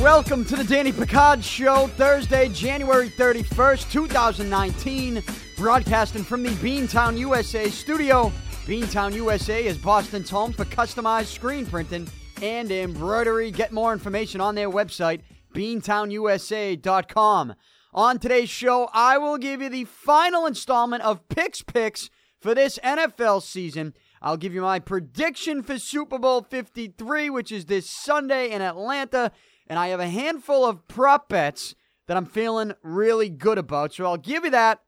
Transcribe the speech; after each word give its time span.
Welcome 0.00 0.44
to 0.46 0.56
the 0.56 0.66
Danny 0.68 0.90
Picard 0.90 1.44
Show, 1.44 1.86
Thursday, 1.96 2.48
January 2.48 3.08
31st, 3.08 3.92
2019. 3.92 5.22
Broadcasting 5.56 6.24
from 6.24 6.42
the 6.42 6.50
Beantown 6.50 7.16
USA 7.18 7.68
studio. 7.68 8.32
Beantown 8.64 9.14
USA 9.14 9.64
is 9.64 9.78
Boston's 9.78 10.28
home 10.28 10.52
for 10.52 10.64
customized 10.64 11.26
screen 11.26 11.64
printing 11.64 12.08
and 12.42 12.72
embroidery. 12.72 13.52
Get 13.52 13.70
more 13.70 13.92
information 13.92 14.40
on 14.40 14.56
their 14.56 14.70
website, 14.70 15.20
beantownusa.com. 15.54 17.54
On 17.94 18.18
today's 18.18 18.50
show, 18.50 18.90
I 18.92 19.18
will 19.18 19.38
give 19.38 19.62
you 19.62 19.68
the 19.68 19.84
final 19.84 20.46
installment 20.46 21.04
of 21.04 21.28
Pic's 21.28 21.62
Picks 21.62 22.10
for 22.40 22.54
this 22.54 22.78
NFL 22.82 23.42
season. 23.42 23.94
I'll 24.20 24.36
give 24.36 24.54
you 24.54 24.62
my 24.62 24.78
prediction 24.78 25.62
for 25.62 25.78
Super 25.78 26.18
Bowl 26.18 26.42
53, 26.42 27.30
which 27.30 27.52
is 27.52 27.66
this 27.66 27.88
Sunday 27.88 28.50
in 28.50 28.62
Atlanta 28.62 29.32
and 29.68 29.78
I 29.78 29.88
have 29.88 30.00
a 30.00 30.08
handful 30.08 30.64
of 30.64 30.88
prop 30.88 31.28
bets 31.28 31.74
that 32.06 32.16
I'm 32.16 32.26
feeling 32.26 32.72
really 32.82 33.28
good 33.28 33.58
about. 33.58 33.94
So 33.94 34.06
I'll 34.06 34.16
give 34.16 34.44
you 34.44 34.50
that. 34.50 34.80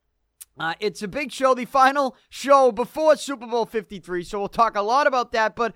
Uh, 0.58 0.74
it's 0.80 1.02
a 1.02 1.08
big 1.08 1.32
show, 1.32 1.54
the 1.54 1.64
final 1.64 2.16
show 2.28 2.72
before 2.72 3.16
Super 3.16 3.46
Bowl 3.46 3.66
53. 3.66 4.24
So 4.24 4.38
we'll 4.38 4.48
talk 4.48 4.76
a 4.76 4.82
lot 4.82 5.06
about 5.06 5.32
that. 5.32 5.54
But 5.54 5.74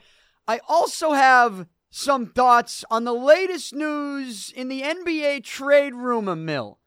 I 0.48 0.60
also 0.68 1.12
have 1.12 1.66
some 1.90 2.26
thoughts 2.26 2.84
on 2.90 3.04
the 3.04 3.14
latest 3.14 3.74
news 3.74 4.52
in 4.54 4.68
the 4.68 4.82
NBA 4.82 5.44
trade 5.44 5.94
rumor 5.94 6.36
mill. 6.36 6.80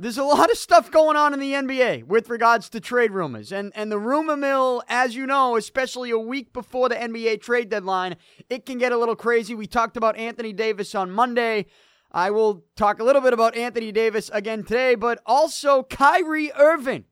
There's 0.00 0.16
a 0.16 0.22
lot 0.22 0.48
of 0.48 0.56
stuff 0.56 0.92
going 0.92 1.16
on 1.16 1.34
in 1.34 1.40
the 1.40 1.54
NBA 1.54 2.04
with 2.04 2.30
regards 2.30 2.68
to 2.68 2.78
trade 2.78 3.10
rumors. 3.10 3.50
And 3.50 3.72
and 3.74 3.90
the 3.90 3.98
rumor 3.98 4.36
mill, 4.36 4.80
as 4.88 5.16
you 5.16 5.26
know, 5.26 5.56
especially 5.56 6.10
a 6.10 6.18
week 6.18 6.52
before 6.52 6.88
the 6.88 6.94
NBA 6.94 7.40
trade 7.40 7.68
deadline, 7.68 8.14
it 8.48 8.64
can 8.64 8.78
get 8.78 8.92
a 8.92 8.96
little 8.96 9.16
crazy. 9.16 9.56
We 9.56 9.66
talked 9.66 9.96
about 9.96 10.16
Anthony 10.16 10.52
Davis 10.52 10.94
on 10.94 11.10
Monday. 11.10 11.66
I 12.12 12.30
will 12.30 12.64
talk 12.76 13.00
a 13.00 13.04
little 13.04 13.20
bit 13.20 13.32
about 13.32 13.56
Anthony 13.56 13.90
Davis 13.90 14.30
again 14.32 14.62
today, 14.62 14.94
but 14.94 15.20
also 15.26 15.82
Kyrie 15.82 16.52
Irving. 16.52 17.04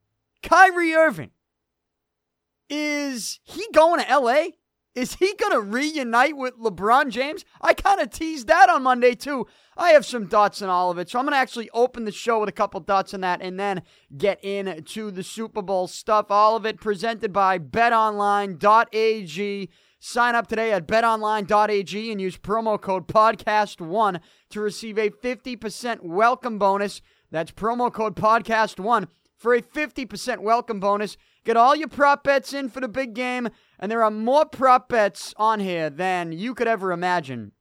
Kyrie 0.45 0.95
Irving. 0.95 1.33
Is 2.71 3.41
he 3.43 3.67
going 3.73 4.01
to 4.01 4.17
LA? 4.17 4.45
Is 4.97 5.15
he 5.17 5.35
going 5.35 5.53
to 5.53 5.61
reunite 5.61 6.39
with 6.39 6.59
LeBron 6.59 7.11
James? 7.11 7.45
I 7.61 7.75
kind 7.75 8.01
of 8.01 8.09
teased 8.09 8.47
that 8.47 8.71
on 8.71 8.83
Monday, 8.83 9.15
too. 9.15 9.47
I 9.77 9.91
have 9.91 10.07
some 10.07 10.27
thoughts 10.27 10.63
on 10.63 10.71
all 10.71 10.91
of 10.91 10.97
it. 10.97 11.11
So 11.11 11.19
I'm 11.19 11.27
going 11.27 11.35
to 11.35 11.39
actually 11.39 11.69
open 11.75 12.07
the 12.07 12.13
show 12.13 12.41
with 12.41 12.49
a 12.49 12.53
couple 12.53 12.81
thoughts 12.81 13.13
on 13.13 13.21
that 13.21 13.43
and 13.43 13.61
then 13.61 13.83
get 14.17 14.43
into 14.43 15.11
the 15.11 15.23
Super 15.23 15.61
Bowl 15.61 15.87
stuff. 15.87 16.31
All 16.31 16.57
of 16.57 16.65
it 16.65 16.81
presented 16.81 17.31
by 17.31 17.59
betonline.ag. 17.59 18.49
Sign 19.99 20.35
up 20.35 20.47
today 20.47 20.73
at 20.73 20.89
betonline.ag 20.89 22.11
and 22.11 22.21
use 22.21 22.39
promo 22.39 22.81
code 22.81 23.07
podcast1 23.07 24.21
to 24.49 24.61
receive 24.63 24.97
a 24.97 25.11
50% 25.11 26.05
welcome 26.05 26.59
bonus. 26.59 27.03
That's 27.31 27.53
promo 27.53 27.93
code 27.93 28.17
podcast1 28.17 29.09
for 29.37 29.55
a 29.55 29.61
50% 29.61 30.39
welcome 30.39 30.81
bonus. 30.81 31.19
Get 31.45 31.57
all 31.57 31.77
your 31.77 31.89
prop 31.89 32.25
bets 32.25 32.53
in 32.53 32.69
for 32.69 32.81
the 32.81 32.89
big 32.89 33.15
game, 33.15 33.49
and 33.79 33.91
there 33.91 34.03
are 34.03 34.11
more 34.11 34.45
prop 34.47 34.89
bets 34.89 35.35
on 35.37 35.61
here 35.61 35.91
than 35.91 36.33
you 36.33 36.55
could 36.55 36.69
ever 36.69 36.93
imagine. 36.93 37.53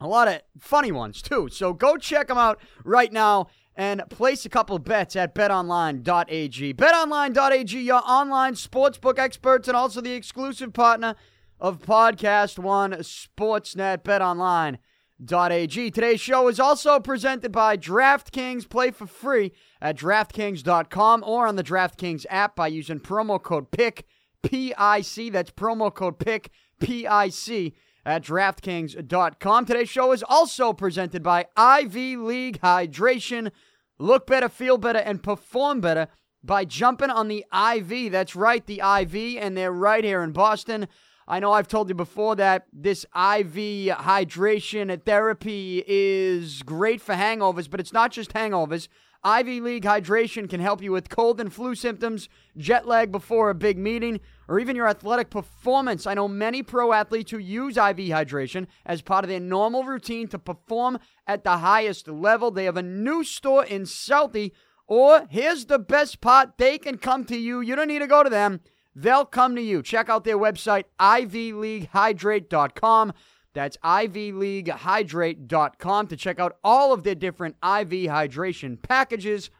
A 0.00 0.06
lot 0.06 0.28
of 0.28 0.42
funny 0.58 0.92
ones, 0.92 1.20
too. 1.20 1.48
So 1.50 1.72
go 1.72 1.96
check 1.96 2.28
them 2.28 2.38
out 2.38 2.60
right 2.84 3.12
now 3.12 3.48
and 3.74 4.02
place 4.10 4.44
a 4.44 4.48
couple 4.48 4.78
bets 4.78 5.16
at 5.16 5.34
betonline.ag. 5.34 6.74
Betonline.ag, 6.74 7.80
your 7.80 8.02
online 8.04 8.54
sportsbook 8.54 9.18
experts 9.18 9.68
and 9.68 9.76
also 9.76 10.00
the 10.00 10.12
exclusive 10.12 10.72
partner 10.72 11.14
of 11.60 11.80
Podcast 11.80 12.58
One 12.58 12.92
Sportsnet. 12.92 14.02
BetOnline.ag. 14.02 15.90
Today's 15.90 16.20
show 16.20 16.48
is 16.48 16.60
also 16.60 17.00
presented 17.00 17.52
by 17.52 17.76
DraftKings. 17.76 18.68
Play 18.68 18.90
for 18.90 19.06
free 19.06 19.52
at 19.80 19.96
DraftKings.com 19.96 21.24
or 21.24 21.46
on 21.46 21.56
the 21.56 21.64
DraftKings 21.64 22.26
app 22.30 22.54
by 22.56 22.68
using 22.68 23.00
promo 23.00 23.42
code 23.42 23.70
PIC, 23.70 24.06
P-I-C. 24.42 25.30
That's 25.30 25.50
promo 25.50 25.92
code 25.92 26.18
PIC, 26.18 26.50
P-I-C 26.80 27.74
at 28.04 28.22
DraftKings.com. 28.24 29.64
Today's 29.66 29.88
show 29.88 30.12
is 30.12 30.24
also 30.28 30.72
presented 30.72 31.22
by 31.22 31.46
Ivy 31.56 32.16
League 32.16 32.60
Hydration. 32.60 33.50
Look 33.98 34.26
better, 34.26 34.48
feel 34.48 34.78
better, 34.78 35.00
and 35.00 35.22
perform 35.22 35.80
better 35.80 36.08
by 36.42 36.64
jumping 36.64 37.10
on 37.10 37.28
the 37.28 37.44
IV. 37.52 38.12
That's 38.12 38.36
right, 38.36 38.64
the 38.64 38.80
IV, 38.80 39.42
and 39.42 39.56
they're 39.56 39.72
right 39.72 40.04
here 40.04 40.22
in 40.22 40.32
Boston. 40.32 40.88
I 41.26 41.40
know 41.40 41.52
I've 41.52 41.68
told 41.68 41.90
you 41.90 41.94
before 41.94 42.36
that 42.36 42.66
this 42.72 43.04
IV 43.14 43.54
hydration 43.98 45.04
therapy 45.04 45.84
is 45.86 46.62
great 46.62 47.02
for 47.02 47.14
hangovers, 47.14 47.68
but 47.68 47.80
it's 47.80 47.92
not 47.92 48.12
just 48.12 48.32
hangovers. 48.32 48.88
Ivy 49.24 49.60
League 49.60 49.84
Hydration 49.84 50.48
can 50.48 50.60
help 50.60 50.80
you 50.80 50.92
with 50.92 51.08
cold 51.08 51.40
and 51.40 51.52
flu 51.52 51.74
symptoms, 51.74 52.28
jet 52.56 52.86
lag 52.86 53.10
before 53.10 53.50
a 53.50 53.54
big 53.54 53.76
meeting, 53.76 54.20
or 54.46 54.60
even 54.60 54.76
your 54.76 54.86
athletic 54.86 55.28
performance. 55.28 56.06
I 56.06 56.14
know 56.14 56.28
many 56.28 56.62
pro 56.62 56.92
athletes 56.92 57.32
who 57.32 57.38
use 57.38 57.76
IV 57.76 57.96
hydration 57.96 58.68
as 58.86 59.02
part 59.02 59.24
of 59.24 59.28
their 59.28 59.40
normal 59.40 59.82
routine 59.82 60.28
to 60.28 60.38
perform 60.38 61.00
at 61.26 61.42
the 61.42 61.58
highest 61.58 62.06
level. 62.06 62.52
They 62.52 62.62
have 62.64 62.76
a 62.76 62.82
new 62.82 63.24
store 63.24 63.64
in 63.64 63.82
Southie, 63.82 64.52
or 64.86 65.26
here's 65.28 65.66
the 65.66 65.80
best 65.80 66.20
part 66.20 66.56
they 66.56 66.78
can 66.78 66.96
come 66.96 67.24
to 67.24 67.36
you. 67.36 67.60
You 67.60 67.74
don't 67.74 67.88
need 67.88 67.98
to 67.98 68.06
go 68.06 68.22
to 68.22 68.30
them, 68.30 68.60
they'll 68.94 69.24
come 69.24 69.56
to 69.56 69.62
you. 69.62 69.82
Check 69.82 70.08
out 70.08 70.22
their 70.22 70.38
website, 70.38 70.84
ivleaguehydrate.com. 71.00 73.12
That's 73.58 73.76
ivleaguehydrate.com 73.78 76.06
to 76.06 76.16
check 76.16 76.38
out 76.38 76.58
all 76.62 76.92
of 76.92 77.02
their 77.02 77.16
different 77.16 77.56
IV 77.56 78.06
hydration 78.06 78.80
packages. 78.80 79.50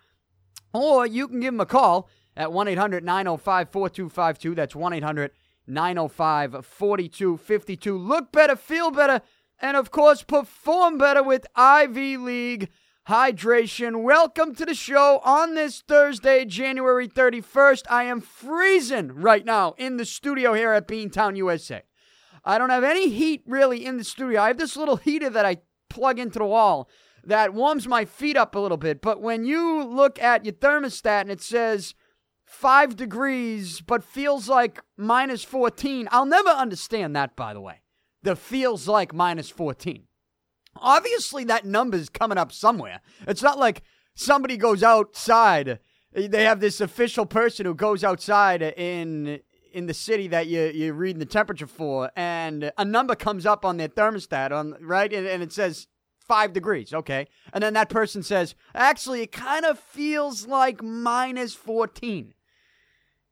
Or 0.73 1.05
you 1.05 1.27
can 1.27 1.41
give 1.41 1.53
them 1.53 1.61
a 1.61 1.67
call 1.67 2.09
at 2.37 2.53
1 2.53 2.69
800 2.69 3.03
905 3.03 3.71
4252. 3.71 4.55
That's 4.55 4.77
1 4.77 4.93
800 4.93 5.33
905 5.67 6.65
4252. 6.65 7.99
Look 7.99 8.31
better, 8.31 8.55
feel 8.55 8.93
better, 8.93 9.21
and 9.59 9.77
of 9.77 9.91
course, 9.91 10.23
perform 10.23 10.97
better 10.97 11.25
with 11.25 11.49
Ivy 11.57 12.17
League 12.17 12.69
Hydration. 13.09 14.05
Welcome 14.05 14.55
to 14.55 14.65
the 14.65 14.75
show 14.75 15.21
on 15.25 15.57
this 15.57 15.81
Thursday, 15.81 16.45
January 16.45 17.09
31st. 17.09 17.83
I 17.91 18.05
am 18.05 18.21
freezing 18.21 19.09
right 19.09 19.45
now 19.45 19.75
in 19.77 19.97
the 19.97 20.05
studio 20.05 20.55
here 20.55 20.73
at 20.73 20.87
Beantown, 20.87 21.37
USA. 21.37 21.83
I 22.44 22.59
don't 22.59 22.71
have 22.71 22.84
any 22.84 23.09
heat 23.09 23.43
really 23.47 23.84
in 23.84 23.97
the 23.97 24.04
studio. 24.04 24.41
I 24.41 24.49
have 24.49 24.59
this 24.59 24.76
little 24.76 24.97
heater 24.97 25.31
that 25.31 25.44
I 25.44 25.59
plug 25.88 26.19
into 26.19 26.38
the 26.38 26.44
wall 26.44 26.88
that 27.25 27.53
warms 27.54 27.87
my 27.87 28.04
feet 28.04 28.37
up 28.37 28.54
a 28.54 28.59
little 28.59 28.76
bit. 28.76 29.00
But 29.00 29.21
when 29.21 29.44
you 29.44 29.84
look 29.84 30.21
at 30.21 30.44
your 30.44 30.54
thermostat 30.54 31.22
and 31.22 31.31
it 31.31 31.41
says 31.41 31.94
five 32.44 32.97
degrees, 32.97 33.81
but 33.81 34.03
feels 34.03 34.49
like 34.49 34.81
minus 34.97 35.44
14, 35.44 36.09
I'll 36.10 36.26
never 36.26 36.49
understand 36.49 37.15
that, 37.16 37.37
by 37.37 37.53
the 37.53 37.60
way. 37.60 37.82
The 38.22 38.34
feels 38.37 38.88
like 38.88 39.15
minus 39.15 39.50
14. 39.50 40.05
Obviously, 40.76 41.44
that 41.44 41.65
number's 41.65 42.09
coming 42.09 42.38
up 42.38 42.53
somewhere. 42.53 43.00
It's 43.26 43.43
not 43.43 43.59
like 43.59 43.82
somebody 44.15 44.56
goes 44.56 44.82
outside. 44.82 45.81
They 46.12 46.44
have 46.44 46.60
this 46.60 46.81
official 46.81 47.26
person 47.26 47.66
who 47.66 47.75
goes 47.75 48.03
outside 48.03 48.62
in 48.62 49.41
in 49.78 49.87
the 49.87 49.94
city 49.94 50.27
that 50.27 50.49
you, 50.49 50.72
you're 50.75 50.93
reading 50.93 51.21
the 51.21 51.25
temperature 51.25 51.66
for, 51.66 52.11
and 52.16 52.72
a 52.77 52.84
number 52.84 53.15
comes 53.15 53.47
up 53.47 53.65
on 53.65 53.77
their 53.77 53.89
thermostat, 53.89 54.50
on 54.50 54.77
right, 54.81 55.12
and, 55.12 55.27
and 55.27 55.41
it 55.41 55.53
says 55.53 55.87
five 56.19 56.53
degrees, 56.53 56.93
okay, 56.93 57.28
and 57.53 57.62
then 57.62 57.75
that 57.75 57.88
person 57.88 58.25
says, 58.25 58.56
actually, 58.75 59.22
it 59.22 59.33
kind 59.33 59.65
of 59.65 59.78
feels 59.78 60.47
like 60.49 60.83
minus 60.83 61.55
fourteen. 61.55 62.34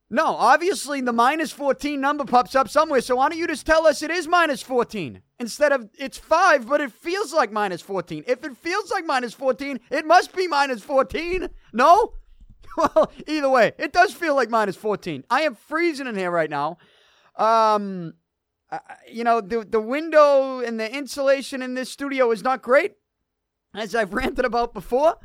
No, 0.08 0.24
obviously 0.24 1.00
the 1.00 1.12
minus 1.12 1.50
14 1.50 2.00
number 2.00 2.24
pops 2.24 2.54
up 2.54 2.68
somewhere, 2.68 3.00
so 3.00 3.16
why 3.16 3.28
don't 3.28 3.38
you 3.38 3.48
just 3.48 3.66
tell 3.66 3.88
us 3.88 4.02
it 4.02 4.10
is 4.12 4.28
minus 4.28 4.62
14 4.62 5.20
instead 5.40 5.72
of 5.72 5.90
it's 5.98 6.16
5, 6.16 6.68
but 6.68 6.80
it 6.80 6.92
feels 6.92 7.34
like 7.34 7.50
minus 7.50 7.82
14. 7.82 8.22
If 8.28 8.44
it 8.44 8.56
feels 8.56 8.92
like 8.92 9.04
minus 9.04 9.34
14, 9.34 9.80
it 9.90 10.06
must 10.06 10.32
be 10.32 10.46
minus 10.46 10.80
14. 10.82 11.48
No? 11.72 12.12
well, 12.94 13.10
either 13.26 13.48
way, 13.48 13.72
it 13.78 13.92
does 13.92 14.12
feel 14.12 14.34
like 14.34 14.50
minus 14.50 14.76
14. 14.76 15.24
I 15.30 15.42
am 15.42 15.54
freezing 15.54 16.06
in 16.06 16.16
here 16.16 16.30
right 16.30 16.50
now. 16.50 16.78
Um, 17.36 18.14
uh, 18.70 18.78
you 19.10 19.24
know, 19.24 19.40
the, 19.40 19.64
the 19.64 19.80
window 19.80 20.60
and 20.60 20.78
the 20.78 20.92
insulation 20.92 21.62
in 21.62 21.74
this 21.74 21.90
studio 21.90 22.30
is 22.32 22.42
not 22.42 22.62
great, 22.62 22.94
as 23.74 23.94
I've 23.94 24.12
ranted 24.14 24.44
about 24.44 24.74
before. 24.74 25.16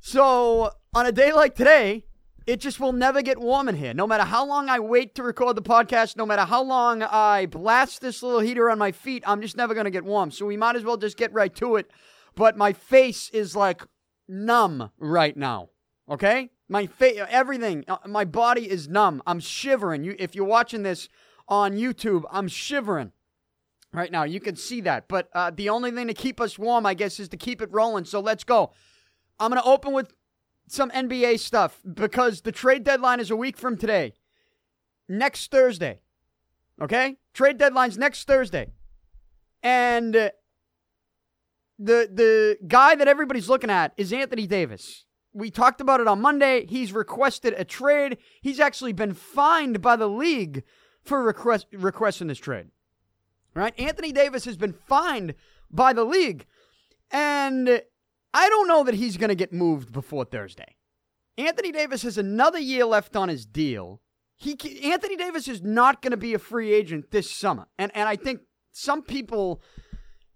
So, 0.00 0.70
on 0.94 1.06
a 1.06 1.12
day 1.12 1.32
like 1.32 1.54
today, 1.54 2.06
it 2.46 2.60
just 2.60 2.80
will 2.80 2.92
never 2.92 3.20
get 3.20 3.38
warm 3.38 3.68
in 3.68 3.76
here. 3.76 3.92
No 3.92 4.06
matter 4.06 4.24
how 4.24 4.46
long 4.46 4.68
I 4.68 4.78
wait 4.78 5.14
to 5.16 5.22
record 5.22 5.56
the 5.56 5.62
podcast, 5.62 6.16
no 6.16 6.24
matter 6.24 6.44
how 6.44 6.62
long 6.62 7.02
I 7.02 7.46
blast 7.46 8.00
this 8.00 8.22
little 8.22 8.40
heater 8.40 8.70
on 8.70 8.78
my 8.78 8.92
feet, 8.92 9.22
I'm 9.26 9.42
just 9.42 9.56
never 9.56 9.74
going 9.74 9.84
to 9.84 9.90
get 9.90 10.04
warm. 10.04 10.30
So, 10.30 10.46
we 10.46 10.56
might 10.56 10.76
as 10.76 10.84
well 10.84 10.96
just 10.96 11.16
get 11.16 11.32
right 11.32 11.54
to 11.56 11.76
it. 11.76 11.90
But 12.34 12.56
my 12.56 12.72
face 12.72 13.28
is 13.30 13.54
like 13.54 13.82
numb 14.28 14.90
right 14.98 15.36
now. 15.36 15.70
Okay? 16.08 16.50
My 16.68 16.86
face, 16.86 17.18
everything, 17.28 17.84
uh, 17.88 17.96
my 18.06 18.24
body 18.24 18.70
is 18.70 18.88
numb. 18.88 19.22
I'm 19.26 19.40
shivering. 19.40 20.04
You, 20.04 20.14
if 20.18 20.34
you're 20.34 20.44
watching 20.44 20.82
this 20.82 21.08
on 21.48 21.76
YouTube. 21.76 22.24
I'm 22.30 22.48
shivering 22.48 23.12
right 23.92 24.12
now. 24.12 24.24
You 24.24 24.40
can 24.40 24.56
see 24.56 24.82
that. 24.82 25.08
But 25.08 25.28
uh, 25.32 25.50
the 25.54 25.70
only 25.70 25.90
thing 25.90 26.06
to 26.08 26.14
keep 26.14 26.40
us 26.40 26.58
warm, 26.58 26.86
I 26.86 26.94
guess, 26.94 27.18
is 27.18 27.28
to 27.30 27.36
keep 27.36 27.62
it 27.62 27.72
rolling. 27.72 28.04
So 28.04 28.20
let's 28.20 28.44
go. 28.44 28.72
I'm 29.40 29.50
going 29.50 29.62
to 29.62 29.68
open 29.68 29.92
with 29.92 30.12
some 30.68 30.90
NBA 30.90 31.40
stuff 31.40 31.80
because 31.94 32.42
the 32.42 32.52
trade 32.52 32.84
deadline 32.84 33.20
is 33.20 33.30
a 33.30 33.36
week 33.36 33.56
from 33.56 33.76
today. 33.76 34.12
Next 35.08 35.50
Thursday. 35.50 36.00
Okay? 36.80 37.16
Trade 37.32 37.58
deadline's 37.58 37.96
next 37.96 38.26
Thursday. 38.26 38.68
And 39.62 40.14
uh, 40.14 40.30
the 41.78 42.08
the 42.12 42.58
guy 42.66 42.94
that 42.94 43.08
everybody's 43.08 43.48
looking 43.48 43.70
at 43.70 43.92
is 43.96 44.12
Anthony 44.12 44.46
Davis. 44.46 45.04
We 45.38 45.52
talked 45.52 45.80
about 45.80 46.00
it 46.00 46.08
on 46.08 46.20
Monday. 46.20 46.66
He's 46.66 46.92
requested 46.92 47.54
a 47.56 47.64
trade. 47.64 48.18
He's 48.40 48.58
actually 48.58 48.92
been 48.92 49.14
fined 49.14 49.80
by 49.80 49.94
the 49.94 50.08
league 50.08 50.64
for 51.04 51.22
request, 51.22 51.68
requesting 51.72 52.26
this 52.26 52.38
trade. 52.38 52.66
Right? 53.54 53.72
Anthony 53.78 54.10
Davis 54.10 54.44
has 54.46 54.56
been 54.56 54.72
fined 54.72 55.34
by 55.70 55.92
the 55.92 56.04
league. 56.04 56.44
And 57.12 57.82
I 58.34 58.48
don't 58.48 58.66
know 58.66 58.82
that 58.82 58.94
he's 58.94 59.16
going 59.16 59.28
to 59.28 59.36
get 59.36 59.52
moved 59.52 59.92
before 59.92 60.24
Thursday. 60.24 60.76
Anthony 61.36 61.70
Davis 61.70 62.02
has 62.02 62.18
another 62.18 62.58
year 62.58 62.84
left 62.84 63.14
on 63.14 63.28
his 63.28 63.46
deal. 63.46 64.00
He 64.34 64.56
Anthony 64.84 65.16
Davis 65.16 65.46
is 65.46 65.62
not 65.62 66.02
going 66.02 66.10
to 66.10 66.16
be 66.16 66.34
a 66.34 66.38
free 66.38 66.72
agent 66.72 67.12
this 67.12 67.30
summer. 67.30 67.68
And 67.78 67.92
and 67.94 68.08
I 68.08 68.16
think 68.16 68.40
some 68.72 69.02
people 69.02 69.62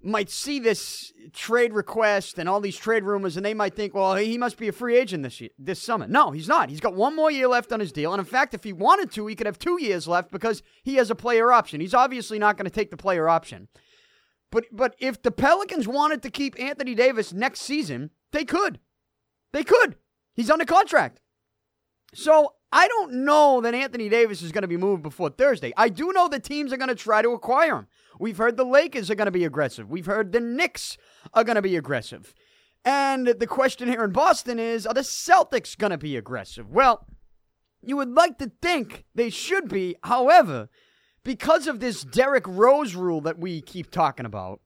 might 0.05 0.31
see 0.31 0.59
this 0.59 1.13
trade 1.33 1.73
request 1.73 2.39
and 2.39 2.49
all 2.49 2.61
these 2.61 2.77
trade 2.77 3.05
rumors 3.05 3.37
and 3.37 3.47
they 3.47 3.55
might 3.55 3.75
think, 3.75 3.95
well, 3.95 4.15
he 4.17 4.39
must 4.39 4.57
be 4.57 4.69
a 4.69 4.73
free 4.73 4.97
agent 4.97 5.23
this 5.23 5.41
year, 5.41 5.51
this 5.59 5.83
summer. 5.83 6.07
No, 6.07 6.31
he's 6.31 6.49
not. 6.49 6.71
He's 6.71 6.81
got 6.81 6.95
one 6.95 7.15
more 7.15 7.31
year 7.31 7.49
left 7.49 7.73
on 7.73 7.81
his 7.81 7.93
deal. 7.93 8.13
And 8.13 8.21
in 8.21 8.27
fact, 8.27 8.55
if 8.55 8.65
he 8.65 8.73
wanted 8.73 9.11
to, 9.13 9.27
he 9.27 9.35
could 9.35 9.47
have 9.47 9.59
two 9.59 9.81
years 9.81 10.09
left 10.09 10.31
because 10.31 10.63
he 10.83 10.97
has 10.97 11.11
a 11.11 11.15
player 11.15 11.53
option. 11.53 11.81
He's 11.81 11.95
obviously 11.95 12.39
not 12.39 12.57
going 12.57 12.65
to 12.65 12.71
take 12.71 12.91
the 12.91 12.97
player 12.97 13.29
option. 13.29 13.69
But 14.51 14.67
but 14.71 14.95
if 14.99 15.23
the 15.23 15.31
Pelicans 15.31 15.89
wanted 15.89 16.23
to 16.23 16.31
keep 16.31 16.61
Anthony 16.61 16.95
Davis 16.95 17.33
next 17.33 17.61
season, 17.61 18.11
they 18.33 18.45
could. 18.45 18.79
They 19.53 19.65
could. 19.65 19.97
He's 20.35 20.51
under 20.51 20.65
contract. 20.65 21.21
So 22.15 22.55
I 22.71 22.89
don't 22.89 23.25
know 23.25 23.61
that 23.63 23.75
Anthony 23.75 24.09
Davis 24.09 24.43
is 24.43 24.53
going 24.53 24.63
to 24.63 24.69
be 24.69 24.77
moved 24.77 25.03
before 25.03 25.31
Thursday. 25.31 25.73
I 25.77 25.89
do 25.89 26.13
know 26.13 26.29
that 26.29 26.45
teams 26.45 26.73
are 26.73 26.77
going 26.77 26.89
to 26.89 26.95
try 26.95 27.23
to 27.23 27.31
acquire 27.31 27.77
him. 27.77 27.87
We've 28.19 28.39
heard 28.39 28.57
the 28.57 28.65
Lakers 28.65 29.11
are 29.11 29.15
going 29.15 29.27
to 29.27 29.33
be 29.33 29.45
aggressive. 29.45 29.91
We've 29.91 30.07
heard 30.07 30.33
the 30.33 30.41
Knicks 30.41 30.97
are 31.35 31.45
going 31.45 31.57
to 31.57 31.63
be 31.63 31.77
aggressive. 31.77 32.35
And 32.85 33.27
the 33.27 33.47
question 33.47 33.89
here 33.89 34.05
in 34.05 34.13
Boston 34.13 34.59
is 34.59 34.87
are 34.87 34.95
the 34.95 35.01
Celtics 35.01 35.77
going 35.77 35.91
to 35.93 35.99
be 35.99 36.17
aggressive? 36.17 36.71
Well, 36.71 37.07
you 37.81 37.97
would 37.97 38.11
like 38.11 38.39
to 38.39 38.51
think 38.61 39.05
they 39.15 39.31
should 39.31 39.69
be. 39.69 39.97
However, 40.03 40.69
because 41.25 41.67
of 41.67 41.81
this 41.81 42.03
Derrick 42.03 42.47
Rose 42.47 42.95
rule 42.95 43.21
that 43.23 43.39
we 43.39 43.61
keep 43.61 43.91
talking 43.91 44.27
about, 44.27 44.61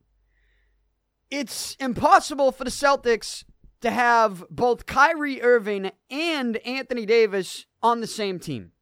it's 1.31 1.75
impossible 1.77 2.53
for 2.53 2.65
the 2.65 2.71
Celtics 2.71 3.45
to 3.81 3.91
have 3.91 4.45
both 4.49 4.87
Kyrie 4.87 5.43
Irving 5.43 5.91
and 6.11 6.57
Anthony 6.59 7.05
Davis 7.05 7.67
on 7.83 8.01
the 8.01 8.07
same 8.07 8.39
team 8.39 8.73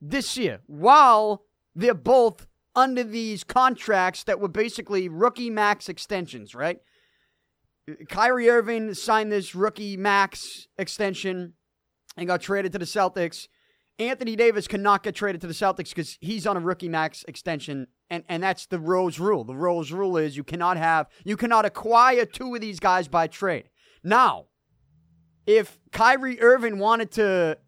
this 0.00 0.36
year 0.36 0.60
while 0.66 1.44
they're 1.74 1.94
both 1.94 2.46
under 2.80 3.04
these 3.04 3.44
contracts 3.44 4.24
that 4.24 4.40
were 4.40 4.48
basically 4.48 5.08
rookie 5.08 5.50
max 5.50 5.88
extensions, 5.88 6.54
right? 6.54 6.78
Kyrie 8.08 8.48
Irving 8.48 8.94
signed 8.94 9.30
this 9.30 9.54
rookie 9.54 9.96
max 9.96 10.66
extension 10.78 11.54
and 12.16 12.26
got 12.26 12.40
traded 12.40 12.72
to 12.72 12.78
the 12.78 12.84
Celtics. 12.84 13.48
Anthony 13.98 14.34
Davis 14.34 14.66
cannot 14.66 15.02
get 15.02 15.14
traded 15.14 15.40
to 15.42 15.46
the 15.46 15.52
Celtics 15.52 15.90
because 15.90 16.16
he's 16.20 16.46
on 16.46 16.56
a 16.56 16.60
rookie 16.60 16.88
max 16.88 17.24
extension, 17.28 17.86
and, 18.08 18.24
and 18.28 18.42
that's 18.42 18.66
the 18.66 18.78
Rose 18.78 19.18
rule. 19.18 19.44
The 19.44 19.54
Rose 19.54 19.92
rule 19.92 20.16
is 20.16 20.36
you 20.36 20.44
cannot 20.44 20.76
have 20.78 21.06
you 21.24 21.36
cannot 21.36 21.66
acquire 21.66 22.24
two 22.24 22.54
of 22.54 22.60
these 22.60 22.80
guys 22.80 23.08
by 23.08 23.26
trade. 23.26 23.68
Now, 24.02 24.46
if 25.46 25.78
Kyrie 25.92 26.40
Irving 26.40 26.78
wanted 26.78 27.10
to 27.12 27.58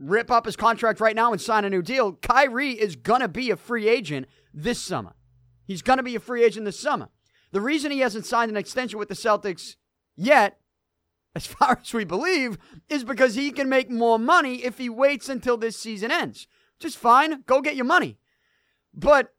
rip 0.00 0.30
up 0.30 0.46
his 0.46 0.56
contract 0.56 1.00
right 1.00 1.14
now 1.14 1.32
and 1.32 1.40
sign 1.40 1.64
a 1.64 1.70
new 1.70 1.82
deal, 1.82 2.14
Kyrie 2.14 2.72
is 2.72 2.96
gonna 2.96 3.28
be 3.28 3.50
a 3.50 3.56
free 3.56 3.88
agent 3.88 4.26
this 4.52 4.82
summer. 4.82 5.14
He's 5.66 5.82
gonna 5.82 6.02
be 6.02 6.16
a 6.16 6.20
free 6.20 6.42
agent 6.42 6.64
this 6.64 6.80
summer. 6.80 7.08
The 7.52 7.60
reason 7.60 7.90
he 7.90 8.00
hasn't 8.00 8.26
signed 8.26 8.50
an 8.50 8.56
extension 8.56 8.98
with 8.98 9.08
the 9.08 9.14
Celtics 9.14 9.76
yet 10.16 10.60
as 11.34 11.46
far 11.58 11.78
as 11.82 11.92
we 11.92 12.04
believe, 12.04 12.58
is 12.88 13.04
because 13.04 13.34
he 13.34 13.50
can 13.50 13.68
make 13.68 13.90
more 13.90 14.18
money 14.18 14.64
if 14.64 14.78
he 14.78 14.88
waits 14.88 15.28
until 15.28 15.56
this 15.56 15.76
season 15.76 16.10
ends. 16.10 16.46
Just 16.78 16.96
fine, 16.96 17.42
go 17.46 17.60
get 17.60 17.76
your 17.76 17.84
money. 17.84 18.18
But 18.94 19.34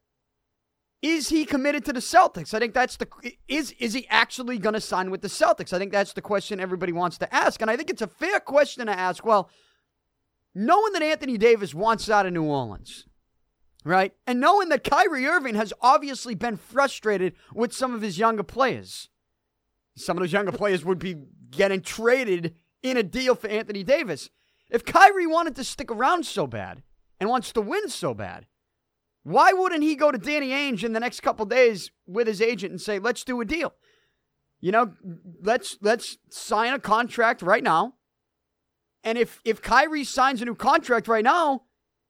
is 1.01 1.29
he 1.29 1.45
committed 1.45 1.83
to 1.85 1.93
the 1.93 1.99
Celtics? 1.99 2.53
I 2.53 2.59
think 2.59 2.73
that's 2.73 2.97
the 2.97 3.07
is 3.47 3.71
is 3.79 3.93
he 3.93 4.07
actually 4.09 4.59
going 4.59 4.75
to 4.75 4.81
sign 4.81 5.09
with 5.09 5.21
the 5.21 5.27
Celtics? 5.27 5.73
I 5.73 5.79
think 5.79 5.91
that's 5.91 6.13
the 6.13 6.21
question 6.21 6.59
everybody 6.59 6.91
wants 6.91 7.17
to 7.17 7.33
ask, 7.33 7.61
and 7.61 7.71
I 7.71 7.75
think 7.75 7.89
it's 7.89 8.03
a 8.03 8.07
fair 8.07 8.39
question 8.39 8.85
to 8.85 8.97
ask. 8.97 9.25
Well, 9.25 9.49
knowing 10.53 10.93
that 10.93 11.01
Anthony 11.01 11.37
Davis 11.37 11.73
wants 11.73 12.09
out 12.09 12.25
of 12.25 12.33
New 12.33 12.43
Orleans, 12.43 13.07
right, 13.83 14.13
and 14.27 14.39
knowing 14.39 14.69
that 14.69 14.83
Kyrie 14.83 15.25
Irving 15.25 15.55
has 15.55 15.73
obviously 15.81 16.35
been 16.35 16.57
frustrated 16.57 17.33
with 17.53 17.73
some 17.73 17.93
of 17.93 18.01
his 18.01 18.17
younger 18.17 18.43
players, 18.43 19.09
some 19.95 20.17
of 20.17 20.21
those 20.21 20.33
younger 20.33 20.51
players 20.51 20.85
would 20.85 20.99
be 20.99 21.15
getting 21.49 21.81
traded 21.81 22.55
in 22.81 22.97
a 22.97 23.03
deal 23.03 23.35
for 23.35 23.47
Anthony 23.47 23.83
Davis. 23.83 24.29
If 24.69 24.85
Kyrie 24.85 25.27
wanted 25.27 25.55
to 25.57 25.63
stick 25.63 25.91
around 25.91 26.25
so 26.25 26.47
bad 26.47 26.81
and 27.19 27.29
wants 27.29 27.51
to 27.53 27.61
win 27.61 27.89
so 27.89 28.13
bad, 28.13 28.45
why 29.23 29.53
wouldn't 29.53 29.83
he 29.83 29.95
go 29.95 30.11
to 30.11 30.17
Danny 30.17 30.49
Ainge 30.49 30.83
in 30.83 30.93
the 30.93 30.99
next 30.99 31.19
couple 31.19 31.45
days 31.45 31.91
with 32.07 32.27
his 32.27 32.41
agent 32.41 32.71
and 32.71 32.81
say, 32.81 32.97
"Let's 32.97 33.23
do 33.23 33.39
a 33.41 33.45
deal"? 33.45 33.73
You 34.59 34.71
know, 34.71 34.93
let's 35.41 35.77
let's 35.81 36.17
sign 36.29 36.73
a 36.73 36.79
contract 36.79 37.41
right 37.41 37.63
now. 37.63 37.95
And 39.03 39.17
if 39.17 39.41
if 39.43 39.61
Kyrie 39.61 40.03
signs 40.03 40.41
a 40.41 40.45
new 40.45 40.55
contract 40.55 41.07
right 41.07 41.23
now, 41.23 41.63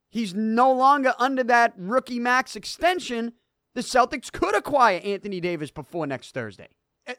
he's 0.10 0.34
no 0.34 0.72
longer 0.72 1.14
under 1.20 1.44
that 1.46 1.74
rookie 1.78 2.20
max 2.20 2.56
extension. 2.56 3.34
The 3.74 3.82
Celtics 3.82 4.32
could 4.32 4.56
acquire 4.56 5.00
Anthony 5.04 5.40
Davis 5.40 5.72
before 5.72 6.06
next 6.06 6.34
Thursday. 6.34 6.68
Eh, 7.08 7.16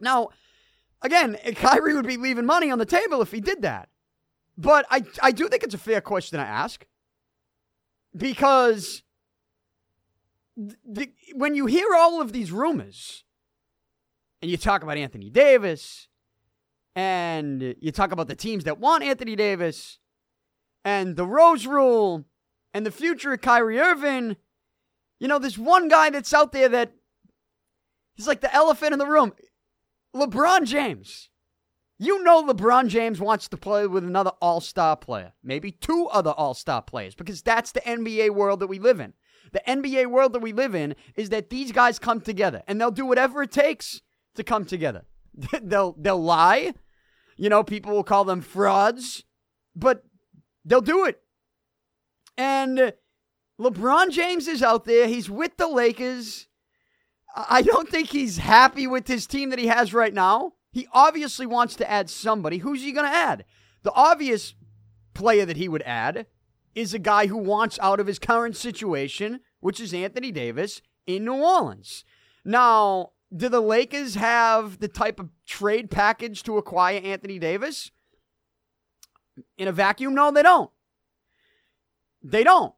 now, 0.00 0.30
again, 1.02 1.36
Kyrie 1.56 1.94
would 1.94 2.06
be 2.06 2.16
leaving 2.16 2.46
money 2.46 2.70
on 2.70 2.78
the 2.78 2.86
table 2.86 3.20
if 3.20 3.30
he 3.30 3.40
did 3.40 3.62
that. 3.62 3.90
But 4.56 4.86
I, 4.90 5.04
I 5.22 5.30
do 5.30 5.48
think 5.48 5.62
it's 5.62 5.74
a 5.74 5.78
fair 5.78 6.00
question 6.00 6.38
to 6.38 6.44
ask 6.44 6.84
because 8.16 9.02
the, 10.56 11.12
when 11.34 11.54
you 11.54 11.66
hear 11.66 11.86
all 11.94 12.20
of 12.20 12.32
these 12.32 12.50
rumors 12.50 13.24
and 14.42 14.50
you 14.50 14.56
talk 14.56 14.82
about 14.82 14.96
Anthony 14.96 15.30
Davis 15.30 16.07
and 16.98 17.76
you 17.80 17.92
talk 17.92 18.10
about 18.10 18.26
the 18.26 18.34
teams 18.34 18.64
that 18.64 18.80
want 18.80 19.04
Anthony 19.04 19.36
Davis 19.36 20.00
and 20.84 21.14
the 21.14 21.24
Rose 21.24 21.64
Rule 21.64 22.24
and 22.74 22.84
the 22.84 22.90
future 22.90 23.32
of 23.32 23.40
Kyrie 23.40 23.78
Irving, 23.78 24.34
you 25.20 25.28
know, 25.28 25.38
there's 25.38 25.56
one 25.56 25.86
guy 25.86 26.10
that's 26.10 26.34
out 26.34 26.50
there 26.50 26.68
that 26.70 26.90
he's 28.16 28.26
like 28.26 28.40
the 28.40 28.52
elephant 28.52 28.94
in 28.94 28.98
the 28.98 29.06
room. 29.06 29.32
LeBron 30.16 30.64
James. 30.64 31.30
You 32.00 32.24
know 32.24 32.44
LeBron 32.44 32.88
James 32.88 33.20
wants 33.20 33.48
to 33.50 33.56
play 33.56 33.86
with 33.86 34.02
another 34.02 34.32
all 34.42 34.60
star 34.60 34.96
player, 34.96 35.34
maybe 35.40 35.70
two 35.70 36.08
other 36.08 36.30
all 36.30 36.54
star 36.54 36.82
players, 36.82 37.14
because 37.14 37.42
that's 37.42 37.70
the 37.70 37.80
NBA 37.80 38.30
world 38.30 38.58
that 38.58 38.66
we 38.66 38.80
live 38.80 38.98
in. 38.98 39.12
The 39.52 39.62
NBA 39.68 40.10
world 40.10 40.32
that 40.32 40.42
we 40.42 40.52
live 40.52 40.74
in 40.74 40.96
is 41.14 41.28
that 41.28 41.48
these 41.48 41.70
guys 41.70 42.00
come 42.00 42.20
together 42.20 42.64
and 42.66 42.80
they'll 42.80 42.90
do 42.90 43.06
whatever 43.06 43.44
it 43.44 43.52
takes 43.52 44.02
to 44.34 44.42
come 44.42 44.64
together. 44.64 45.04
they'll 45.62 45.94
they'll 45.96 46.20
lie. 46.20 46.74
You 47.38 47.48
know, 47.48 47.62
people 47.62 47.92
will 47.92 48.04
call 48.04 48.24
them 48.24 48.42
frauds, 48.42 49.24
but 49.74 50.02
they'll 50.64 50.80
do 50.80 51.06
it. 51.06 51.22
And 52.36 52.92
LeBron 53.58 54.10
James 54.10 54.46
is 54.48 54.62
out 54.62 54.84
there. 54.84 55.08
He's 55.08 55.30
with 55.30 55.56
the 55.56 55.68
Lakers. 55.68 56.48
I 57.34 57.62
don't 57.62 57.88
think 57.88 58.08
he's 58.08 58.38
happy 58.38 58.86
with 58.86 59.06
his 59.06 59.26
team 59.26 59.50
that 59.50 59.58
he 59.58 59.68
has 59.68 59.94
right 59.94 60.12
now. 60.12 60.54
He 60.72 60.88
obviously 60.92 61.46
wants 61.46 61.76
to 61.76 61.90
add 61.90 62.10
somebody. 62.10 62.58
Who's 62.58 62.82
he 62.82 62.92
going 62.92 63.08
to 63.08 63.16
add? 63.16 63.44
The 63.84 63.92
obvious 63.92 64.54
player 65.14 65.46
that 65.46 65.56
he 65.56 65.68
would 65.68 65.82
add 65.82 66.26
is 66.74 66.92
a 66.92 66.98
guy 66.98 67.26
who 67.26 67.36
wants 67.36 67.78
out 67.80 68.00
of 68.00 68.06
his 68.06 68.18
current 68.18 68.56
situation, 68.56 69.40
which 69.60 69.80
is 69.80 69.94
Anthony 69.94 70.32
Davis 70.32 70.82
in 71.06 71.24
New 71.24 71.34
Orleans. 71.34 72.04
Now, 72.44 73.12
do 73.34 73.48
the 73.48 73.60
Lakers 73.60 74.14
have 74.14 74.78
the 74.78 74.88
type 74.88 75.20
of 75.20 75.30
trade 75.46 75.90
package 75.90 76.42
to 76.44 76.56
acquire 76.56 77.00
Anthony 77.02 77.38
Davis? 77.38 77.90
In 79.56 79.68
a 79.68 79.72
vacuum, 79.72 80.14
no, 80.14 80.30
they 80.30 80.42
don't. 80.42 80.70
They 82.22 82.42
don't. 82.42 82.74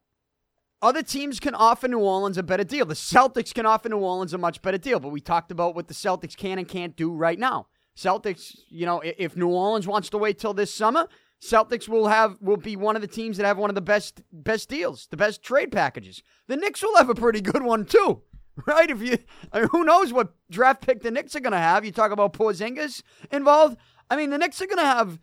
Other 0.82 1.02
teams 1.02 1.40
can 1.40 1.54
offer 1.54 1.88
New 1.88 1.98
Orleans 1.98 2.38
a 2.38 2.42
better 2.42 2.64
deal. 2.64 2.86
The 2.86 2.94
Celtics 2.94 3.52
can 3.52 3.66
offer 3.66 3.88
New 3.88 3.98
Orleans 3.98 4.32
a 4.32 4.38
much 4.38 4.62
better 4.62 4.78
deal, 4.78 4.98
but 4.98 5.10
we 5.10 5.20
talked 5.20 5.50
about 5.50 5.74
what 5.74 5.88
the 5.88 5.94
Celtics 5.94 6.36
can 6.36 6.58
and 6.58 6.66
can't 6.66 6.96
do 6.96 7.12
right 7.12 7.38
now. 7.38 7.66
Celtics, 7.96 8.56
you 8.68 8.86
know, 8.86 9.02
if 9.04 9.36
New 9.36 9.48
Orleans 9.48 9.86
wants 9.86 10.08
to 10.10 10.18
wait 10.18 10.38
till 10.38 10.54
this 10.54 10.74
summer, 10.74 11.06
Celtics 11.42 11.88
will 11.88 12.08
have 12.08 12.36
will 12.40 12.56
be 12.56 12.76
one 12.76 12.96
of 12.96 13.02
the 13.02 13.08
teams 13.08 13.36
that 13.36 13.46
have 13.46 13.58
one 13.58 13.70
of 13.70 13.74
the 13.74 13.80
best 13.80 14.22
best 14.32 14.68
deals, 14.68 15.06
the 15.10 15.16
best 15.16 15.42
trade 15.42 15.72
packages. 15.72 16.22
The 16.46 16.56
Knicks 16.56 16.82
will 16.82 16.96
have 16.96 17.10
a 17.10 17.14
pretty 17.14 17.40
good 17.40 17.62
one 17.62 17.84
too, 17.84 18.22
right? 18.66 18.90
If 18.90 19.02
you, 19.02 19.18
I 19.52 19.60
mean, 19.60 19.68
who 19.70 19.84
knows 19.84 20.12
what 20.12 20.34
draft 20.50 20.86
pick 20.86 21.02
the 21.02 21.10
Knicks 21.10 21.34
are 21.36 21.40
going 21.40 21.52
to 21.52 21.58
have? 21.58 21.84
You 21.84 21.92
talk 21.92 22.12
about 22.12 22.32
Porzingis 22.32 23.02
involved. 23.30 23.76
I 24.08 24.16
mean, 24.16 24.30
the 24.30 24.38
Knicks 24.38 24.60
are 24.60 24.66
going 24.66 24.78
to 24.78 24.84
have, 24.84 25.18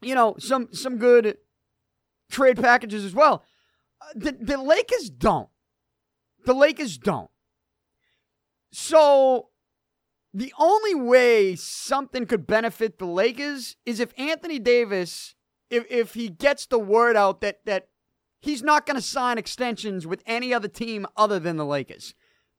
you 0.00 0.14
know, 0.14 0.36
some 0.38 0.68
some 0.72 0.98
good 0.98 1.36
trade 2.30 2.60
packages 2.60 3.04
as 3.04 3.14
well. 3.14 3.44
Uh, 4.00 4.06
the 4.14 4.36
the 4.40 4.56
Lakers 4.56 5.10
don't. 5.10 5.48
The 6.44 6.54
Lakers 6.54 6.98
don't. 6.98 7.30
So 8.72 9.48
the 10.34 10.52
only 10.58 10.94
way 10.94 11.54
something 11.56 12.26
could 12.26 12.46
benefit 12.46 12.98
the 12.98 13.06
Lakers 13.06 13.76
is 13.84 14.00
if 14.00 14.12
Anthony 14.18 14.58
Davis, 14.58 15.34
if 15.70 15.84
if 15.90 16.14
he 16.14 16.28
gets 16.28 16.66
the 16.66 16.78
word 16.78 17.16
out 17.16 17.40
that 17.42 17.64
that 17.66 17.88
he's 18.40 18.62
not 18.62 18.86
going 18.86 18.96
to 18.96 19.02
sign 19.02 19.38
extensions 19.38 20.06
with 20.06 20.22
any 20.26 20.52
other 20.52 20.68
team 20.68 21.06
other 21.16 21.38
than 21.38 21.56
the 21.56 21.64
Lakers. 21.64 22.14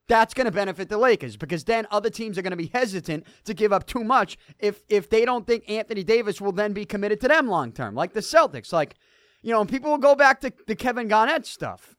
That's 0.07 0.33
going 0.33 0.45
to 0.45 0.51
benefit 0.51 0.89
the 0.89 0.97
Lakers 0.97 1.37
because 1.37 1.63
then 1.63 1.87
other 1.89 2.09
teams 2.09 2.37
are 2.37 2.41
going 2.41 2.51
to 2.51 2.57
be 2.57 2.71
hesitant 2.73 3.25
to 3.45 3.53
give 3.53 3.71
up 3.71 3.87
too 3.87 4.03
much 4.03 4.37
if 4.59 4.83
if 4.89 5.09
they 5.09 5.23
don't 5.23 5.47
think 5.47 5.69
Anthony 5.69 6.03
Davis 6.03 6.41
will 6.41 6.51
then 6.51 6.73
be 6.73 6.85
committed 6.85 7.21
to 7.21 7.29
them 7.29 7.47
long 7.47 7.71
term, 7.71 7.95
like 7.95 8.13
the 8.13 8.19
Celtics. 8.19 8.73
Like, 8.73 8.95
you 9.41 9.51
know, 9.51 9.63
people 9.63 9.91
will 9.91 9.97
go 9.97 10.15
back 10.15 10.41
to 10.41 10.51
the 10.67 10.75
Kevin 10.75 11.07
Garnett 11.07 11.45
stuff. 11.45 11.95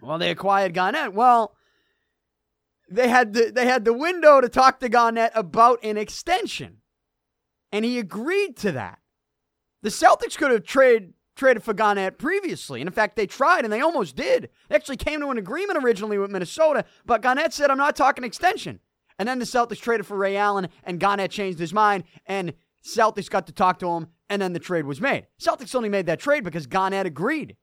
Well, 0.00 0.18
they 0.18 0.30
acquired 0.30 0.74
Garnett. 0.74 1.14
Well, 1.14 1.54
they 2.90 3.08
had 3.08 3.34
the 3.34 3.52
they 3.54 3.66
had 3.66 3.84
the 3.84 3.92
window 3.92 4.40
to 4.40 4.48
talk 4.48 4.80
to 4.80 4.88
Garnett 4.88 5.32
about 5.34 5.78
an 5.84 5.96
extension, 5.96 6.78
and 7.70 7.84
he 7.84 7.98
agreed 7.98 8.56
to 8.58 8.72
that. 8.72 8.98
The 9.82 9.90
Celtics 9.90 10.36
could 10.36 10.50
have 10.50 10.64
traded 10.64 11.14
traded 11.42 11.64
for 11.64 11.74
Garnett 11.74 12.18
previously, 12.18 12.80
and 12.80 12.86
in 12.86 12.94
fact, 12.94 13.16
they 13.16 13.26
tried 13.26 13.64
and 13.64 13.72
they 13.72 13.80
almost 13.80 14.14
did. 14.14 14.48
They 14.68 14.76
actually 14.76 14.96
came 14.96 15.18
to 15.18 15.30
an 15.30 15.38
agreement 15.38 15.82
originally 15.82 16.16
with 16.16 16.30
Minnesota, 16.30 16.84
but 17.04 17.20
Garnett 17.20 17.52
said, 17.52 17.68
"I'm 17.68 17.78
not 17.78 17.96
talking 17.96 18.22
extension." 18.22 18.78
And 19.18 19.28
then 19.28 19.40
the 19.40 19.44
Celtics 19.44 19.80
traded 19.80 20.06
for 20.06 20.16
Ray 20.16 20.36
Allen, 20.36 20.68
and 20.84 21.00
Garnett 21.00 21.32
changed 21.32 21.58
his 21.58 21.74
mind, 21.74 22.04
and 22.26 22.54
Celtics 22.84 23.28
got 23.28 23.48
to 23.48 23.52
talk 23.52 23.80
to 23.80 23.88
him, 23.88 24.06
and 24.30 24.40
then 24.40 24.52
the 24.52 24.60
trade 24.60 24.86
was 24.86 25.00
made. 25.00 25.26
Celtics 25.40 25.74
only 25.74 25.88
made 25.88 26.06
that 26.06 26.20
trade 26.20 26.44
because 26.44 26.68
Garnett 26.68 27.06
agreed 27.06 27.56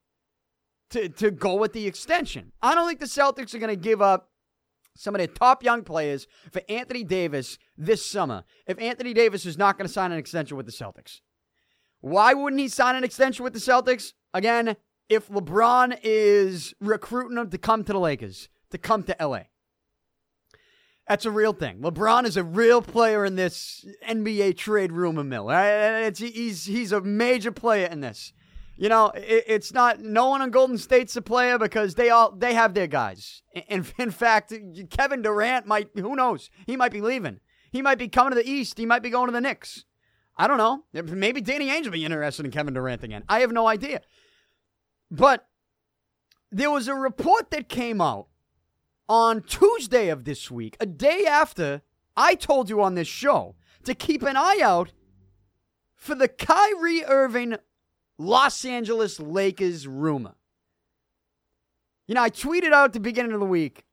to, 0.89 1.07
to 1.07 1.31
go 1.31 1.55
with 1.55 1.71
the 1.71 1.88
extension. 1.88 2.51
I 2.62 2.75
don't 2.75 2.86
think 2.86 3.00
the 3.00 3.05
Celtics 3.05 3.53
are 3.53 3.59
going 3.59 3.69
to 3.69 3.81
give 3.81 4.01
up 4.01 4.29
some 4.93 5.15
of 5.15 5.19
their 5.19 5.27
top 5.27 5.63
young 5.63 5.83
players 5.83 6.27
for 6.51 6.62
Anthony 6.67 7.05
Davis 7.05 7.57
this 7.77 8.05
summer 8.05 8.43
if 8.67 8.77
Anthony 8.77 9.13
Davis 9.13 9.45
is 9.45 9.57
not 9.57 9.77
going 9.77 9.88
to 9.88 9.93
sign 9.93 10.12
an 10.12 10.17
extension 10.17 10.57
with 10.57 10.65
the 10.65 10.74
Celtics. 10.74 11.21
Why 12.01 12.34
wouldn't 12.34 12.62
he 12.62 12.68
sign 12.68 12.96
an 12.96 13.03
extension 13.03 13.44
with 13.44 13.53
the 13.53 13.60
Celtics? 13.60 14.13
Again, 14.34 14.75
if 15.10 15.27
LeBron 15.29 16.00
is 16.03 16.74
recruiting 16.79 17.38
him 17.38 17.50
to 17.50 17.58
come 17.58 17.84
to 17.84 17.94
the 17.94 18.00
Lakers, 18.00 18.50
to 18.72 18.77
come 18.77 19.03
to 19.03 19.15
LA. 19.20 19.41
That's 21.08 21.25
a 21.25 21.32
real 21.32 21.53
thing. 21.53 21.79
LeBron 21.79 22.25
is 22.25 22.38
a 22.38 22.44
real 22.44 22.82
player 22.84 23.25
in 23.25 23.36
this 23.36 23.86
NBA 24.08 24.58
trade 24.58 24.91
rumor 24.91 25.24
mill. 25.24 25.50
It's, 25.50 26.20
he's, 26.20 26.65
he's 26.65 26.91
a 26.91 27.01
major 27.01 27.51
player 27.51 27.88
in 27.88 28.01
this 28.01 28.34
you 28.79 28.88
know, 28.88 29.08
it, 29.10 29.44
it's 29.46 29.74
not 29.74 30.00
no 30.00 30.29
one 30.29 30.41
on 30.41 30.51
Golden 30.51 30.77
State's 30.77 31.15
a 31.18 31.22
player 31.22 31.58
because 31.58 31.96
they 31.96 32.10
all 32.10 32.32
they 32.32 32.53
have 32.53 32.74
their 32.74 32.88
guys. 32.88 33.44
In, 33.68 33.86
in 33.98 34.10
fact, 34.10 34.53
Kevin 34.89 35.22
Durant 35.22 35.68
might 35.68 35.89
who 35.96 36.15
knows 36.15 36.50
he 36.65 36.77
might 36.77 36.94
be 36.94 37.01
leaving. 37.01 37.41
He 37.72 37.82
might 37.82 38.00
be 38.00 38.08
coming 38.08 38.32
to 38.32 38.41
the 38.41 38.50
East. 38.50 38.77
He 38.77 38.86
might 38.86 39.03
be 39.03 39.10
going 39.10 39.27
to 39.27 39.34
the 39.34 39.41
Knicks. 39.41 39.84
I 40.39 40.48
don't 40.48 40.58
know. 40.58 40.86
Maybe 40.93 41.41
Danny 41.41 41.67
Ainge 41.67 41.84
will 41.84 41.91
be 41.91 42.05
interested 42.05 42.46
in 42.46 42.51
Kevin 42.51 42.74
Durant 42.74 43.03
again. 43.03 43.25
I 43.27 43.41
have 43.41 43.51
no 43.51 43.67
idea. 43.67 44.00
But 45.12 45.46
there 46.50 46.72
was 46.72 46.88
a 46.88 46.96
report 46.96 47.51
that 47.51 47.67
came 47.67 48.00
out 48.00 48.27
on 49.10 49.41
Tuesday 49.41 50.08
of 50.08 50.24
this 50.24 50.50
week, 50.50 50.77
a 50.79 50.86
day 50.86 51.25
after 51.25 51.81
I 52.15 52.36
told 52.36 52.69
you 52.69 52.81
on 52.81 52.96
this 52.96 53.08
show 53.08 53.55
to 53.84 53.93
keep 53.93 54.22
an 54.22 54.38
eye 54.38 54.60
out 54.62 54.93
for 55.98 56.15
the 56.15 56.29
Kyrie 56.29 57.03
Irving 57.03 57.58
Los 58.17 58.63
Angeles 58.63 59.19
Lakers 59.19 59.88
rumor. 59.88 60.36
You 62.08 62.15
know, 62.15 62.24
I 62.24 62.29
tweeted 62.29 62.72
out 62.72 62.86
at 62.86 62.93
the 62.93 63.01
beginning 63.01 63.34
of 63.34 63.41
the 63.41 63.46
week 63.46 63.84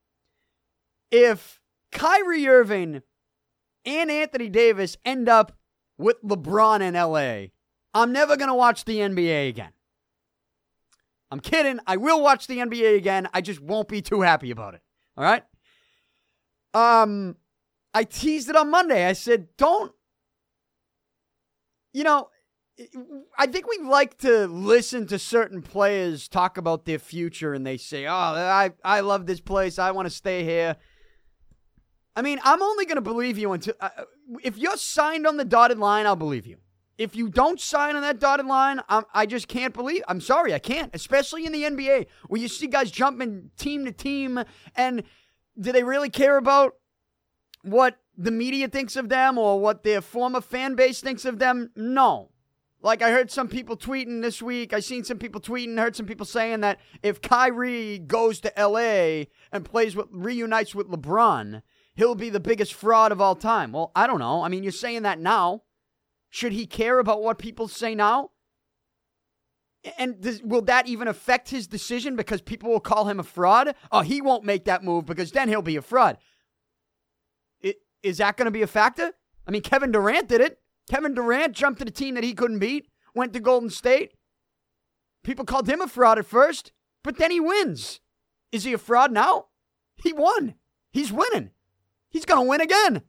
if 1.10 1.60
Kyrie 1.90 2.46
Irving 2.46 3.02
and 3.84 4.10
Anthony 4.12 4.48
Davis 4.48 4.96
end 5.04 5.28
up 5.28 5.55
with 5.98 6.22
LeBron 6.22 6.80
in 6.80 6.94
LA, 6.94 7.48
I'm 7.94 8.12
never 8.12 8.36
going 8.36 8.48
to 8.48 8.54
watch 8.54 8.84
the 8.84 8.98
NBA 8.98 9.48
again. 9.48 9.72
I'm 11.30 11.40
kidding. 11.40 11.80
I 11.86 11.96
will 11.96 12.22
watch 12.22 12.46
the 12.46 12.58
NBA 12.58 12.96
again. 12.96 13.28
I 13.34 13.40
just 13.40 13.60
won't 13.60 13.88
be 13.88 14.00
too 14.00 14.20
happy 14.20 14.50
about 14.50 14.74
it. 14.74 14.82
All 15.16 15.24
right? 15.24 15.42
Um 16.74 17.36
I 17.94 18.04
teased 18.04 18.50
it 18.50 18.56
on 18.56 18.70
Monday. 18.70 19.06
I 19.06 19.14
said, 19.14 19.48
"Don't 19.56 19.90
you 21.94 22.04
know, 22.04 22.28
I 23.38 23.46
think 23.46 23.66
we 23.66 23.78
like 23.78 24.18
to 24.18 24.46
listen 24.46 25.06
to 25.06 25.18
certain 25.18 25.62
players 25.62 26.28
talk 26.28 26.58
about 26.58 26.84
their 26.84 26.98
future 26.98 27.54
and 27.54 27.66
they 27.66 27.78
say, 27.78 28.06
"Oh, 28.06 28.12
I 28.12 28.72
I 28.84 29.00
love 29.00 29.24
this 29.24 29.40
place. 29.40 29.78
I 29.78 29.92
want 29.92 30.04
to 30.04 30.14
stay 30.14 30.44
here." 30.44 30.76
I 32.14 32.20
mean, 32.20 32.38
I'm 32.44 32.62
only 32.62 32.84
going 32.84 32.96
to 32.96 33.02
believe 33.02 33.38
you 33.38 33.52
until 33.52 33.74
uh, 33.80 33.88
if 34.42 34.58
you're 34.58 34.76
signed 34.76 35.26
on 35.26 35.36
the 35.36 35.44
dotted 35.44 35.78
line, 35.78 36.06
I'll 36.06 36.16
believe 36.16 36.46
you. 36.46 36.58
If 36.98 37.14
you 37.14 37.28
don't 37.28 37.60
sign 37.60 37.94
on 37.94 38.02
that 38.02 38.18
dotted 38.18 38.46
line, 38.46 38.80
I'm, 38.88 39.04
I 39.12 39.26
just 39.26 39.48
can't 39.48 39.74
believe. 39.74 40.02
I'm 40.08 40.20
sorry, 40.20 40.54
I 40.54 40.58
can't. 40.58 40.94
Especially 40.94 41.44
in 41.44 41.52
the 41.52 41.64
NBA, 41.64 42.06
where 42.28 42.40
you 42.40 42.48
see 42.48 42.66
guys 42.66 42.90
jumping 42.90 43.50
team 43.58 43.84
to 43.84 43.92
team, 43.92 44.42
and 44.74 45.02
do 45.60 45.72
they 45.72 45.82
really 45.82 46.08
care 46.08 46.38
about 46.38 46.76
what 47.62 47.98
the 48.16 48.30
media 48.30 48.68
thinks 48.68 48.96
of 48.96 49.10
them 49.10 49.36
or 49.36 49.60
what 49.60 49.82
their 49.82 50.00
former 50.00 50.40
fan 50.40 50.74
base 50.74 51.00
thinks 51.00 51.24
of 51.24 51.38
them? 51.38 51.70
No. 51.76 52.30
Like 52.82 53.02
I 53.02 53.10
heard 53.10 53.30
some 53.30 53.48
people 53.48 53.76
tweeting 53.76 54.22
this 54.22 54.40
week, 54.40 54.72
I 54.72 54.80
seen 54.80 55.04
some 55.04 55.18
people 55.18 55.40
tweeting, 55.40 55.78
heard 55.78 55.96
some 55.96 56.06
people 56.06 56.26
saying 56.26 56.60
that 56.60 56.78
if 57.02 57.20
Kyrie 57.20 57.98
goes 57.98 58.40
to 58.40 58.52
LA 58.56 59.24
and 59.52 59.64
plays 59.64 59.96
with 59.96 60.06
reunites 60.12 60.74
with 60.74 60.88
LeBron, 60.88 61.62
he'll 61.96 62.14
be 62.14 62.30
the 62.30 62.40
biggest 62.40 62.74
fraud 62.74 63.10
of 63.10 63.20
all 63.20 63.34
time. 63.34 63.72
Well, 63.72 63.90
I 63.96 64.06
don't 64.06 64.20
know. 64.20 64.42
I 64.42 64.48
mean, 64.48 64.62
you're 64.62 64.72
saying 64.72 65.02
that 65.02 65.18
now. 65.18 65.62
Should 66.30 66.52
he 66.52 66.66
care 66.66 66.98
about 66.98 67.22
what 67.22 67.38
people 67.38 67.66
say 67.66 67.94
now? 67.94 68.30
And 69.98 70.20
does, 70.20 70.42
will 70.42 70.62
that 70.62 70.88
even 70.88 71.08
affect 71.08 71.48
his 71.48 71.66
decision 71.66 72.16
because 72.16 72.42
people 72.42 72.70
will 72.70 72.80
call 72.80 73.08
him 73.08 73.20
a 73.20 73.24
fraud? 73.24 73.74
Oh, 73.90 74.00
he 74.00 74.20
won't 74.20 74.44
make 74.44 74.64
that 74.64 74.84
move 74.84 75.06
because 75.06 75.30
then 75.30 75.48
he'll 75.48 75.62
be 75.62 75.76
a 75.76 75.82
fraud. 75.82 76.18
It, 77.60 77.76
is 78.02 78.18
that 78.18 78.36
going 78.36 78.46
to 78.46 78.50
be 78.50 78.62
a 78.62 78.66
factor? 78.66 79.12
I 79.46 79.50
mean, 79.50 79.62
Kevin 79.62 79.92
Durant 79.92 80.28
did 80.28 80.40
it. 80.40 80.58
Kevin 80.90 81.14
Durant 81.14 81.54
jumped 81.54 81.78
to 81.78 81.84
the 81.84 81.90
team 81.90 82.14
that 82.14 82.24
he 82.24 82.34
couldn't 82.34 82.58
beat, 82.58 82.88
went 83.14 83.32
to 83.32 83.40
Golden 83.40 83.70
State. 83.70 84.12
People 85.24 85.44
called 85.44 85.68
him 85.68 85.80
a 85.80 85.88
fraud 85.88 86.18
at 86.18 86.26
first, 86.26 86.72
but 87.02 87.16
then 87.16 87.30
he 87.30 87.40
wins. 87.40 88.00
Is 88.52 88.64
he 88.64 88.72
a 88.72 88.78
fraud 88.78 89.12
now? 89.12 89.46
He 90.02 90.12
won. 90.12 90.54
He's 90.90 91.12
winning. 91.12 91.50
He's 92.10 92.24
going 92.24 92.44
to 92.44 92.48
win 92.48 92.60
again. 92.60 93.02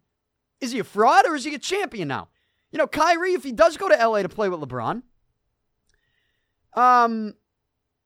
Is 0.60 0.72
he 0.72 0.80
a 0.80 0.84
fraud 0.84 1.26
or 1.28 1.36
is 1.36 1.44
he 1.44 1.54
a 1.54 1.60
champion 1.60 2.08
now? 2.08 2.30
You 2.72 2.78
know, 2.78 2.88
Kyrie, 2.88 3.34
if 3.34 3.44
he 3.44 3.52
does 3.52 3.78
go 3.78 3.88
to 3.90 3.96
LA 3.96 4.24
to 4.24 4.30
play 4.30 4.50
with 4.50 4.60
LeBron, 4.60 5.04
um, 6.74 7.34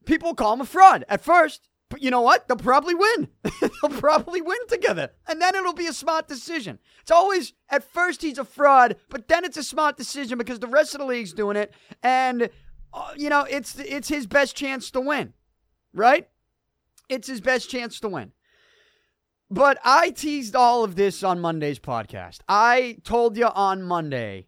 people 0.06 0.36
call 0.36 0.54
him 0.54 0.62
a 0.62 0.66
fraud 0.66 1.06
at 1.10 1.22
first. 1.22 1.70
But 1.90 2.02
you 2.02 2.10
know 2.10 2.22
what? 2.22 2.48
They'll 2.48 2.56
probably 2.56 2.96
win. 2.96 3.28
They'll 3.62 4.00
probably 4.00 4.40
win 4.40 4.58
together. 4.70 5.10
And 5.28 5.42
then 5.42 5.56
it'll 5.56 5.74
be 5.74 5.88
a 5.88 5.94
smart 5.94 6.30
decision. 6.30 6.80
It's 7.02 7.12
always, 7.12 7.52
at 7.70 7.84
first, 7.84 8.22
he's 8.22 8.38
a 8.38 8.46
fraud, 8.46 8.96
but 9.10 9.28
then 9.28 9.44
it's 9.44 9.58
a 9.58 9.64
smart 9.64 9.98
decision 9.98 10.38
because 10.38 10.60
the 10.60 10.68
rest 10.68 10.96
of 10.96 11.02
the 11.02 11.06
league's 11.06 11.34
doing 11.34 11.58
it. 11.58 11.74
And, 12.02 12.50
uh, 12.94 13.12
you 13.18 13.30
know, 13.30 13.42
it's, 13.42 13.78
it's 13.78 14.08
his 14.08 14.26
best 14.26 14.56
chance 14.56 14.90
to 14.92 15.02
win, 15.02 15.34
right? 15.94 16.30
It's 17.10 17.28
his 17.28 17.42
best 17.42 17.70
chance 17.70 18.00
to 18.00 18.08
win. 18.08 18.32
But 19.54 19.80
I 19.84 20.12
teased 20.12 20.56
all 20.56 20.86
of 20.86 20.96
this 20.96 21.24
on 21.24 21.42
Monday's 21.42 21.78
podcast. 21.78 22.40
I 22.48 23.00
told 23.04 23.36
you 23.36 23.48
on 23.48 23.84
Monday 23.84 24.48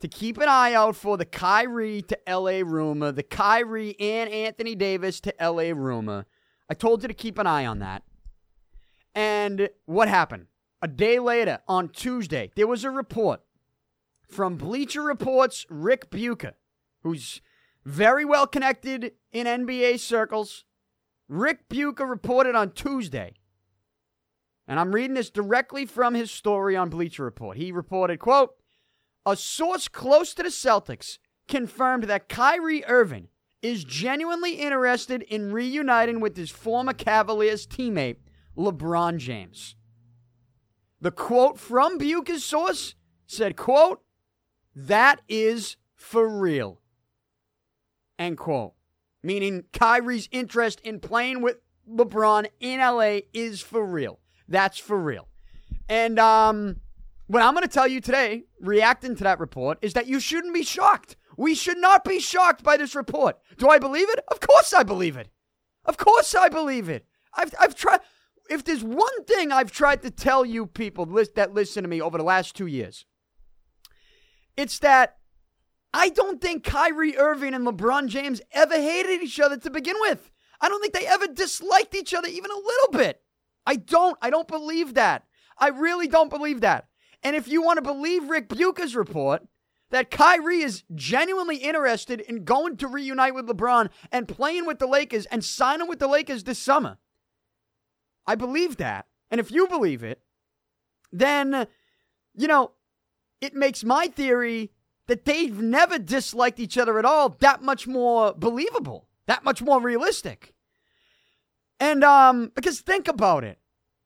to 0.00 0.08
keep 0.08 0.36
an 0.36 0.46
eye 0.46 0.74
out 0.74 0.94
for 0.94 1.16
the 1.16 1.24
Kyrie 1.24 2.02
to 2.02 2.18
LA 2.28 2.60
rumor, 2.62 3.12
the 3.12 3.22
Kyrie 3.22 3.98
and 3.98 4.28
Anthony 4.28 4.74
Davis 4.74 5.20
to 5.20 5.34
LA 5.40 5.72
rumor. 5.74 6.26
I 6.68 6.74
told 6.74 7.00
you 7.00 7.08
to 7.08 7.14
keep 7.14 7.38
an 7.38 7.46
eye 7.46 7.64
on 7.64 7.78
that. 7.78 8.02
And 9.14 9.70
what 9.86 10.08
happened? 10.08 10.48
A 10.82 10.88
day 10.88 11.18
later, 11.18 11.60
on 11.66 11.88
Tuesday, 11.88 12.50
there 12.54 12.66
was 12.66 12.84
a 12.84 12.90
report 12.90 13.40
from 14.28 14.56
Bleacher 14.56 15.02
Report's 15.02 15.64
Ric 15.70 16.10
Bucher, 16.10 16.56
who's 17.02 17.40
very 17.86 18.26
well 18.26 18.46
connected 18.46 19.12
in 19.32 19.46
NBA 19.46 19.98
circles. 19.98 20.66
Ric 21.26 21.70
Bucher 21.70 22.04
reported 22.04 22.54
on 22.54 22.72
Tuesday, 22.72 23.32
and 24.68 24.78
I'm 24.78 24.94
reading 24.94 25.14
this 25.14 25.30
directly 25.30 25.86
from 25.86 26.14
his 26.14 26.30
story 26.30 26.76
on 26.76 26.88
Bleacher 26.88 27.24
Report. 27.24 27.56
He 27.56 27.72
reported, 27.72 28.18
quote, 28.18 28.54
a 29.24 29.36
source 29.36 29.88
close 29.88 30.34
to 30.34 30.42
the 30.42 30.48
Celtics 30.48 31.18
confirmed 31.48 32.04
that 32.04 32.28
Kyrie 32.28 32.84
Irving 32.86 33.28
is 33.60 33.84
genuinely 33.84 34.54
interested 34.54 35.22
in 35.22 35.52
reuniting 35.52 36.20
with 36.20 36.36
his 36.36 36.50
former 36.50 36.92
Cavaliers 36.92 37.66
teammate, 37.66 38.16
LeBron 38.56 39.18
James. 39.18 39.76
The 41.00 41.12
quote 41.12 41.58
from 41.58 41.98
Bucher's 41.98 42.44
source 42.44 42.94
said, 43.26 43.56
quote, 43.56 44.02
that 44.74 45.20
is 45.28 45.76
for 45.94 46.28
real. 46.28 46.80
End 48.18 48.38
quote. 48.38 48.74
Meaning 49.22 49.64
Kyrie's 49.72 50.28
interest 50.32 50.80
in 50.80 50.98
playing 50.98 51.42
with 51.42 51.58
LeBron 51.88 52.46
in 52.60 52.80
LA 52.80 53.20
is 53.32 53.60
for 53.60 53.84
real. 53.84 54.18
That's 54.52 54.78
for 54.78 54.98
real. 54.98 55.28
And 55.88 56.18
um, 56.18 56.76
what 57.26 57.42
I'm 57.42 57.54
going 57.54 57.66
to 57.66 57.72
tell 57.72 57.88
you 57.88 58.02
today, 58.02 58.44
reacting 58.60 59.16
to 59.16 59.24
that 59.24 59.40
report, 59.40 59.78
is 59.80 59.94
that 59.94 60.06
you 60.06 60.20
shouldn't 60.20 60.52
be 60.52 60.62
shocked. 60.62 61.16
We 61.38 61.54
should 61.54 61.78
not 61.78 62.04
be 62.04 62.20
shocked 62.20 62.62
by 62.62 62.76
this 62.76 62.94
report. 62.94 63.38
Do 63.56 63.70
I 63.70 63.78
believe 63.78 64.10
it? 64.10 64.20
Of 64.28 64.40
course 64.40 64.74
I 64.74 64.82
believe 64.82 65.16
it. 65.16 65.30
Of 65.86 65.96
course 65.96 66.34
I 66.34 66.50
believe 66.50 66.90
it. 66.90 67.06
I've, 67.34 67.54
I've 67.58 67.74
tried. 67.74 68.00
If 68.50 68.62
there's 68.64 68.84
one 68.84 69.24
thing 69.24 69.50
I've 69.50 69.72
tried 69.72 70.02
to 70.02 70.10
tell 70.10 70.44
you 70.44 70.66
people 70.66 71.06
that 71.06 71.54
listen 71.54 71.82
to 71.82 71.88
me 71.88 72.02
over 72.02 72.18
the 72.18 72.24
last 72.24 72.54
two 72.54 72.66
years, 72.66 73.06
it's 74.54 74.78
that 74.80 75.16
I 75.94 76.10
don't 76.10 76.42
think 76.42 76.62
Kyrie 76.62 77.16
Irving 77.16 77.54
and 77.54 77.66
LeBron 77.66 78.08
James 78.08 78.42
ever 78.52 78.74
hated 78.74 79.22
each 79.22 79.40
other 79.40 79.56
to 79.56 79.70
begin 79.70 79.96
with. 80.00 80.30
I 80.60 80.68
don't 80.68 80.82
think 80.82 80.92
they 80.92 81.06
ever 81.06 81.26
disliked 81.26 81.94
each 81.94 82.12
other 82.12 82.28
even 82.28 82.50
a 82.50 82.54
little 82.54 82.92
bit. 82.92 83.22
I 83.66 83.76
don't. 83.76 84.16
I 84.20 84.30
don't 84.30 84.48
believe 84.48 84.94
that. 84.94 85.24
I 85.58 85.68
really 85.68 86.08
don't 86.08 86.30
believe 86.30 86.60
that. 86.62 86.88
And 87.22 87.36
if 87.36 87.46
you 87.46 87.62
want 87.62 87.76
to 87.76 87.82
believe 87.82 88.28
Ric 88.28 88.48
Bucher's 88.48 88.96
report, 88.96 89.42
that 89.90 90.10
Kyrie 90.10 90.62
is 90.62 90.84
genuinely 90.94 91.56
interested 91.56 92.20
in 92.20 92.44
going 92.44 92.76
to 92.78 92.88
reunite 92.88 93.34
with 93.34 93.46
LeBron 93.46 93.90
and 94.10 94.26
playing 94.26 94.66
with 94.66 94.78
the 94.78 94.86
Lakers 94.86 95.26
and 95.26 95.44
signing 95.44 95.86
with 95.86 95.98
the 95.98 96.08
Lakers 96.08 96.44
this 96.44 96.58
summer. 96.58 96.98
I 98.26 98.34
believe 98.34 98.78
that. 98.78 99.06
And 99.30 99.38
if 99.38 99.50
you 99.50 99.68
believe 99.68 100.02
it, 100.02 100.20
then, 101.12 101.66
you 102.34 102.48
know, 102.48 102.72
it 103.40 103.54
makes 103.54 103.84
my 103.84 104.08
theory 104.08 104.72
that 105.08 105.24
they've 105.24 105.60
never 105.60 105.98
disliked 105.98 106.58
each 106.58 106.78
other 106.78 106.98
at 106.98 107.04
all 107.04 107.30
that 107.40 107.62
much 107.62 107.86
more 107.86 108.32
believable, 108.32 109.08
that 109.26 109.44
much 109.44 109.60
more 109.60 109.80
realistic. 109.80 110.51
And 111.82 112.04
um, 112.04 112.52
because 112.54 112.80
think 112.80 113.08
about 113.08 113.42
it. 113.42 113.58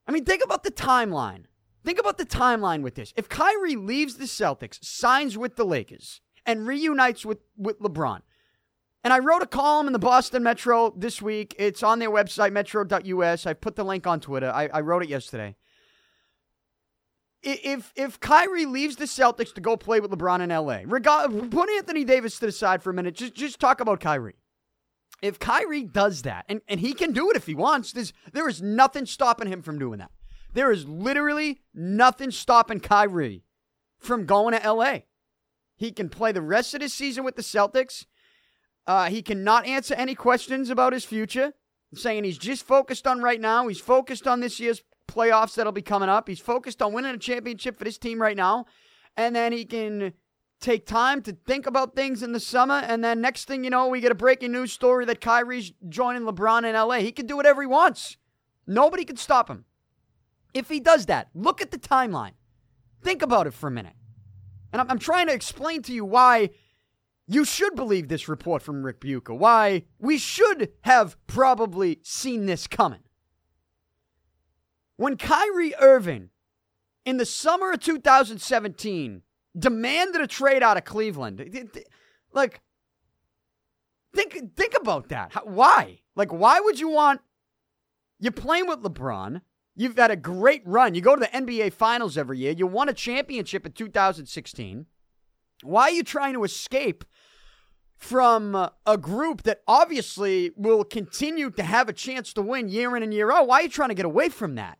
I 0.07 0.11
mean, 0.11 0.25
think 0.25 0.43
about 0.43 0.63
the 0.63 0.71
timeline. 0.71 1.43
Think 1.85 1.99
about 1.99 2.17
the 2.17 2.25
timeline 2.25 2.81
with 2.81 2.95
this. 2.95 3.13
If 3.15 3.29
Kyrie 3.29 3.75
leaves 3.75 4.15
the 4.15 4.25
Celtics, 4.25 4.83
signs 4.83 5.37
with 5.37 5.57
the 5.57 5.63
Lakers, 5.63 6.19
and 6.43 6.65
reunites 6.65 7.23
with, 7.23 7.37
with 7.55 7.79
LeBron, 7.79 8.21
and 9.03 9.13
I 9.13 9.19
wrote 9.19 9.43
a 9.43 9.47
column 9.47 9.85
in 9.85 9.93
the 9.93 9.99
Boston 9.99 10.41
Metro 10.41 10.91
this 10.97 11.21
week. 11.21 11.55
It's 11.59 11.83
on 11.83 11.99
their 11.99 12.09
website, 12.09 12.51
metro.us. 12.51 13.45
I 13.45 13.53
put 13.53 13.75
the 13.75 13.85
link 13.85 14.07
on 14.07 14.21
Twitter. 14.21 14.49
I, 14.49 14.69
I 14.73 14.81
wrote 14.81 15.03
it 15.03 15.09
yesterday. 15.09 15.55
If 17.43 17.93
if 17.95 18.19
Kyrie 18.19 18.65
leaves 18.65 18.95
the 18.95 19.05
Celtics 19.05 19.53
to 19.53 19.61
go 19.61 19.77
play 19.77 19.99
with 19.99 20.09
LeBron 20.09 20.41
in 20.41 20.49
LA, 20.49 20.79
regard, 20.91 21.51
put 21.51 21.69
Anthony 21.69 22.05
Davis 22.05 22.39
to 22.39 22.47
the 22.47 22.51
side 22.51 22.81
for 22.81 22.89
a 22.89 22.93
minute. 22.95 23.13
Just 23.13 23.35
just 23.35 23.59
talk 23.59 23.81
about 23.81 23.99
Kyrie. 23.99 24.33
If 25.21 25.39
Kyrie 25.39 25.83
does 25.83 26.21
that, 26.23 26.45
and, 26.47 26.61
and 26.67 26.79
he 26.79 26.93
can 26.93 27.11
do 27.11 27.29
it 27.31 27.35
if 27.35 27.47
he 27.47 27.55
wants, 27.55 27.91
there's, 27.91 28.13
there 28.33 28.47
is 28.47 28.61
nothing 28.61 29.05
stopping 29.05 29.47
him 29.47 29.61
from 29.61 29.79
doing 29.79 29.99
that. 29.99 30.11
There 30.53 30.71
is 30.71 30.87
literally 30.87 31.61
nothing 31.73 32.31
stopping 32.31 32.79
Kyrie 32.79 33.43
from 33.97 34.25
going 34.25 34.59
to 34.59 34.71
LA. 34.71 34.99
He 35.75 35.91
can 35.91 36.09
play 36.09 36.31
the 36.31 36.41
rest 36.41 36.73
of 36.73 36.81
the 36.81 36.89
season 36.89 37.23
with 37.23 37.35
the 37.35 37.41
Celtics. 37.41 38.05
Uh, 38.85 39.09
he 39.09 39.21
cannot 39.21 39.65
answer 39.65 39.93
any 39.95 40.15
questions 40.15 40.69
about 40.69 40.93
his 40.93 41.03
future, 41.03 41.53
saying 41.93 42.23
he's 42.23 42.37
just 42.37 42.65
focused 42.65 43.05
on 43.05 43.21
right 43.21 43.41
now. 43.41 43.67
He's 43.67 43.81
focused 43.81 44.27
on 44.27 44.39
this 44.39 44.59
year's 44.59 44.81
playoffs 45.07 45.55
that'll 45.55 45.71
be 45.71 45.81
coming 45.81 46.09
up. 46.09 46.27
He's 46.27 46.39
focused 46.39 46.81
on 46.81 46.93
winning 46.93 47.13
a 47.13 47.17
championship 47.17 47.77
for 47.77 47.83
this 47.83 47.97
team 47.97 48.21
right 48.21 48.37
now. 48.37 48.65
And 49.15 49.35
then 49.35 49.51
he 49.51 49.65
can 49.65 50.13
take 50.59 50.85
time 50.85 51.21
to 51.23 51.37
think 51.45 51.67
about 51.67 51.95
things 51.95 52.23
in 52.23 52.31
the 52.31 52.39
summer. 52.39 52.75
And 52.75 53.03
then 53.03 53.21
next 53.21 53.45
thing 53.45 53.63
you 53.63 53.69
know, 53.69 53.87
we 53.87 54.01
get 54.01 54.11
a 54.11 54.15
breaking 54.15 54.51
news 54.51 54.71
story 54.71 55.05
that 55.05 55.21
Kyrie's 55.21 55.73
joining 55.87 56.23
LeBron 56.23 56.63
in 56.63 56.75
LA. 56.75 56.99
He 56.99 57.11
can 57.11 57.27
do 57.27 57.35
whatever 57.35 57.61
he 57.61 57.67
wants. 57.67 58.17
Nobody 58.65 59.05
can 59.05 59.17
stop 59.17 59.49
him. 59.49 59.65
If 60.53 60.69
he 60.69 60.79
does 60.79 61.05
that, 61.05 61.29
look 61.33 61.61
at 61.61 61.71
the 61.71 61.77
timeline. 61.77 62.33
Think 63.01 63.21
about 63.21 63.47
it 63.47 63.53
for 63.53 63.67
a 63.67 63.71
minute. 63.71 63.93
And 64.73 64.81
I'm, 64.81 64.91
I'm 64.91 64.99
trying 64.99 65.27
to 65.27 65.33
explain 65.33 65.81
to 65.83 65.93
you 65.93 66.03
why 66.03 66.49
you 67.27 67.45
should 67.45 67.75
believe 67.75 68.07
this 68.07 68.27
report 68.27 68.61
from 68.61 68.83
Ric 68.83 68.99
Bucher, 68.99 69.33
why 69.33 69.83
we 69.99 70.17
should 70.17 70.69
have 70.81 71.15
probably 71.27 71.99
seen 72.03 72.45
this 72.45 72.67
coming. 72.67 73.01
When 74.95 75.17
Kyrie 75.17 75.75
Irving, 75.75 76.29
in 77.05 77.17
the 77.17 77.25
summer 77.25 77.71
of 77.71 77.79
2017, 77.79 79.21
demanded 79.57 80.21
a 80.21 80.27
trade 80.27 80.63
out 80.63 80.77
of 80.77 80.85
Cleveland, 80.85 81.67
like, 82.33 82.61
think 84.13 84.55
think 84.55 84.73
about 84.79 85.09
that. 85.09 85.47
Why? 85.47 85.99
Like, 86.15 86.31
why 86.31 86.59
would 86.59 86.79
you 86.79 86.89
want? 86.89 87.21
You're 88.19 88.31
playing 88.31 88.67
with 88.67 88.81
LeBron. 88.81 89.41
You've 89.75 89.97
had 89.97 90.09
a 90.09 90.15
great 90.15 90.63
run. 90.65 90.95
You 90.95 91.01
go 91.01 91.15
to 91.15 91.19
the 91.19 91.27
NBA 91.27 91.71
Finals 91.73 92.17
every 92.17 92.39
year. 92.39 92.51
You 92.51 92.65
won 92.65 92.89
a 92.89 92.93
championship 92.93 93.65
in 93.65 93.73
2016. 93.73 94.87
Why 95.61 95.83
are 95.83 95.91
you 95.91 96.03
trying 96.03 96.33
to 96.33 96.43
escape 96.43 97.05
from 97.95 98.55
a 98.55 98.97
group 98.97 99.43
that 99.43 99.61
obviously 99.67 100.51
will 100.55 100.83
continue 100.83 101.51
to 101.51 101.63
have 101.63 101.89
a 101.89 101.93
chance 101.93 102.33
to 102.33 102.41
win 102.41 102.69
year 102.69 102.95
in 102.95 103.03
and 103.03 103.13
year 103.13 103.31
out? 103.31 103.47
Why 103.47 103.59
are 103.59 103.63
you 103.63 103.69
trying 103.69 103.89
to 103.89 103.95
get 103.95 104.05
away 104.05 104.29
from 104.29 104.55
that? 104.55 104.79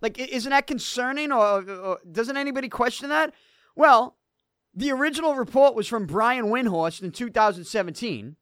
Like, 0.00 0.18
isn't 0.18 0.50
that 0.50 0.66
concerning 0.66 1.30
or, 1.30 1.62
or 1.70 1.98
doesn't 2.10 2.36
anybody 2.36 2.68
question 2.68 3.10
that? 3.10 3.32
Well, 3.74 4.16
the 4.74 4.90
original 4.90 5.34
report 5.34 5.74
was 5.74 5.86
from 5.86 6.06
Brian 6.06 6.46
Windhorst 6.46 7.02
in 7.02 7.10
2017. 7.12 8.36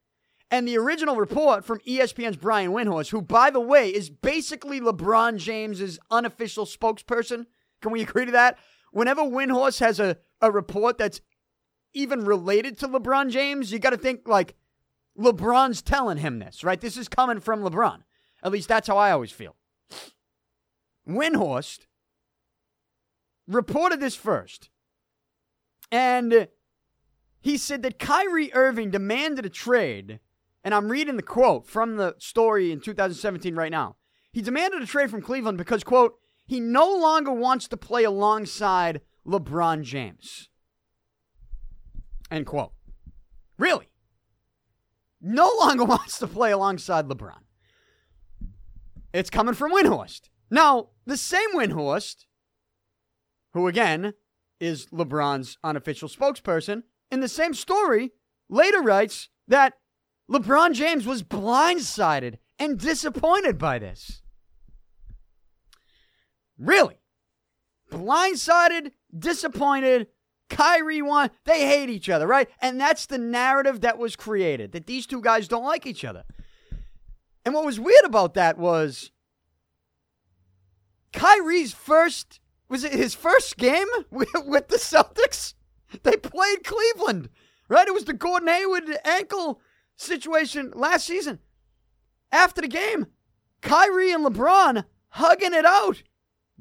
And 0.53 0.67
the 0.67 0.79
original 0.79 1.17
report 1.17 1.65
from 1.65 1.79
ESPN's 1.81 2.37
Brian 2.37 2.73
Windhorst, 2.73 3.11
who, 3.11 3.23
by 3.23 3.51
the 3.51 3.61
way, 3.61 3.89
is 3.89 4.11
basically 4.11 4.81
LeBron 4.81 5.37
James's 5.37 5.99
unofficial 6.11 6.67
spokesperson. 6.67 7.47
Can 7.81 7.93
we 7.93 8.03
agree 8.03 8.27
to 8.27 8.33
that? 8.33 8.59
Whenever 8.91 9.23
Windhorst 9.23 9.79
has 9.79 10.01
a, 10.01 10.19
a 10.41 10.51
report 10.51 10.99
that's 10.99 11.21
even 11.95 12.25
related 12.25 12.79
to 12.79 12.89
LeBron 12.89 13.31
James, 13.31 13.71
you 13.71 13.79
got 13.79 13.91
to 13.91 13.97
think 13.97 14.27
like 14.27 14.57
LeBron's 15.17 15.83
telling 15.83 16.19
him 16.19 16.41
this, 16.41 16.65
right? 16.65 16.81
This 16.81 16.97
is 16.97 17.09
coming 17.09 17.39
from 17.39 17.63
LeBron. 17.63 18.03
At 18.43 18.53
least 18.53 18.69
that's 18.69 18.89
how 18.89 18.97
I 18.97 19.13
always 19.13 19.31
feel. 19.31 19.55
Windhorst 21.09 21.87
reported 23.47 24.01
this 24.01 24.17
first. 24.17 24.71
And 25.91 26.49
he 27.41 27.57
said 27.57 27.83
that 27.83 27.99
Kyrie 27.99 28.53
Irving 28.55 28.91
demanded 28.91 29.47
a 29.47 29.51
trade 29.51 30.21
and 30.63 30.75
I'm 30.75 30.91
reading 30.91 31.17
the 31.17 31.23
quote 31.23 31.67
from 31.67 31.97
the 31.97 32.15
story 32.19 32.71
in 32.71 32.81
2017 32.81 33.55
right 33.55 33.71
now. 33.71 33.97
He 34.33 34.43
demanded 34.43 34.83
a 34.83 34.87
trade 34.87 35.11
from 35.11 35.23
Cleveland 35.23 35.59
because, 35.59 35.83
quote, 35.83 36.15
he 36.47 36.61
no 36.61 36.95
longer 36.95 37.33
wants 37.33 37.67
to 37.69 37.77
play 37.77 38.05
alongside 38.05 39.01
LeBron 39.27 39.83
James. 39.83 40.49
End 42.31 42.47
quote. 42.47 42.73
Really? 43.59 43.89
No 45.21 45.51
longer 45.59 45.85
wants 45.87 46.19
to 46.19 46.27
play 46.27 46.53
alongside 46.53 47.09
LeBron. 47.09 47.39
It's 49.13 49.31
coming 49.31 49.55
from 49.55 49.73
Windhorst. 49.73 50.29
Now, 50.51 50.91
the 51.07 51.17
same 51.17 51.55
Windhorst, 51.55 52.27
who 53.53 53.67
again 53.67 54.15
is 54.61 54.87
LeBron's 54.87 55.59
unofficial 55.65 56.09
spokesperson, 56.09 56.83
in 57.11 57.21
the 57.21 57.29
same 57.29 57.55
story 57.55 58.13
later 58.49 58.83
writes 58.83 59.29
that 59.49 59.75
LeBron 60.31 60.75
James 60.75 61.07
was 61.07 61.23
blindsided 61.23 62.37
and 62.59 62.79
disappointed 62.79 63.59
by 63.59 63.79
this. 63.79 64.23
Really? 66.59 66.99
Blindsided, 67.91 68.93
disappointed, 69.17 70.09
Kyrie 70.51 71.03
won. 71.03 71.31
They 71.45 71.67
hate 71.67 71.89
each 71.89 72.09
other, 72.09 72.27
right? 72.27 72.49
And 72.61 72.79
that's 72.79 73.07
the 73.07 73.19
narrative 73.19 73.81
that 73.81 73.99
was 73.99 74.15
created 74.15 74.73
that 74.73 74.87
these 74.87 75.07
two 75.07 75.21
guys 75.21 75.49
don't 75.49 75.65
like 75.65 75.87
each 75.87 76.05
other. 76.05 76.25
And 77.45 77.55
what 77.55 77.65
was 77.65 77.81
weird 77.81 78.05
about 78.05 78.35
that 78.35 78.59
was 78.59 79.11
Kyrie's 81.13 81.73
first 81.73 82.41
was 82.71 82.85
it 82.85 82.93
his 82.93 83.15
first 83.15 83.59
game 83.59 83.89
with, 84.11 84.31
the 84.33 84.77
Celtics? 84.77 85.55
They 86.05 86.17
played 86.17 86.65
Cleveland, 86.65 87.29
right? 87.69 87.89
It 87.89 87.93
was 87.93 88.05
the 88.05 88.15
Gordon 88.15 88.49
Hayward 88.49 88.85
ankle 89.05 89.61
situation 89.97 90.73
last 90.75 91.07
season. 91.07 91.41
After 92.33 92.61
the 92.63 92.69
game, 92.69 93.09
Kyrie 93.61 94.13
and 94.13 94.25
LeBron 94.25 94.85
hugging 95.09 95.53
it 95.53 95.67
out. 95.67 96.05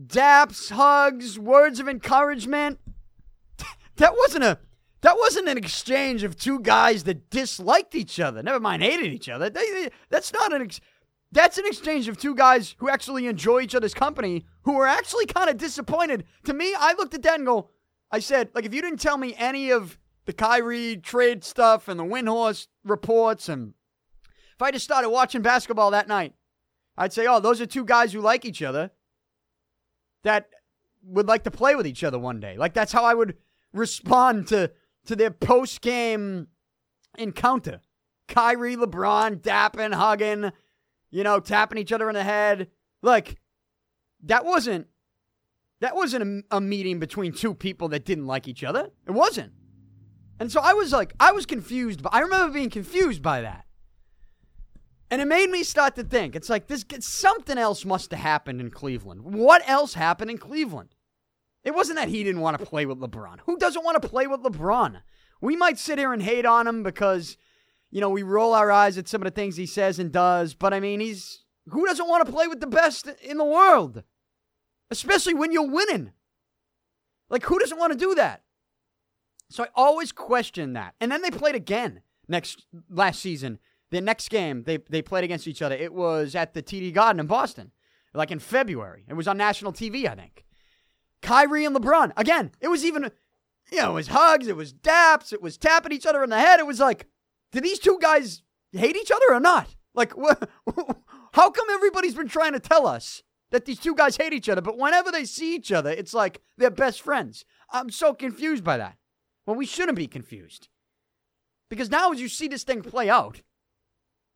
Daps, 0.03 0.71
hugs, 0.71 1.37
words 1.37 1.79
of 1.79 1.87
encouragement. 1.87 2.79
that 3.97 4.15
wasn't 4.17 4.45
a 4.45 4.57
That 5.01 5.17
wasn't 5.17 5.47
an 5.47 5.57
exchange 5.57 6.23
of 6.23 6.35
two 6.35 6.59
guys 6.61 7.03
that 7.03 7.29
disliked 7.29 7.93
each 7.93 8.19
other. 8.19 8.41
Never 8.41 8.59
mind 8.59 8.81
hated 8.81 9.13
each 9.13 9.29
other. 9.29 9.49
They, 9.49 9.69
they, 9.69 9.89
that's 10.09 10.33
not 10.33 10.53
an 10.53 10.63
ex- 10.63 10.81
that's 11.31 11.57
an 11.57 11.65
exchange 11.65 12.07
of 12.07 12.17
two 12.17 12.33
guys 12.35 12.75
who 12.79 12.89
actually 12.89 13.27
enjoy 13.27 13.61
each 13.61 13.75
other's 13.75 13.93
company, 13.93 14.45
who 14.63 14.77
are 14.79 14.87
actually 14.87 15.25
kind 15.25 15.49
of 15.49 15.57
disappointed. 15.57 16.23
To 16.45 16.53
me, 16.53 16.73
I 16.77 16.93
looked 16.93 17.13
at 17.13 17.21
that 17.23 17.35
and 17.35 17.45
go, 17.45 17.69
I 18.11 18.19
said, 18.19 18.49
like, 18.55 18.65
if 18.65 18.73
you 18.73 18.81
didn't 18.81 18.99
tell 18.99 19.17
me 19.17 19.35
any 19.37 19.71
of 19.71 19.99
the 20.25 20.33
Kyrie 20.33 20.97
trade 20.97 21.43
stuff 21.43 21.87
and 21.87 21.99
the 21.99 22.03
Windhorst 22.03 22.67
reports, 22.83 23.47
and 23.49 23.73
if 24.55 24.61
I 24.61 24.71
just 24.71 24.85
started 24.85 25.09
watching 25.09 25.41
basketball 25.41 25.91
that 25.91 26.07
night, 26.07 26.33
I'd 26.97 27.13
say, 27.13 27.27
oh, 27.27 27.39
those 27.39 27.61
are 27.61 27.65
two 27.65 27.85
guys 27.85 28.11
who 28.11 28.21
like 28.21 28.43
each 28.45 28.61
other 28.61 28.91
that 30.23 30.49
would 31.03 31.27
like 31.27 31.43
to 31.43 31.51
play 31.51 31.75
with 31.75 31.87
each 31.87 32.03
other 32.03 32.19
one 32.19 32.39
day. 32.39 32.57
Like, 32.57 32.73
that's 32.73 32.91
how 32.91 33.05
I 33.05 33.13
would 33.13 33.37
respond 33.73 34.47
to 34.47 34.71
to 35.05 35.15
their 35.15 35.31
post 35.31 35.81
game 35.81 36.47
encounter. 37.17 37.81
Kyrie, 38.27 38.75
LeBron, 38.75 39.37
dapping, 39.37 39.93
hugging, 39.93 40.51
you 41.11 41.23
know, 41.23 41.39
tapping 41.39 41.77
each 41.77 41.91
other 41.91 42.09
in 42.09 42.15
the 42.15 42.23
head. 42.23 42.69
Like, 43.01 43.39
that 44.23 44.45
wasn't 44.45 44.87
that 45.81 45.95
wasn't 45.95 46.45
a, 46.51 46.57
a, 46.57 46.61
meeting 46.61 46.99
between 46.99 47.31
two 47.31 47.53
people 47.53 47.87
that 47.89 48.03
didn't 48.03 48.27
like 48.27 48.47
each 48.49 48.65
other. 48.65 48.89
It 49.07 49.11
wasn't. 49.11 49.53
And 50.39 50.51
so 50.51 50.59
I 50.61 50.73
was 50.73 50.91
like, 50.91 51.13
I 51.19 51.31
was 51.31 51.45
confused. 51.45 52.03
But 52.03 52.13
I 52.13 52.19
remember 52.19 52.53
being 52.53 52.69
confused 52.69 53.21
by 53.21 53.41
that. 53.41 53.65
And 55.11 55.21
it 55.21 55.25
made 55.25 55.49
me 55.49 55.63
start 55.63 55.95
to 55.95 56.03
think. 56.03 56.35
It's 56.35 56.49
like 56.49 56.67
this 56.67 56.85
something 56.99 57.57
else 57.57 57.83
must 57.83 58.11
have 58.11 58.19
happened 58.19 58.61
in 58.61 58.69
Cleveland. 58.69 59.21
What 59.23 59.67
else 59.67 59.95
happened 59.95 60.31
in 60.31 60.37
Cleveland? 60.37 60.95
It 61.63 61.73
wasn't 61.73 61.97
that 61.97 62.09
he 62.09 62.23
didn't 62.23 62.41
want 62.41 62.59
to 62.59 62.65
play 62.65 62.85
with 62.85 62.99
LeBron. 62.99 63.39
Who 63.45 63.57
doesn't 63.57 63.83
want 63.83 64.01
to 64.01 64.07
play 64.07 64.27
with 64.27 64.41
LeBron? 64.43 65.01
We 65.41 65.55
might 65.55 65.79
sit 65.79 65.97
here 65.97 66.13
and 66.13 66.21
hate 66.21 66.45
on 66.45 66.67
him 66.67 66.83
because, 66.83 67.37
you 67.91 68.01
know, 68.01 68.09
we 68.09 68.23
roll 68.23 68.53
our 68.53 68.71
eyes 68.71 68.97
at 68.97 69.07
some 69.07 69.21
of 69.21 69.25
the 69.25 69.31
things 69.31 69.55
he 69.55 69.65
says 69.65 69.99
and 69.99 70.11
does, 70.11 70.53
but 70.53 70.73
I 70.73 70.79
mean, 70.79 70.99
he's 70.99 71.43
who 71.69 71.85
doesn't 71.85 72.07
want 72.07 72.25
to 72.25 72.31
play 72.31 72.47
with 72.47 72.59
the 72.59 72.67
best 72.67 73.07
in 73.21 73.37
the 73.37 73.45
world? 73.45 74.03
Especially 74.91 75.33
when 75.33 75.51
you're 75.51 75.69
winning. 75.69 76.11
Like 77.29 77.43
who 77.45 77.59
doesn't 77.59 77.77
want 77.77 77.93
to 77.93 77.99
do 77.99 78.15
that? 78.15 78.43
So 79.49 79.63
I 79.63 79.67
always 79.75 80.11
question 80.11 80.73
that. 80.73 80.95
And 80.99 81.11
then 81.11 81.21
they 81.21 81.31
played 81.31 81.55
again 81.55 82.01
next 82.27 82.65
last 82.89 83.19
season. 83.19 83.59
The 83.91 84.01
next 84.01 84.29
game 84.29 84.63
they 84.63 84.77
they 84.77 85.01
played 85.01 85.23
against 85.23 85.47
each 85.47 85.61
other. 85.61 85.75
It 85.75 85.93
was 85.93 86.35
at 86.35 86.53
the 86.53 86.61
TD 86.61 86.93
Garden 86.93 87.19
in 87.19 87.27
Boston, 87.27 87.71
like 88.13 88.31
in 88.31 88.39
February. 88.39 89.05
It 89.07 89.15
was 89.15 89.27
on 89.27 89.37
national 89.37 89.73
TV, 89.73 90.07
I 90.07 90.15
think. 90.15 90.45
Kyrie 91.21 91.65
and 91.65 91.75
LeBron. 91.75 92.11
Again, 92.15 92.51
it 92.61 92.67
was 92.67 92.85
even, 92.85 93.11
you 93.71 93.77
know, 93.77 93.91
it 93.91 93.95
was 93.95 94.07
hugs, 94.07 94.47
it 94.47 94.55
was 94.55 94.73
daps, 94.73 95.33
it 95.33 95.41
was 95.41 95.57
tapping 95.57 95.91
each 95.91 96.05
other 96.05 96.23
in 96.23 96.29
the 96.29 96.39
head. 96.39 96.59
It 96.59 96.67
was 96.67 96.79
like, 96.79 97.07
do 97.51 97.61
these 97.61 97.79
two 97.79 97.97
guys 98.01 98.43
hate 98.71 98.95
each 98.95 99.11
other 99.11 99.33
or 99.33 99.39
not? 99.39 99.75
Like, 99.93 100.13
wh- 100.13 100.41
how 101.33 101.49
come 101.51 101.67
everybody's 101.71 102.15
been 102.15 102.27
trying 102.27 102.53
to 102.53 102.59
tell 102.59 102.87
us 102.87 103.23
that 103.51 103.65
these 103.65 103.79
two 103.79 103.95
guys 103.95 104.17
hate 104.17 104.33
each 104.33 104.49
other, 104.49 104.61
but 104.61 104.77
whenever 104.77 105.11
they 105.11 105.25
see 105.25 105.55
each 105.55 105.71
other, 105.71 105.89
it's 105.89 106.13
like 106.13 106.41
they're 106.57 106.69
best 106.69 107.01
friends? 107.01 107.45
I'm 107.71 107.89
so 107.89 108.13
confused 108.13 108.63
by 108.63 108.77
that. 108.77 108.97
Well, 109.45 109.55
we 109.55 109.65
shouldn't 109.65 109.97
be 109.97 110.07
confused. 110.07 110.67
Because 111.69 111.89
now, 111.89 112.11
as 112.11 112.21
you 112.21 112.29
see 112.29 112.47
this 112.47 112.63
thing 112.63 112.81
play 112.81 113.09
out, 113.09 113.41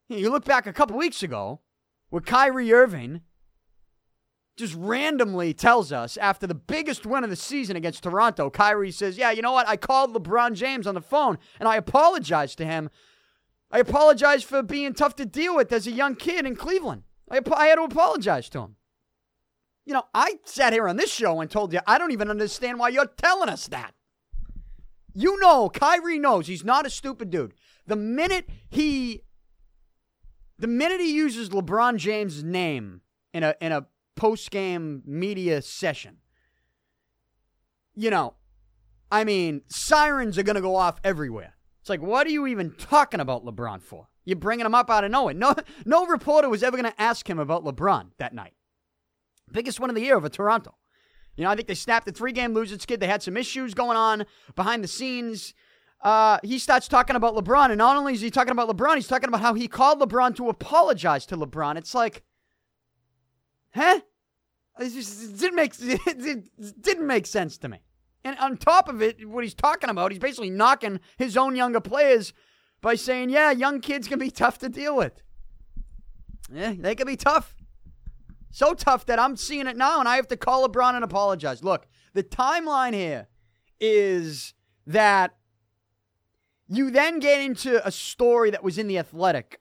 you 0.08 0.30
look 0.30 0.44
back 0.44 0.66
a 0.66 0.72
couple 0.72 0.96
weeks 0.96 1.22
ago 1.22 1.60
with 2.10 2.26
Kyrie 2.26 2.72
Irving 2.72 3.22
just 4.56 4.74
randomly 4.76 5.52
tells 5.52 5.90
us 5.90 6.16
after 6.16 6.46
the 6.46 6.54
biggest 6.54 7.04
win 7.04 7.24
of 7.24 7.30
the 7.30 7.36
season 7.36 7.76
against 7.76 8.02
Toronto, 8.04 8.50
Kyrie 8.50 8.92
says, 8.92 9.18
Yeah, 9.18 9.30
you 9.30 9.42
know 9.42 9.52
what? 9.52 9.68
I 9.68 9.76
called 9.76 10.14
LeBron 10.14 10.54
James 10.54 10.86
on 10.86 10.94
the 10.94 11.00
phone 11.00 11.38
and 11.58 11.68
I 11.68 11.76
apologized 11.76 12.58
to 12.58 12.64
him. 12.64 12.90
I 13.70 13.80
apologized 13.80 14.44
for 14.44 14.62
being 14.62 14.92
tough 14.92 15.16
to 15.16 15.26
deal 15.26 15.56
with 15.56 15.72
as 15.72 15.86
a 15.86 15.92
young 15.92 16.14
kid 16.14 16.46
in 16.46 16.54
Cleveland. 16.54 17.02
I, 17.28 17.40
I 17.56 17.66
had 17.66 17.76
to 17.76 17.82
apologize 17.82 18.48
to 18.50 18.60
him. 18.60 18.76
You 19.84 19.94
know, 19.94 20.04
I 20.14 20.38
sat 20.44 20.72
here 20.72 20.88
on 20.88 20.96
this 20.96 21.12
show 21.12 21.40
and 21.40 21.50
told 21.50 21.72
you, 21.72 21.80
I 21.86 21.98
don't 21.98 22.12
even 22.12 22.30
understand 22.30 22.78
why 22.78 22.90
you're 22.90 23.06
telling 23.06 23.48
us 23.48 23.68
that. 23.68 23.94
You 25.14 25.38
know, 25.40 25.68
Kyrie 25.68 26.18
knows 26.18 26.46
he's 26.46 26.64
not 26.64 26.86
a 26.86 26.90
stupid 26.90 27.30
dude. 27.30 27.54
The 27.86 27.96
minute 27.96 28.48
he 28.70 29.22
the 30.58 30.66
minute 30.66 31.00
he 31.00 31.12
uses 31.14 31.50
LeBron 31.50 31.96
James' 31.96 32.42
name 32.42 33.02
in 33.32 33.42
a 33.42 33.54
in 33.60 33.72
a 33.72 33.86
post 34.16 34.50
game 34.50 35.02
media 35.04 35.62
session. 35.62 36.18
You 37.94 38.10
know, 38.10 38.34
I 39.10 39.24
mean, 39.24 39.62
sirens 39.68 40.38
are 40.38 40.42
going 40.42 40.56
to 40.56 40.62
go 40.62 40.76
off 40.76 41.00
everywhere. 41.04 41.56
It's 41.80 41.88
like, 41.88 42.02
what 42.02 42.26
are 42.26 42.30
you 42.30 42.46
even 42.46 42.72
talking 42.72 43.20
about 43.20 43.44
LeBron 43.44 43.82
for? 43.82 44.08
You're 44.24 44.36
bringing 44.36 44.66
him 44.66 44.74
up 44.74 44.90
out 44.90 45.04
of 45.04 45.10
nowhere. 45.10 45.34
No, 45.34 45.54
no 45.84 46.06
reporter 46.06 46.48
was 46.48 46.62
ever 46.62 46.76
going 46.76 46.90
to 46.90 47.02
ask 47.02 47.28
him 47.28 47.38
about 47.38 47.64
LeBron 47.64 48.12
that 48.18 48.34
night. 48.34 48.54
Biggest 49.52 49.78
one 49.78 49.90
of 49.90 49.96
the 49.96 50.02
year 50.02 50.16
over 50.16 50.28
Toronto. 50.28 50.74
You 51.36 51.44
know, 51.44 51.50
I 51.50 51.56
think 51.56 51.68
they 51.68 51.74
snapped 51.74 52.06
the 52.06 52.12
three 52.12 52.32
game 52.32 52.54
losing 52.54 52.78
skid. 52.78 53.00
They 53.00 53.06
had 53.06 53.22
some 53.22 53.36
issues 53.36 53.74
going 53.74 53.96
on 53.96 54.24
behind 54.54 54.82
the 54.82 54.88
scenes. 54.88 55.52
Uh, 56.02 56.38
he 56.42 56.58
starts 56.58 56.86
talking 56.86 57.16
about 57.16 57.34
LeBron, 57.34 57.70
and 57.70 57.78
not 57.78 57.96
only 57.96 58.12
is 58.12 58.20
he 58.20 58.30
talking 58.30 58.52
about 58.52 58.68
LeBron, 58.68 58.96
he's 58.96 59.08
talking 59.08 59.28
about 59.28 59.40
how 59.40 59.54
he 59.54 59.66
called 59.68 60.00
LeBron 60.00 60.36
to 60.36 60.48
apologize 60.48 61.24
to 61.26 61.36
LeBron. 61.36 61.76
It's 61.76 61.94
like, 61.94 62.22
Huh? 63.74 64.00
It 64.78 64.90
just 64.90 65.38
didn't 65.38 65.56
make 65.56 65.74
it 65.78 66.48
didn't 66.82 67.06
make 67.06 67.26
sense 67.26 67.58
to 67.58 67.68
me. 67.68 67.78
And 68.24 68.38
on 68.38 68.56
top 68.56 68.88
of 68.88 69.02
it, 69.02 69.28
what 69.28 69.44
he's 69.44 69.54
talking 69.54 69.90
about, 69.90 70.10
he's 70.10 70.18
basically 70.18 70.50
knocking 70.50 71.00
his 71.18 71.36
own 71.36 71.54
younger 71.54 71.80
players 71.80 72.32
by 72.80 72.94
saying, 72.94 73.30
"Yeah, 73.30 73.50
young 73.50 73.80
kids 73.80 74.08
can 74.08 74.18
be 74.18 74.30
tough 74.30 74.58
to 74.58 74.68
deal 74.68 74.96
with. 74.96 75.22
Yeah, 76.52 76.74
they 76.78 76.94
can 76.94 77.06
be 77.06 77.16
tough. 77.16 77.54
So 78.50 78.74
tough 78.74 79.06
that 79.06 79.18
I'm 79.18 79.36
seeing 79.36 79.66
it 79.66 79.76
now, 79.76 79.98
and 79.98 80.08
I 80.08 80.16
have 80.16 80.28
to 80.28 80.36
call 80.36 80.66
LeBron 80.68 80.94
and 80.94 81.04
apologize. 81.04 81.64
Look, 81.64 81.86
the 82.12 82.22
timeline 82.22 82.94
here 82.94 83.26
is 83.80 84.54
that 84.86 85.36
you 86.68 86.90
then 86.90 87.18
get 87.18 87.40
into 87.40 87.84
a 87.86 87.90
story 87.90 88.50
that 88.50 88.62
was 88.62 88.78
in 88.78 88.86
the 88.86 88.98
Athletic 88.98 89.60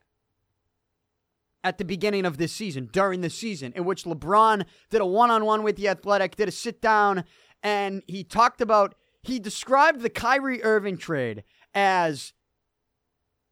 at 1.63 1.77
the 1.77 1.85
beginning 1.85 2.25
of 2.25 2.37
this 2.37 2.51
season, 2.51 2.89
during 2.91 3.21
the 3.21 3.29
season, 3.29 3.71
in 3.75 3.85
which 3.85 4.03
LeBron 4.03 4.65
did 4.89 5.01
a 5.01 5.05
one 5.05 5.31
on 5.31 5.45
one 5.45 5.63
with 5.63 5.77
the 5.77 5.87
Athletic, 5.87 6.35
did 6.35 6.47
a 6.47 6.51
sit 6.51 6.81
down, 6.81 7.23
and 7.61 8.03
he 8.07 8.23
talked 8.23 8.59
about, 8.59 8.95
he 9.21 9.39
described 9.39 10.01
the 10.01 10.09
Kyrie 10.09 10.63
Irving 10.63 10.97
trade 10.97 11.43
as, 11.73 12.33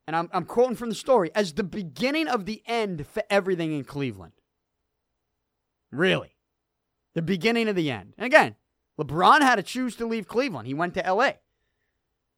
and 0.05 0.15
I'm, 0.15 0.29
I'm 0.33 0.45
quoting 0.45 0.75
from 0.75 0.89
the 0.89 0.95
story, 0.95 1.31
as 1.33 1.53
the 1.53 1.63
beginning 1.63 2.27
of 2.27 2.45
the 2.45 2.61
end 2.65 3.07
for 3.07 3.23
everything 3.29 3.71
in 3.71 3.85
Cleveland. 3.85 4.33
Really. 5.91 6.35
The 7.13 7.21
beginning 7.21 7.67
of 7.69 7.75
the 7.75 7.91
end. 7.91 8.13
And 8.17 8.25
again, 8.25 8.55
LeBron 8.99 9.41
had 9.41 9.55
to 9.55 9.63
choose 9.63 9.95
to 9.97 10.05
leave 10.05 10.27
Cleveland. 10.27 10.67
He 10.67 10.73
went 10.73 10.93
to 10.95 11.13
LA. 11.13 11.33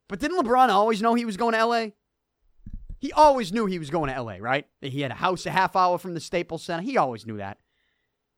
But 0.08 0.20
didn't 0.20 0.44
LeBron 0.44 0.70
always 0.70 1.02
know 1.02 1.16
he 1.16 1.26
was 1.26 1.38
going 1.38 1.54
to 1.54 1.66
LA? 1.66 1.88
He 3.04 3.12
always 3.12 3.52
knew 3.52 3.66
he 3.66 3.80
was 3.80 3.90
going 3.90 4.10
to 4.10 4.22
LA, 4.22 4.38
right? 4.40 4.66
He 4.80 5.02
had 5.02 5.12
a 5.12 5.16
house 5.16 5.46
a 5.46 5.52
half 5.52 5.76
hour 5.76 5.98
from 5.98 6.14
the 6.14 6.22
Staples 6.22 6.64
Center. 6.64 6.84
He 6.84 6.98
always 6.98 7.26
knew 7.26 7.36
that. 7.36 7.58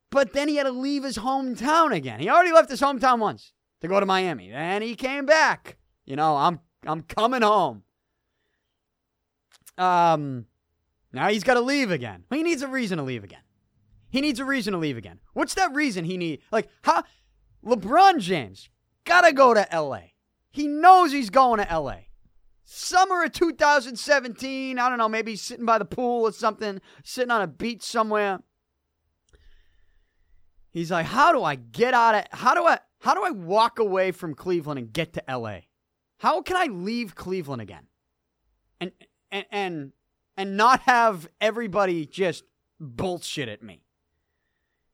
But 0.10 0.34
then 0.34 0.48
he 0.48 0.56
had 0.56 0.64
to 0.64 0.72
leave 0.72 1.04
his 1.04 1.20
hometown 1.20 1.94
again. 1.94 2.20
He 2.20 2.32
already 2.32 2.52
left 2.52 2.72
his 2.72 2.82
hometown 2.82 3.20
once 3.20 3.54
to 3.82 3.88
go 3.88 4.00
to 4.00 4.08
Miami. 4.08 4.50
Then 4.50 4.82
he 4.82 4.96
came 4.96 5.28
back. 5.28 5.78
You 6.04 6.16
know, 6.16 6.36
I'm 6.36 6.62
I'm 6.84 7.04
coming 7.04 7.44
home. 7.44 7.84
Um 9.78 10.48
now 11.14 11.30
he's 11.30 11.44
got 11.44 11.54
to 11.54 11.62
leave 11.62 11.92
again. 11.92 12.24
He 12.32 12.42
needs 12.42 12.64
a 12.64 12.68
reason 12.68 12.98
to 12.98 13.04
leave 13.04 13.24
again. 13.24 13.44
He 14.10 14.20
needs 14.20 14.40
a 14.40 14.46
reason 14.46 14.74
to 14.74 14.80
leave 14.80 14.98
again. 14.98 15.20
What's 15.34 15.54
that 15.54 15.76
reason 15.76 16.06
he 16.06 16.18
need? 16.18 16.42
Like, 16.52 16.70
how 16.82 17.04
LeBron 17.64 18.20
James 18.20 18.70
got 19.04 19.22
to 19.22 19.32
go 19.32 19.54
to 19.54 19.68
LA. 19.72 20.00
He 20.50 20.68
knows 20.68 21.12
he's 21.12 21.30
going 21.30 21.64
to 21.64 21.80
LA 21.80 22.06
summer 22.66 23.24
of 23.24 23.32
2017. 23.32 24.78
I 24.78 24.90
don't 24.90 24.98
know, 24.98 25.08
maybe 25.08 25.36
sitting 25.36 25.66
by 25.66 25.78
the 25.78 25.86
pool 25.86 26.24
or 26.24 26.34
something, 26.34 26.82
sitting 27.04 27.32
on 27.32 27.42
a 27.42 27.48
beach 27.48 27.84
somewhere. 27.84 28.40
He's 30.72 30.92
like, 30.92 31.06
"How 31.06 31.32
do 31.32 31.44
I 31.44 31.56
get 31.56 31.94
out 31.94 32.16
of 32.16 32.26
how 32.38 32.54
do 32.54 32.66
I 32.66 32.80
how 33.00 33.14
do 33.14 33.24
I 33.24 33.30
walk 33.32 33.80
away 33.80 34.12
from 34.12 34.34
Cleveland 34.34 34.80
and 34.80 34.92
get 34.92 35.14
to 35.14 35.24
LA? 35.30 35.60
How 36.18 36.42
can 36.42 36.58
I 36.58 36.66
leave 36.66 37.16
Cleveland 37.16 37.62
again?" 37.62 37.88
And 38.82 38.92
and 39.32 39.46
and 39.52 39.94
and 40.36 40.58
not 40.58 40.82
have 40.82 41.30
everybody 41.40 42.06
just 42.06 42.44
bullshit 42.80 43.48
at 43.48 43.64
me. 43.64 43.86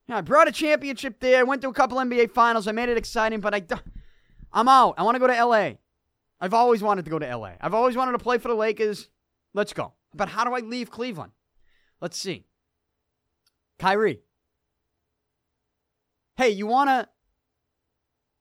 I 0.07 0.21
brought 0.21 0.49
a 0.49 0.51
championship 0.51 1.21
there. 1.21 1.39
I 1.39 1.43
went 1.43 1.62
to 1.62 1.69
a 1.69 1.73
couple 1.73 1.97
NBA 1.97 2.31
finals. 2.31 2.67
I 2.67 2.73
made 2.73 2.89
it 2.89 2.97
exciting, 2.97 3.39
but 3.39 3.55
I 3.55 3.63
I'm 4.51 4.67
out. 4.67 4.95
I 4.97 5.03
want 5.03 5.15
to 5.15 5.19
go 5.19 5.27
to 5.27 5.45
LA. 5.45 5.77
I've 6.41 6.56
always 6.56 6.82
wanted 6.82 7.06
to 7.06 7.12
go 7.12 7.19
to 7.19 7.38
LA. 7.38 7.51
I've 7.62 7.75
always 7.75 7.95
wanted 7.95 8.13
to 8.13 8.19
play 8.19 8.39
for 8.39 8.47
the 8.47 8.56
Lakers. 8.56 9.10
Let's 9.54 9.73
go. 9.73 9.93
But 10.13 10.27
how 10.27 10.43
do 10.43 10.54
I 10.54 10.60
leave 10.60 10.89
Cleveland? 10.89 11.32
Let's 12.01 12.17
see. 12.17 12.45
Kyrie. 13.77 14.21
Hey, 16.36 16.49
you 16.49 16.65
want 16.65 16.89
to 16.89 17.08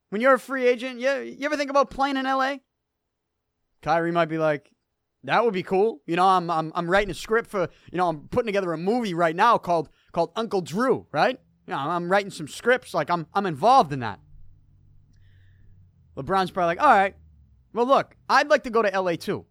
when 0.08 0.20
you're 0.20 0.34
a 0.34 0.38
free 0.38 0.66
agent, 0.66 0.98
you, 0.98 1.10
you 1.10 1.46
ever 1.46 1.56
think 1.56 1.70
about 1.70 1.90
playing 1.90 2.16
in 2.16 2.24
LA? 2.24 2.56
Kyrie 3.80 4.12
might 4.12 4.28
be 4.28 4.38
like, 4.38 4.70
that 5.24 5.44
would 5.44 5.54
be 5.54 5.62
cool. 5.62 6.00
You 6.06 6.16
know, 6.16 6.26
I'm 6.26 6.50
I'm 6.50 6.72
I'm 6.74 6.90
writing 6.90 7.10
a 7.10 7.14
script 7.14 7.50
for, 7.50 7.68
you 7.92 7.98
know, 7.98 8.08
I'm 8.08 8.28
putting 8.28 8.46
together 8.46 8.72
a 8.72 8.78
movie 8.78 9.14
right 9.14 9.36
now 9.36 9.58
called 9.58 9.90
called 10.12 10.32
Uncle 10.34 10.62
Drew, 10.62 11.06
right? 11.12 11.38
You 11.66 11.74
know, 11.74 11.78
I'm 11.78 12.10
writing 12.10 12.30
some 12.30 12.48
scripts 12.48 12.94
like 12.94 13.10
I'm 13.10 13.26
I'm 13.34 13.46
involved 13.46 13.92
in 13.92 14.00
that. 14.00 14.20
LeBron's 16.16 16.50
probably 16.50 16.76
like, 16.76 16.82
"All 16.82 16.88
right. 16.88 17.14
Well, 17.72 17.86
look, 17.86 18.16
I'd 18.28 18.48
like 18.48 18.64
to 18.64 18.70
go 18.70 18.82
to 18.82 19.00
LA 19.00 19.16
too. 19.16 19.46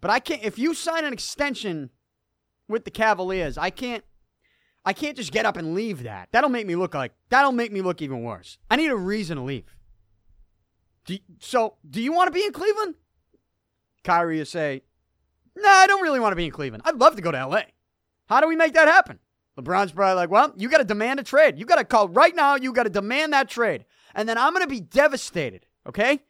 But 0.00 0.10
I 0.10 0.18
can't 0.18 0.42
if 0.42 0.58
you 0.58 0.74
sign 0.74 1.04
an 1.04 1.12
extension 1.12 1.90
with 2.68 2.84
the 2.84 2.90
Cavaliers, 2.90 3.56
I 3.56 3.70
can't 3.70 4.04
I 4.84 4.92
can't 4.92 5.16
just 5.16 5.32
get 5.32 5.46
up 5.46 5.56
and 5.56 5.74
leave 5.74 6.02
that. 6.02 6.28
That'll 6.32 6.50
make 6.50 6.66
me 6.66 6.76
look 6.76 6.94
like 6.94 7.12
that'll 7.30 7.52
make 7.52 7.72
me 7.72 7.80
look 7.80 8.02
even 8.02 8.22
worse. 8.22 8.58
I 8.70 8.76
need 8.76 8.90
a 8.90 8.96
reason 8.96 9.38
to 9.38 9.42
leave. 9.42 9.74
Do 11.06 11.14
you, 11.14 11.20
so, 11.38 11.76
do 11.88 12.00
you 12.00 12.12
want 12.12 12.28
to 12.28 12.32
be 12.32 12.44
in 12.44 12.52
Cleveland? 12.52 12.94
Kyrie 14.04 14.38
will 14.38 14.44
say, 14.44 14.82
Nah, 15.56 15.68
I 15.68 15.86
don't 15.86 16.02
really 16.02 16.20
want 16.20 16.32
to 16.32 16.36
be 16.36 16.46
in 16.46 16.50
Cleveland. 16.50 16.82
I'd 16.84 16.96
love 16.96 17.16
to 17.16 17.22
go 17.22 17.30
to 17.30 17.46
LA. 17.46 17.62
How 18.26 18.40
do 18.40 18.48
we 18.48 18.56
make 18.56 18.74
that 18.74 18.88
happen? 18.88 19.18
LeBron's 19.58 19.92
probably 19.92 20.16
like, 20.16 20.30
Well, 20.30 20.52
you 20.56 20.68
got 20.68 20.78
to 20.78 20.84
demand 20.84 21.20
a 21.20 21.22
trade. 21.22 21.58
You 21.58 21.64
got 21.64 21.76
to 21.76 21.84
call 21.84 22.08
right 22.08 22.34
now. 22.34 22.56
You 22.56 22.72
got 22.72 22.84
to 22.84 22.90
demand 22.90 23.32
that 23.32 23.48
trade. 23.48 23.84
And 24.14 24.28
then 24.28 24.38
I'm 24.38 24.52
going 24.52 24.64
to 24.64 24.68
be 24.68 24.80
devastated, 24.80 25.66
okay? 25.86 26.20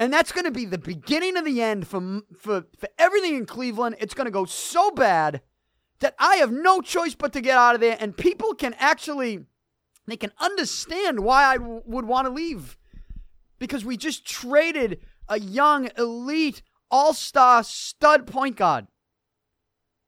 And 0.00 0.10
that's 0.10 0.32
going 0.32 0.46
to 0.46 0.50
be 0.50 0.64
the 0.64 0.78
beginning 0.78 1.36
of 1.36 1.44
the 1.44 1.60
end 1.60 1.86
for, 1.86 2.22
for, 2.38 2.64
for 2.78 2.88
everything 2.98 3.36
in 3.36 3.44
Cleveland. 3.44 3.96
It's 4.00 4.14
going 4.14 4.24
to 4.24 4.30
go 4.30 4.46
so 4.46 4.90
bad 4.90 5.42
that 5.98 6.14
I 6.18 6.36
have 6.36 6.50
no 6.50 6.80
choice 6.80 7.14
but 7.14 7.34
to 7.34 7.42
get 7.42 7.58
out 7.58 7.74
of 7.74 7.82
there. 7.82 7.98
And 8.00 8.16
people 8.16 8.54
can 8.54 8.74
actually, 8.78 9.44
they 10.06 10.16
can 10.16 10.32
understand 10.40 11.20
why 11.20 11.44
I 11.44 11.58
w- 11.58 11.82
would 11.84 12.06
want 12.06 12.26
to 12.26 12.32
leave. 12.32 12.78
Because 13.58 13.84
we 13.84 13.98
just 13.98 14.26
traded 14.26 15.00
a 15.28 15.38
young, 15.38 15.90
elite, 15.98 16.62
all-star 16.90 17.62
stud 17.62 18.26
point 18.26 18.56
guard. 18.56 18.86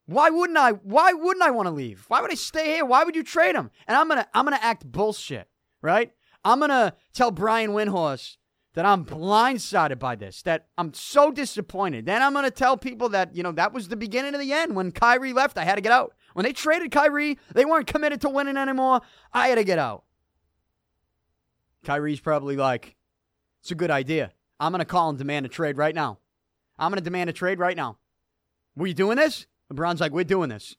Why 0.07 0.31
wouldn't 0.31 0.59
I? 0.59 0.70
Why 0.70 1.12
wouldn't 1.12 1.44
I 1.44 1.50
want 1.50 1.66
to 1.66 1.70
leave? 1.70 2.07
Why 2.09 2.22
would 2.22 2.33
I 2.33 2.35
stay 2.35 2.76
here? 2.76 2.85
Why 2.87 3.05
would 3.05 3.14
you 3.14 3.22
trade 3.22 3.55
him? 3.55 3.70
And 3.87 3.96
I'm 3.96 4.09
gonna, 4.09 4.26
I'm 4.35 4.44
gonna 4.44 4.59
act 4.61 4.90
bullshit, 4.90 5.48
right? 5.83 6.12
I'm 6.44 6.61
gonna 6.61 6.94
tell 7.12 7.31
Brian 7.31 7.70
Windhorst 7.70 8.38
that 8.74 8.87
I'm 8.87 9.04
blindsided 9.04 9.98
by 9.98 10.16
this, 10.16 10.42
that 10.42 10.68
I'm 10.78 10.94
so 10.94 11.30
disappointed. 11.30 12.06
Then 12.06 12.22
I'm 12.22 12.32
going 12.32 12.44
to 12.44 12.50
tell 12.50 12.76
people 12.76 13.11
that, 13.11 13.37
you 13.37 13.42
know, 13.42 13.52
that 13.52 13.72
was 13.72 13.88
the 13.88 13.96
beginning 13.96 14.35
of 14.35 14.40
the 14.40 14.52
end. 14.52 14.74
When 14.74 14.92
Kyrie 14.92 15.35
left, 15.35 15.58
I 15.58 15.64
had 15.64 15.74
to 15.74 15.82
get 15.82 15.92
out. 15.92 16.14
When 16.32 16.44
they 16.44 16.54
traded 16.54 16.90
Kyrie, 16.90 17.38
they 17.54 17.66
weren't 17.66 17.87
committed 17.87 18.22
to 18.22 18.30
winning 18.30 18.56
anymore. 18.56 19.02
I 19.32 19.48
had 19.48 19.56
to 19.56 19.64
get 19.64 19.78
out. 19.78 20.04
Kyrie's 21.85 22.20
probably 22.20 22.56
like, 22.56 22.96
it's 23.61 23.70
a 23.70 23.74
good 23.74 23.90
idea. 23.90 24.32
I'm 24.58 24.72
going 24.72 24.78
to 24.78 24.87
call 24.87 25.11
and 25.11 25.18
demand 25.18 25.44
a 25.44 25.48
trade 25.50 25.76
right 25.76 25.94
now. 25.94 26.18
I'm 26.78 26.90
going 26.90 26.98
to 26.98 27.04
demand 27.04 27.28
a 27.28 27.35
trade 27.35 27.58
right 27.58 27.76
now. 27.76 27.98
We 28.74 28.94
doing 28.94 29.16
this? 29.16 29.46
LeBron's 29.70 30.00
like, 30.00 30.12
we're 30.12 30.24
doing 30.24 30.48
this. 30.48 30.76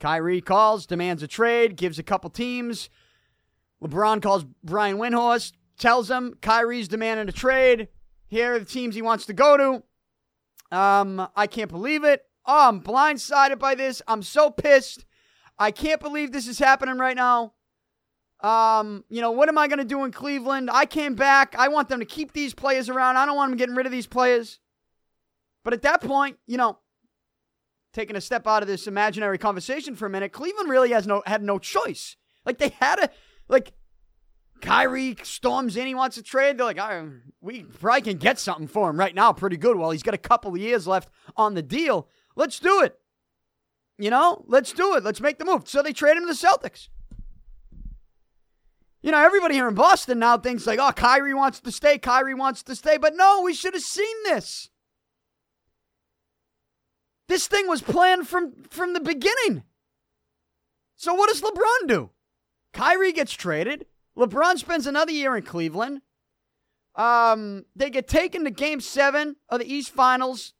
Kyrie 0.00 0.42
calls, 0.42 0.84
demands 0.84 1.22
a 1.22 1.28
trade, 1.28 1.76
gives 1.76 1.98
a 1.98 2.02
couple 2.02 2.28
teams. 2.28 2.90
LeBron 3.82 4.20
calls 4.20 4.44
Brian 4.62 4.98
Windhorst 4.98 5.52
tells 5.78 6.10
him 6.10 6.34
Kyrie's 6.40 6.88
demanding 6.88 7.28
a 7.28 7.32
trade. 7.32 7.88
Here 8.26 8.54
are 8.54 8.58
the 8.58 8.64
teams 8.64 8.94
he 8.94 9.02
wants 9.02 9.26
to 9.26 9.32
go 9.32 9.56
to. 9.56 10.76
Um, 10.76 11.28
I 11.36 11.46
can't 11.46 11.70
believe 11.70 12.04
it. 12.04 12.24
Oh, 12.46 12.68
I'm 12.68 12.80
blindsided 12.80 13.58
by 13.58 13.74
this. 13.74 14.02
I'm 14.06 14.22
so 14.22 14.50
pissed. 14.50 15.04
I 15.58 15.70
can't 15.70 16.00
believe 16.00 16.32
this 16.32 16.48
is 16.48 16.58
happening 16.58 16.98
right 16.98 17.16
now. 17.16 17.54
Um, 18.40 19.04
you 19.08 19.20
know, 19.20 19.30
what 19.30 19.48
am 19.48 19.56
I 19.56 19.68
going 19.68 19.78
to 19.78 19.84
do 19.84 20.04
in 20.04 20.12
Cleveland? 20.12 20.68
I 20.70 20.84
came 20.84 21.14
back. 21.14 21.54
I 21.56 21.68
want 21.68 21.88
them 21.88 22.00
to 22.00 22.04
keep 22.04 22.32
these 22.32 22.52
players 22.52 22.88
around. 22.88 23.16
I 23.16 23.24
don't 23.24 23.36
want 23.36 23.50
them 23.50 23.56
getting 23.56 23.74
rid 23.74 23.86
of 23.86 23.92
these 23.92 24.06
players. 24.06 24.58
But 25.62 25.72
at 25.72 25.82
that 25.82 26.02
point, 26.02 26.36
you 26.46 26.58
know, 26.58 26.78
taking 27.94 28.16
a 28.16 28.20
step 28.20 28.46
out 28.46 28.62
of 28.62 28.68
this 28.68 28.86
imaginary 28.86 29.38
conversation 29.38 29.94
for 29.94 30.06
a 30.06 30.10
minute, 30.10 30.32
Cleveland 30.32 30.68
really 30.68 30.90
has 30.90 31.06
no 31.06 31.22
had 31.24 31.42
no 31.42 31.58
choice. 31.58 32.16
Like 32.44 32.58
they 32.58 32.70
had 32.80 32.98
a 32.98 33.10
like 33.48 33.72
Kyrie 34.64 35.16
storms 35.22 35.76
in, 35.76 35.86
he 35.86 35.94
wants 35.94 36.16
to 36.16 36.22
trade. 36.22 36.56
They're 36.56 36.64
like, 36.64 36.78
oh, 36.78 37.10
we 37.42 37.64
probably 37.64 38.00
can 38.00 38.16
get 38.16 38.38
something 38.38 38.66
for 38.66 38.88
him 38.88 38.98
right 38.98 39.14
now, 39.14 39.32
pretty 39.32 39.58
good. 39.58 39.76
While 39.76 39.90
he's 39.90 40.02
got 40.02 40.14
a 40.14 40.18
couple 40.18 40.52
of 40.52 40.56
years 40.58 40.86
left 40.86 41.10
on 41.36 41.54
the 41.54 41.62
deal, 41.62 42.08
let's 42.34 42.58
do 42.58 42.80
it. 42.80 42.98
You 43.98 44.10
know, 44.10 44.42
let's 44.48 44.72
do 44.72 44.96
it. 44.96 45.04
Let's 45.04 45.20
make 45.20 45.38
the 45.38 45.44
move. 45.44 45.68
So 45.68 45.82
they 45.82 45.92
trade 45.92 46.16
him 46.16 46.26
to 46.26 46.26
the 46.26 46.32
Celtics. 46.32 46.88
You 49.02 49.10
know, 49.10 49.22
everybody 49.22 49.54
here 49.54 49.68
in 49.68 49.74
Boston 49.74 50.18
now 50.18 50.38
thinks 50.38 50.66
like, 50.66 50.78
oh, 50.78 50.92
Kyrie 50.92 51.34
wants 51.34 51.60
to 51.60 51.70
stay. 51.70 51.98
Kyrie 51.98 52.32
wants 52.32 52.62
to 52.62 52.74
stay. 52.74 52.96
But 52.96 53.14
no, 53.14 53.42
we 53.42 53.52
should 53.52 53.74
have 53.74 53.82
seen 53.82 54.16
this. 54.24 54.70
This 57.28 57.46
thing 57.46 57.68
was 57.68 57.82
planned 57.82 58.26
from 58.28 58.54
from 58.70 58.94
the 58.94 59.00
beginning. 59.00 59.64
So 60.96 61.12
what 61.14 61.28
does 61.28 61.42
LeBron 61.42 61.88
do? 61.88 62.10
Kyrie 62.72 63.12
gets 63.12 63.32
traded. 63.32 63.86
LeBron 64.16 64.58
spends 64.58 64.86
another 64.86 65.12
year 65.12 65.36
in 65.36 65.42
Cleveland. 65.42 66.02
Um, 66.94 67.64
they 67.74 67.90
get 67.90 68.06
taken 68.06 68.44
to 68.44 68.50
game 68.50 68.80
seven 68.80 69.36
of 69.48 69.58
the 69.58 69.72
East 69.72 69.90
Finals 69.90 70.54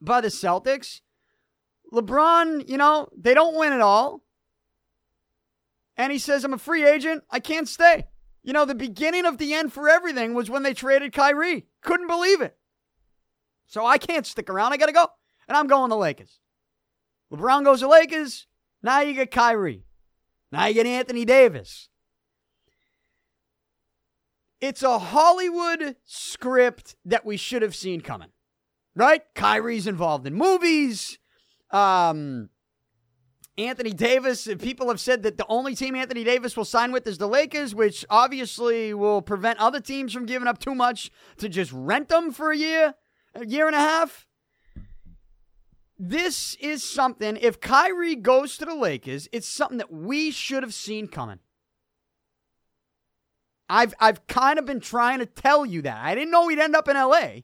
by 0.00 0.20
the 0.20 0.28
Celtics. 0.28 1.00
LeBron, 1.92 2.68
you 2.68 2.78
know, 2.78 3.08
they 3.16 3.34
don't 3.34 3.56
win 3.56 3.72
it 3.72 3.80
all. 3.80 4.22
And 5.96 6.10
he 6.10 6.18
says, 6.18 6.44
I'm 6.44 6.54
a 6.54 6.58
free 6.58 6.84
agent. 6.84 7.22
I 7.30 7.40
can't 7.40 7.68
stay. 7.68 8.06
You 8.42 8.52
know, 8.52 8.64
the 8.64 8.74
beginning 8.74 9.26
of 9.26 9.38
the 9.38 9.54
end 9.54 9.72
for 9.72 9.88
everything 9.88 10.34
was 10.34 10.50
when 10.50 10.62
they 10.62 10.74
traded 10.74 11.12
Kyrie. 11.12 11.66
Couldn't 11.82 12.08
believe 12.08 12.40
it. 12.40 12.56
So 13.66 13.86
I 13.86 13.98
can't 13.98 14.26
stick 14.26 14.50
around. 14.50 14.72
I 14.72 14.76
got 14.76 14.86
to 14.86 14.92
go. 14.92 15.08
And 15.48 15.56
I'm 15.56 15.66
going 15.66 15.90
to 15.90 15.96
Lakers. 15.96 16.40
LeBron 17.32 17.64
goes 17.64 17.80
to 17.80 17.88
Lakers. 17.88 18.46
Now 18.82 19.00
you 19.00 19.14
get 19.14 19.30
Kyrie. 19.30 19.84
Now 20.50 20.66
you 20.66 20.74
get 20.74 20.86
Anthony 20.86 21.24
Davis. 21.24 21.88
It's 24.64 24.82
a 24.82 24.98
Hollywood 24.98 25.96
script 26.06 26.96
that 27.04 27.26
we 27.26 27.36
should 27.36 27.60
have 27.60 27.74
seen 27.74 28.00
coming, 28.00 28.30
right? 28.96 29.20
Kyrie's 29.34 29.86
involved 29.86 30.26
in 30.26 30.32
movies. 30.32 31.18
Um, 31.70 32.48
Anthony 33.58 33.92
Davis, 33.92 34.48
people 34.58 34.88
have 34.88 35.00
said 35.00 35.22
that 35.24 35.36
the 35.36 35.44
only 35.50 35.74
team 35.74 35.94
Anthony 35.94 36.24
Davis 36.24 36.56
will 36.56 36.64
sign 36.64 36.92
with 36.92 37.06
is 37.06 37.18
the 37.18 37.28
Lakers, 37.28 37.74
which 37.74 38.06
obviously 38.08 38.94
will 38.94 39.20
prevent 39.20 39.58
other 39.58 39.80
teams 39.80 40.14
from 40.14 40.24
giving 40.24 40.48
up 40.48 40.58
too 40.58 40.74
much 40.74 41.10
to 41.36 41.50
just 41.50 41.70
rent 41.70 42.08
them 42.08 42.32
for 42.32 42.50
a 42.50 42.56
year, 42.56 42.94
a 43.34 43.44
year 43.44 43.66
and 43.66 43.76
a 43.76 43.80
half. 43.80 44.26
This 45.98 46.54
is 46.54 46.82
something, 46.82 47.36
if 47.36 47.60
Kyrie 47.60 48.16
goes 48.16 48.56
to 48.56 48.64
the 48.64 48.74
Lakers, 48.74 49.28
it's 49.30 49.46
something 49.46 49.76
that 49.76 49.92
we 49.92 50.30
should 50.30 50.62
have 50.62 50.72
seen 50.72 51.06
coming. 51.06 51.40
I've 53.68 53.94
I've 53.98 54.26
kind 54.26 54.58
of 54.58 54.66
been 54.66 54.80
trying 54.80 55.20
to 55.20 55.26
tell 55.26 55.64
you 55.64 55.82
that. 55.82 56.04
I 56.04 56.14
didn't 56.14 56.30
know 56.30 56.48
he'd 56.48 56.58
end 56.58 56.76
up 56.76 56.88
in 56.88 56.96
LA. 56.96 57.42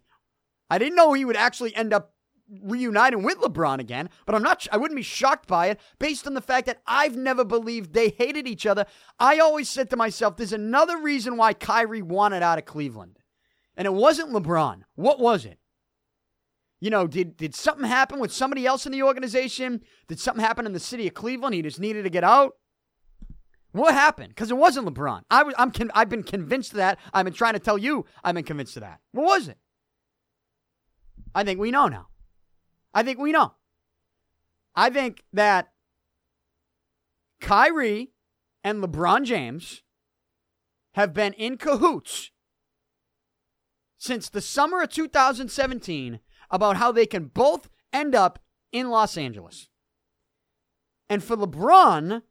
I 0.68 0.78
didn't 0.78 0.96
know 0.96 1.12
he 1.12 1.24
would 1.24 1.36
actually 1.36 1.74
end 1.74 1.92
up 1.92 2.14
reuniting 2.62 3.22
with 3.22 3.38
LeBron 3.38 3.78
again, 3.78 4.10
but 4.26 4.34
I'm 4.34 4.42
not 4.42 4.66
I 4.72 4.76
wouldn't 4.76 4.96
be 4.96 5.02
shocked 5.02 5.46
by 5.46 5.68
it 5.68 5.80
based 5.98 6.26
on 6.26 6.34
the 6.34 6.40
fact 6.40 6.66
that 6.66 6.82
I've 6.86 7.16
never 7.16 7.44
believed 7.44 7.92
they 7.92 8.10
hated 8.10 8.46
each 8.46 8.66
other. 8.66 8.86
I 9.18 9.38
always 9.38 9.68
said 9.68 9.90
to 9.90 9.96
myself 9.96 10.36
there's 10.36 10.52
another 10.52 10.98
reason 10.98 11.36
why 11.36 11.54
Kyrie 11.54 12.02
wanted 12.02 12.42
out 12.42 12.58
of 12.58 12.64
Cleveland. 12.64 13.18
And 13.76 13.86
it 13.86 13.94
wasn't 13.94 14.32
LeBron. 14.32 14.82
What 14.94 15.20
was 15.20 15.44
it? 15.44 15.58
You 16.80 16.90
know, 16.90 17.06
did 17.06 17.36
did 17.36 17.54
something 17.54 17.86
happen 17.86 18.20
with 18.20 18.32
somebody 18.32 18.66
else 18.66 18.86
in 18.86 18.92
the 18.92 19.02
organization? 19.02 19.82
Did 20.08 20.18
something 20.18 20.44
happen 20.44 20.66
in 20.66 20.72
the 20.72 20.80
city 20.80 21.06
of 21.06 21.14
Cleveland? 21.14 21.54
He 21.54 21.62
just 21.62 21.80
needed 21.80 22.02
to 22.02 22.10
get 22.10 22.24
out. 22.24 22.54
What 23.72 23.94
happened? 23.94 24.30
Because 24.30 24.50
it 24.50 24.56
wasn't 24.56 24.88
LeBron. 24.88 25.22
I 25.30 25.42
was, 25.44 25.54
I'm 25.56 25.70
con- 25.70 25.92
I've 25.94 26.08
been 26.08 26.24
convinced 26.24 26.72
of 26.72 26.78
that. 26.78 26.98
I've 27.14 27.24
been 27.24 27.34
trying 27.34 27.52
to 27.52 27.60
tell 27.60 27.78
you 27.78 28.04
I've 28.24 28.34
been 28.34 28.44
convinced 28.44 28.76
of 28.76 28.82
that. 28.82 29.00
What 29.12 29.26
was 29.26 29.48
it? 29.48 29.58
I 31.34 31.44
think 31.44 31.60
we 31.60 31.70
know 31.70 31.86
now. 31.86 32.08
I 32.92 33.02
think 33.02 33.18
we 33.18 33.30
know. 33.30 33.54
I 34.74 34.90
think 34.90 35.22
that 35.32 35.72
Kyrie 37.40 38.10
and 38.64 38.82
LeBron 38.82 39.24
James 39.24 39.82
have 40.94 41.14
been 41.14 41.32
in 41.34 41.56
cahoots 41.56 42.30
since 43.96 44.28
the 44.28 44.40
summer 44.40 44.82
of 44.82 44.90
2017 44.90 46.20
about 46.50 46.76
how 46.76 46.90
they 46.90 47.06
can 47.06 47.26
both 47.26 47.68
end 47.92 48.14
up 48.14 48.40
in 48.72 48.90
Los 48.90 49.16
Angeles. 49.16 49.68
And 51.08 51.22
for 51.22 51.36
LeBron 51.36 52.22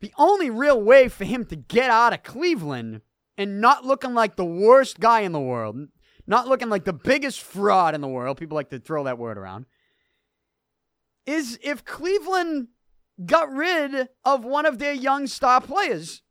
the 0.00 0.12
only 0.16 0.50
real 0.50 0.80
way 0.80 1.08
for 1.08 1.24
him 1.24 1.44
to 1.46 1.56
get 1.56 1.90
out 1.90 2.12
of 2.12 2.22
Cleveland 2.22 3.02
and 3.36 3.60
not 3.60 3.84
looking 3.84 4.14
like 4.14 4.36
the 4.36 4.44
worst 4.44 5.00
guy 5.00 5.20
in 5.20 5.32
the 5.32 5.40
world, 5.40 5.76
not 6.26 6.48
looking 6.48 6.68
like 6.68 6.84
the 6.84 6.92
biggest 6.92 7.40
fraud 7.40 7.94
in 7.94 8.00
the 8.00 8.08
world, 8.08 8.36
people 8.36 8.56
like 8.56 8.70
to 8.70 8.78
throw 8.78 9.04
that 9.04 9.18
word 9.18 9.38
around, 9.38 9.66
is 11.26 11.58
if 11.62 11.84
Cleveland 11.84 12.68
got 13.24 13.50
rid 13.50 14.08
of 14.24 14.44
one 14.44 14.66
of 14.66 14.78
their 14.78 14.92
young 14.92 15.26
star 15.26 15.60
players. 15.60 16.22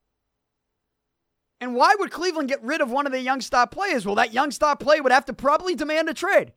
And 1.60 1.76
why 1.76 1.96
would 1.98 2.12
Cleveland 2.12 2.50
get 2.50 2.64
rid 2.64 2.82
of 2.82 2.92
one 2.92 3.06
of 3.06 3.12
their 3.12 3.22
young 3.22 3.42
star 3.42 3.68
players? 3.68 4.06
Well, 4.06 4.16
that 4.16 4.34
young 4.34 4.52
star 4.52 4.76
player 4.76 5.02
would 5.02 5.12
have 5.12 5.26
to 5.26 5.34
probably 5.34 5.76
demand 5.76 6.08
a 6.08 6.14
trade. 6.14 6.54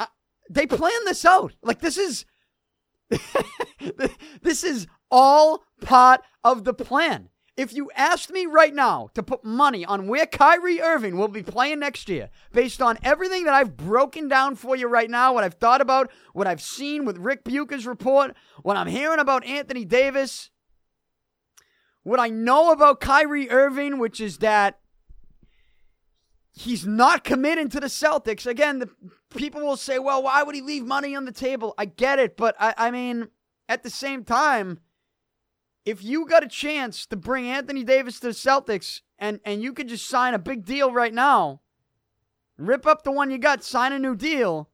Uh, 0.00 0.06
they 0.50 0.66
planned 0.66 1.06
this 1.06 1.24
out. 1.24 1.52
Like 1.62 1.80
this 1.80 1.98
is 1.98 2.24
this 4.42 4.64
is 4.64 4.86
all 5.10 5.64
part 5.80 6.22
of 6.44 6.64
the 6.64 6.74
plan. 6.74 7.28
If 7.56 7.72
you 7.72 7.90
asked 7.96 8.30
me 8.30 8.46
right 8.46 8.72
now 8.72 9.08
to 9.14 9.22
put 9.22 9.44
money 9.44 9.84
on 9.84 10.06
where 10.06 10.26
Kyrie 10.26 10.80
Irving 10.80 11.16
will 11.16 11.26
be 11.26 11.42
playing 11.42 11.80
next 11.80 12.08
year, 12.08 12.30
based 12.52 12.80
on 12.80 12.98
everything 13.02 13.44
that 13.44 13.54
I've 13.54 13.76
broken 13.76 14.28
down 14.28 14.54
for 14.54 14.76
you 14.76 14.86
right 14.86 15.10
now, 15.10 15.34
what 15.34 15.42
I've 15.42 15.54
thought 15.54 15.80
about, 15.80 16.08
what 16.32 16.46
I've 16.46 16.62
seen 16.62 17.04
with 17.04 17.18
Ric 17.18 17.42
Bucher's 17.42 17.84
report, 17.84 18.36
what 18.62 18.76
I'm 18.76 18.86
hearing 18.86 19.18
about 19.18 19.44
Anthony 19.44 19.84
Davis, 19.84 20.50
what 22.04 22.20
I 22.20 22.28
know 22.28 22.70
about 22.70 23.00
Kyrie 23.00 23.50
Irving, 23.50 23.98
which 23.98 24.20
is 24.20 24.38
that 24.38 24.78
he's 26.52 26.86
not 26.86 27.24
committing 27.24 27.68
to 27.70 27.80
the 27.80 27.88
Celtics. 27.88 28.46
Again, 28.46 28.78
the 28.78 28.88
people 29.36 29.62
will 29.62 29.76
say, 29.76 29.98
well, 29.98 30.22
why 30.22 30.44
would 30.44 30.54
he 30.54 30.60
leave 30.60 30.84
money 30.84 31.16
on 31.16 31.24
the 31.24 31.32
table? 31.32 31.74
I 31.76 31.86
get 31.86 32.20
it, 32.20 32.36
but 32.36 32.54
I, 32.60 32.74
I 32.76 32.90
mean, 32.92 33.30
at 33.68 33.82
the 33.82 33.90
same 33.90 34.22
time, 34.22 34.78
if 35.84 36.02
you 36.02 36.26
got 36.26 36.44
a 36.44 36.48
chance 36.48 37.06
to 37.06 37.16
bring 37.16 37.46
Anthony 37.46 37.84
Davis 37.84 38.20
to 38.20 38.28
the 38.28 38.32
Celtics 38.32 39.00
and, 39.18 39.40
and 39.44 39.62
you 39.62 39.72
could 39.72 39.88
just 39.88 40.08
sign 40.08 40.34
a 40.34 40.38
big 40.38 40.64
deal 40.64 40.92
right 40.92 41.14
now, 41.14 41.60
rip 42.56 42.86
up 42.86 43.04
the 43.04 43.12
one 43.12 43.30
you 43.30 43.38
got, 43.38 43.64
sign 43.64 43.92
a 43.92 43.98
new 43.98 44.14
deal, 44.14 44.68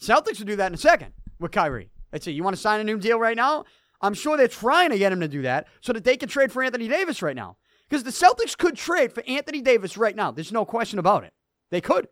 Celtics 0.00 0.38
would 0.38 0.48
do 0.48 0.56
that 0.56 0.68
in 0.68 0.74
a 0.74 0.78
second 0.78 1.12
with 1.38 1.52
Kyrie. 1.52 1.90
They'd 2.10 2.22
say, 2.22 2.32
You 2.32 2.44
want 2.44 2.56
to 2.56 2.62
sign 2.62 2.80
a 2.80 2.84
new 2.84 2.98
deal 2.98 3.18
right 3.18 3.36
now? 3.36 3.64
I'm 4.00 4.14
sure 4.14 4.36
they're 4.36 4.48
trying 4.48 4.90
to 4.90 4.98
get 4.98 5.12
him 5.12 5.20
to 5.20 5.28
do 5.28 5.42
that 5.42 5.66
so 5.80 5.92
that 5.92 6.04
they 6.04 6.16
can 6.16 6.28
trade 6.28 6.52
for 6.52 6.62
Anthony 6.62 6.88
Davis 6.88 7.22
right 7.22 7.36
now. 7.36 7.56
Because 7.88 8.04
the 8.04 8.10
Celtics 8.10 8.56
could 8.56 8.76
trade 8.76 9.12
for 9.12 9.22
Anthony 9.26 9.60
Davis 9.60 9.96
right 9.96 10.14
now. 10.14 10.30
There's 10.30 10.52
no 10.52 10.64
question 10.64 10.98
about 10.98 11.24
it. 11.24 11.32
They 11.70 11.80
could. 11.80 12.08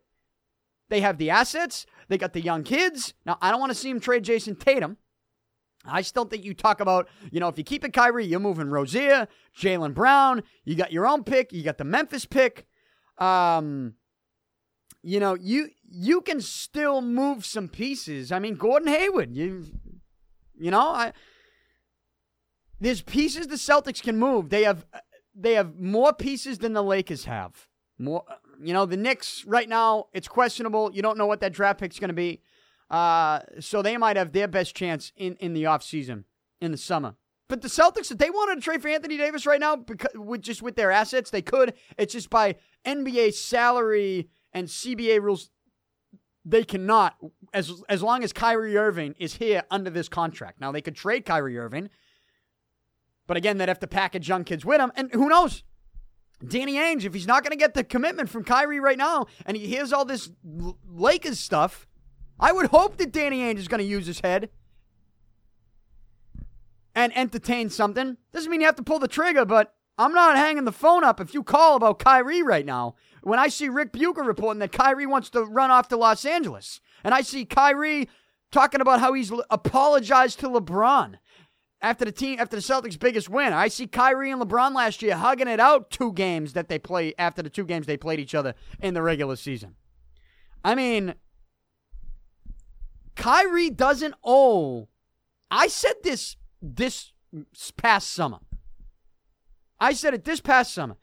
They 0.88 1.00
have 1.00 1.18
the 1.18 1.30
assets, 1.30 1.86
they 2.08 2.18
got 2.18 2.34
the 2.34 2.40
young 2.40 2.64
kids. 2.64 3.14
Now, 3.24 3.38
I 3.40 3.50
don't 3.50 3.60
want 3.60 3.70
to 3.70 3.78
see 3.78 3.88
him 3.88 4.00
trade 4.00 4.24
Jayson 4.24 4.56
Tatum. 4.56 4.98
I 5.84 6.02
still 6.02 6.24
think 6.24 6.44
you 6.44 6.54
talk 6.54 6.80
about, 6.80 7.08
you 7.30 7.40
know, 7.40 7.48
if 7.48 7.58
you 7.58 7.64
keep 7.64 7.84
it 7.84 7.92
Kyrie, 7.92 8.26
you're 8.26 8.40
moving 8.40 8.70
Rozier, 8.70 9.26
Jaylen 9.58 9.94
Brown. 9.94 10.42
You 10.64 10.74
got 10.74 10.92
your 10.92 11.06
own 11.06 11.24
pick. 11.24 11.52
You 11.52 11.62
got 11.62 11.78
the 11.78 11.84
Memphis 11.84 12.24
pick. 12.24 12.66
Um, 13.18 13.94
you 15.02 15.18
know, 15.18 15.34
you 15.34 15.70
you 15.88 16.20
can 16.20 16.40
still 16.40 17.00
move 17.00 17.44
some 17.44 17.68
pieces. 17.68 18.30
I 18.30 18.38
mean, 18.38 18.54
Gordon 18.54 18.88
Hayward. 18.88 19.34
You, 19.34 19.64
you 20.58 20.70
know, 20.70 20.80
I 20.80 21.12
there's 22.80 23.02
pieces 23.02 23.46
the 23.48 23.56
Celtics 23.56 24.02
can 24.02 24.18
move. 24.18 24.50
They 24.50 24.62
have 24.62 24.86
they 25.34 25.54
have 25.54 25.78
more 25.78 26.12
pieces 26.12 26.58
than 26.58 26.72
the 26.72 26.82
Lakers 26.82 27.24
have. 27.24 27.66
More, 27.98 28.24
you 28.60 28.72
know, 28.72 28.86
the 28.86 28.96
Knicks 28.96 29.44
right 29.44 29.68
now 29.68 30.06
it's 30.12 30.28
questionable. 30.28 30.90
You 30.92 31.02
don't 31.02 31.18
know 31.18 31.26
what 31.26 31.40
that 31.40 31.52
draft 31.52 31.80
pick's 31.80 31.98
going 31.98 32.08
to 32.08 32.14
be. 32.14 32.40
Uh, 32.92 33.40
so 33.58 33.80
they 33.80 33.96
might 33.96 34.18
have 34.18 34.32
their 34.32 34.46
best 34.46 34.76
chance 34.76 35.12
in, 35.16 35.34
in 35.36 35.54
the 35.54 35.64
offseason, 35.64 36.24
in 36.60 36.72
the 36.72 36.78
summer. 36.78 37.14
But 37.48 37.62
the 37.62 37.68
Celtics, 37.68 38.10
if 38.10 38.18
they 38.18 38.28
wanted 38.28 38.56
to 38.56 38.60
trade 38.60 38.82
for 38.82 38.88
Anthony 38.88 39.16
Davis 39.16 39.46
right 39.46 39.58
now, 39.58 39.76
because 39.76 40.12
with 40.14 40.42
just 40.42 40.62
with 40.62 40.76
their 40.76 40.90
assets, 40.90 41.30
they 41.30 41.42
could. 41.42 41.72
It's 41.96 42.12
just 42.12 42.28
by 42.28 42.56
NBA 42.86 43.32
salary 43.32 44.28
and 44.52 44.68
CBA 44.68 45.22
rules, 45.22 45.50
they 46.44 46.64
cannot. 46.64 47.16
As 47.54 47.72
as 47.88 48.02
long 48.02 48.24
as 48.24 48.32
Kyrie 48.32 48.76
Irving 48.76 49.14
is 49.18 49.36
here 49.36 49.62
under 49.70 49.90
this 49.90 50.08
contract. 50.08 50.60
Now 50.60 50.70
they 50.70 50.82
could 50.82 50.94
trade 50.94 51.24
Kyrie 51.24 51.58
Irving, 51.58 51.88
but 53.26 53.38
again, 53.38 53.56
they'd 53.56 53.68
have 53.68 53.80
to 53.80 53.86
package 53.86 54.28
young 54.28 54.44
kids 54.44 54.64
with 54.64 54.80
him, 54.80 54.92
and 54.96 55.10
who 55.12 55.28
knows? 55.28 55.62
Danny 56.46 56.74
Ainge, 56.74 57.04
if 57.04 57.14
he's 57.14 57.26
not 57.26 57.44
going 57.44 57.52
to 57.52 57.56
get 57.56 57.74
the 57.74 57.84
commitment 57.84 58.28
from 58.28 58.44
Kyrie 58.44 58.80
right 58.80 58.98
now, 58.98 59.26
and 59.46 59.56
he 59.56 59.66
hears 59.66 59.92
all 59.92 60.04
this 60.04 60.30
Lakers 60.42 61.38
stuff 61.38 61.86
I 62.38 62.52
would 62.52 62.66
hope 62.66 62.96
that 62.96 63.12
Danny 63.12 63.40
Ainge 63.40 63.58
is 63.58 63.68
going 63.68 63.80
to 63.80 63.84
use 63.84 64.06
his 64.06 64.20
head 64.20 64.50
and 66.94 67.16
entertain 67.16 67.70
something. 67.70 68.16
Doesn't 68.32 68.50
mean 68.50 68.60
you 68.60 68.66
have 68.66 68.76
to 68.76 68.82
pull 68.82 68.98
the 68.98 69.08
trigger, 69.08 69.44
but 69.44 69.74
I'm 69.98 70.12
not 70.12 70.36
hanging 70.36 70.64
the 70.64 70.72
phone 70.72 71.04
up 71.04 71.20
if 71.20 71.34
you 71.34 71.42
call 71.42 71.76
about 71.76 71.98
Kyrie 71.98 72.42
right 72.42 72.66
now. 72.66 72.96
When 73.22 73.38
I 73.38 73.48
see 73.48 73.68
Ric 73.68 73.92
Bucher 73.92 74.22
reporting 74.22 74.58
that 74.60 74.72
Kyrie 74.72 75.06
wants 75.06 75.30
to 75.30 75.44
run 75.44 75.70
off 75.70 75.88
to 75.88 75.96
Los 75.96 76.24
Angeles, 76.24 76.80
and 77.04 77.14
I 77.14 77.20
see 77.20 77.44
Kyrie 77.44 78.08
talking 78.50 78.80
about 78.80 79.00
how 79.00 79.12
he's 79.12 79.32
apologized 79.50 80.40
to 80.40 80.48
LeBron 80.48 81.18
after 81.80 82.04
the 82.04 82.12
team 82.12 82.38
after 82.40 82.56
the 82.56 82.62
Celtics' 82.62 82.98
biggest 82.98 83.28
win. 83.28 83.52
I 83.52 83.68
see 83.68 83.86
Kyrie 83.86 84.30
and 84.30 84.40
LeBron 84.40 84.74
last 84.74 85.02
year 85.02 85.16
hugging 85.16 85.48
it 85.48 85.60
out 85.60 85.90
two 85.90 86.12
games 86.12 86.52
that 86.54 86.68
they 86.68 86.78
play 86.78 87.14
after 87.18 87.42
the 87.42 87.50
two 87.50 87.64
games 87.64 87.86
they 87.86 87.96
played 87.96 88.20
each 88.20 88.34
other 88.34 88.54
in 88.80 88.94
the 88.94 89.02
regular 89.02 89.36
season. 89.36 89.76
I 90.64 90.74
mean, 90.74 91.14
Kyrie 93.16 93.70
doesn't 93.70 94.14
owe. 94.24 94.88
I 95.50 95.68
said 95.68 95.94
this 96.02 96.36
this 96.60 97.12
past 97.76 98.12
summer. 98.12 98.38
I 99.80 99.92
said 99.92 100.14
it 100.14 100.24
this 100.24 100.40
past 100.40 100.72
summer. 100.72 100.96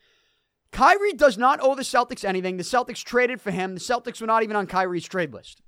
Kyrie 0.72 1.14
does 1.14 1.38
not 1.38 1.60
owe 1.62 1.76
the 1.76 1.82
Celtics 1.82 2.24
anything. 2.24 2.58
The 2.58 2.64
Celtics 2.64 3.04
traded 3.04 3.42
for 3.42 3.52
him. 3.52 3.74
The 3.74 3.80
Celtics 3.80 4.22
were 4.22 4.28
not 4.28 4.44
even 4.44 4.56
on 4.56 4.68
Kyrie's 4.68 5.08
trade 5.08 5.34
list. 5.34 5.62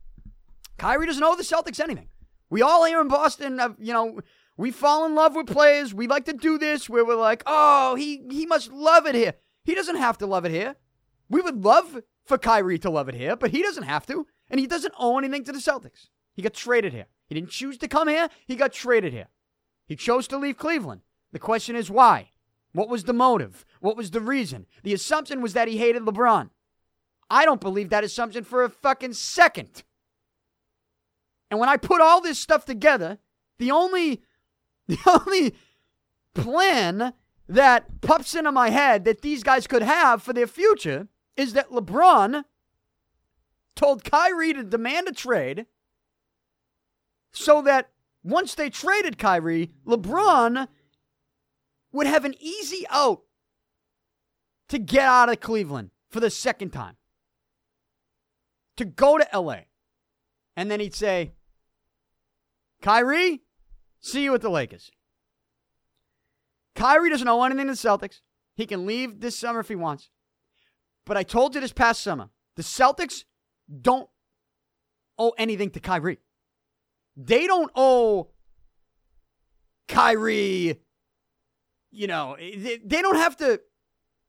Kyrie 0.77 1.07
doesn't 1.07 1.23
owe 1.23 1.35
the 1.35 1.43
Celtics 1.43 1.79
anything. 1.79 2.07
We 2.49 2.61
all 2.61 2.85
here 2.85 3.01
in 3.01 3.07
Boston, 3.07 3.59
have, 3.59 3.75
you 3.79 3.93
know, 3.93 4.19
we 4.57 4.71
fall 4.71 5.05
in 5.05 5.15
love 5.15 5.35
with 5.35 5.47
players. 5.47 5.93
We 5.93 6.07
like 6.07 6.25
to 6.25 6.33
do 6.33 6.57
this 6.57 6.89
where 6.89 7.05
we're 7.05 7.15
like, 7.15 7.43
oh, 7.45 7.95
he 7.95 8.23
he 8.29 8.45
must 8.45 8.71
love 8.71 9.07
it 9.07 9.15
here. 9.15 9.33
He 9.63 9.73
doesn't 9.73 9.95
have 9.95 10.17
to 10.19 10.27
love 10.27 10.45
it 10.45 10.51
here. 10.51 10.75
We 11.29 11.41
would 11.41 11.63
love 11.63 12.01
for 12.25 12.37
Kyrie 12.37 12.79
to 12.79 12.89
love 12.89 13.09
it 13.09 13.15
here, 13.15 13.35
but 13.35 13.51
he 13.51 13.61
doesn't 13.63 13.83
have 13.83 14.05
to, 14.07 14.27
and 14.49 14.59
he 14.59 14.67
doesn't 14.67 14.93
owe 14.99 15.17
anything 15.17 15.43
to 15.45 15.51
the 15.51 15.59
Celtics. 15.59 16.09
He 16.41 16.43
got 16.43 16.55
traded 16.55 16.91
here. 16.91 17.05
He 17.27 17.35
didn't 17.35 17.51
choose 17.51 17.77
to 17.77 17.87
come 17.87 18.07
here, 18.07 18.27
he 18.47 18.55
got 18.55 18.73
traded 18.73 19.13
here. 19.13 19.27
He 19.85 19.95
chose 19.95 20.27
to 20.29 20.39
leave 20.39 20.57
Cleveland. 20.57 21.01
The 21.31 21.37
question 21.37 21.75
is 21.75 21.91
why? 21.91 22.31
What 22.73 22.89
was 22.89 23.03
the 23.03 23.13
motive? 23.13 23.63
What 23.79 23.95
was 23.95 24.09
the 24.09 24.21
reason? 24.21 24.65
The 24.81 24.95
assumption 24.95 25.39
was 25.39 25.53
that 25.53 25.67
he 25.67 25.77
hated 25.77 26.01
LeBron. 26.01 26.49
I 27.29 27.45
don't 27.45 27.61
believe 27.61 27.91
that 27.91 28.03
assumption 28.03 28.43
for 28.43 28.63
a 28.63 28.71
fucking 28.71 29.13
second. 29.13 29.83
And 31.51 31.59
when 31.59 31.69
I 31.69 31.77
put 31.77 32.01
all 32.01 32.21
this 32.21 32.39
stuff 32.39 32.65
together, 32.65 33.19
the 33.59 33.69
only 33.69 34.23
the 34.87 34.97
only 35.05 35.53
plan 36.33 37.13
that 37.47 38.01
pops 38.01 38.33
into 38.33 38.51
my 38.51 38.71
head 38.71 39.05
that 39.05 39.21
these 39.21 39.43
guys 39.43 39.67
could 39.67 39.83
have 39.83 40.23
for 40.23 40.33
their 40.33 40.47
future 40.47 41.07
is 41.37 41.53
that 41.53 41.69
LeBron 41.69 42.45
told 43.75 44.03
Kyrie 44.03 44.53
to 44.53 44.63
demand 44.63 45.07
a 45.07 45.11
trade 45.11 45.67
so 47.31 47.61
that 47.61 47.89
once 48.23 48.55
they 48.55 48.69
traded 48.69 49.17
Kyrie, 49.17 49.71
LeBron 49.85 50.67
would 51.91 52.07
have 52.07 52.25
an 52.25 52.35
easy 52.39 52.85
out 52.89 53.21
to 54.69 54.79
get 54.79 55.03
out 55.03 55.29
of 55.29 55.39
Cleveland 55.39 55.91
for 56.09 56.19
the 56.19 56.29
second 56.29 56.71
time, 56.71 56.95
to 58.77 58.85
go 58.85 59.17
to 59.17 59.27
LA. 59.37 59.61
And 60.55 60.69
then 60.69 60.79
he'd 60.79 60.95
say, 60.95 61.33
Kyrie, 62.81 63.41
see 63.99 64.23
you 64.23 64.33
at 64.33 64.41
the 64.41 64.49
Lakers. 64.49 64.91
Kyrie 66.75 67.09
doesn't 67.09 67.27
owe 67.27 67.43
anything 67.43 67.67
to 67.67 67.73
the 67.73 67.77
Celtics. 67.77 68.21
He 68.55 68.65
can 68.65 68.85
leave 68.85 69.19
this 69.19 69.37
summer 69.37 69.59
if 69.59 69.67
he 69.67 69.75
wants. 69.75 70.09
But 71.05 71.17
I 71.17 71.23
told 71.23 71.55
you 71.55 71.61
this 71.61 71.73
past 71.73 72.01
summer, 72.01 72.29
the 72.55 72.63
Celtics 72.63 73.23
don't 73.81 74.09
owe 75.17 75.33
anything 75.37 75.69
to 75.71 75.79
Kyrie. 75.79 76.19
They 77.25 77.45
don't 77.45 77.71
owe 77.75 78.29
Kyrie, 79.87 80.79
you 81.91 82.07
know, 82.07 82.35
they, 82.39 82.79
they 82.83 83.01
don't 83.01 83.17
have 83.17 83.37
to 83.37 83.61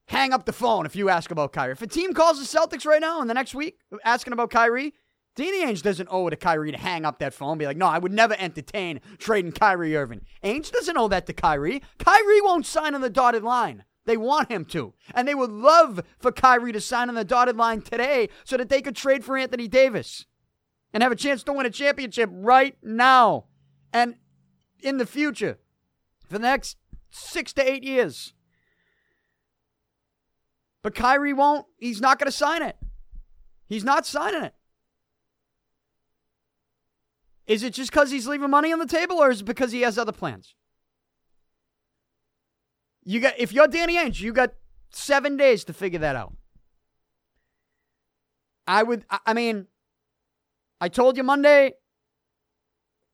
hang 0.09 0.33
up 0.33 0.45
the 0.45 0.53
phone 0.53 0.85
if 0.85 0.97
you 0.97 1.09
ask 1.09 1.31
about 1.31 1.53
Kyrie. 1.53 1.73
If 1.73 1.83
a 1.83 1.87
team 1.87 2.13
calls 2.13 2.39
the 2.39 2.59
Celtics 2.59 2.85
right 2.85 3.01
now 3.01 3.23
in 3.23 3.29
the 3.29 3.35
next 3.35 3.55
week 3.55 3.79
asking 4.05 4.33
about 4.33 4.51
Kyrie, 4.51 4.93
Danny 5.37 5.65
Ainge 5.65 5.83
doesn't 5.83 6.09
owe 6.11 6.27
it 6.27 6.33
to 6.33 6.37
Kyrie 6.37 6.73
to 6.73 6.79
hang 6.79 7.07
up 7.07 7.19
that 7.21 7.33
phone 7.33 7.57
be 7.57 7.65
like, 7.65 7.79
no, 7.79 7.87
I 7.87 7.99
would 7.99 8.13
never 8.13 8.37
entertain 8.39 9.01
trading 9.17 9.53
Kyrie 9.53 9.97
Irving. 9.97 10.23
Ainge 10.45 10.71
doesn't 10.71 10.99
owe 10.99 11.09
that 11.09 11.27
to 11.27 11.33
Kyrie. 11.33 11.83
Kyrie 11.99 12.43
won't 12.43 12.67
sign 12.67 12.95
on 12.95 13.01
the 13.01 13.09
dotted 13.09 13.43
line. 13.43 13.85
They 14.05 14.17
want 14.19 14.51
him 14.51 14.65
to. 14.67 14.93
And 15.15 15.27
they 15.27 15.35
would 15.35 15.51
love 15.51 16.03
for 16.19 16.33
Kyrie 16.33 16.73
to 16.73 16.81
sign 16.81 17.09
on 17.09 17.15
the 17.15 17.25
dotted 17.25 17.57
line 17.57 17.81
today 17.81 18.29
so 18.45 18.57
that 18.57 18.69
they 18.69 18.83
could 18.83 18.97
trade 18.97 19.25
for 19.25 19.39
Anthony 19.39 19.69
Davis 19.69 20.27
and 20.93 21.03
have 21.03 21.13
a 21.13 21.17
chance 21.17 21.43
to 21.45 21.53
win 21.53 21.67
a 21.67 21.71
championship 21.71 22.31
right 22.33 22.77
now 22.83 23.45
and 23.93 24.17
in 24.81 24.99
the 24.99 25.07
future 25.07 25.59
for 26.27 26.35
the 26.35 26.39
next 26.39 26.77
six 27.11 27.53
to 27.55 27.71
eight 27.71 27.85
years. 27.85 28.35
But 30.83 30.95
Kyrie 30.95 31.33
won't. 31.33 31.67
He's 31.79 32.01
not 32.01 32.19
going 32.19 32.31
to 32.31 32.37
sign 32.37 32.63
it. 32.63 32.77
He's 33.69 33.85
not 33.85 34.05
signing 34.05 34.43
it. 34.43 34.55
Is 37.47 37.63
it 37.63 37.75
just 37.75 37.91
because 37.91 38.11
he's 38.11 38.27
leaving 38.27 38.51
money 38.51 38.73
on 38.73 38.79
the 38.79 38.87
table, 38.87 39.17
or 39.17 39.31
is 39.31 39.41
it 39.41 39.45
because 39.45 39.73
he 39.73 39.83
has 39.83 39.99
other 39.99 40.13
plans? 40.13 40.55
You 43.05 43.21
got 43.21 43.35
if 43.39 43.53
you're 43.53 43.67
Danny 43.67 43.97
Ainge, 43.97 44.21
you 44.21 44.33
got 44.33 44.55
seven 44.91 45.37
days 45.37 45.65
to 45.65 45.73
figure 45.73 45.99
that 45.99 46.17
out. 46.17 46.35
I 48.67 48.85
would, 48.85 49.05
I 49.27 49.35
mean, 49.35 49.67
I 50.83 50.89
told 50.89 51.17
you 51.17 51.23
Monday, 51.23 51.75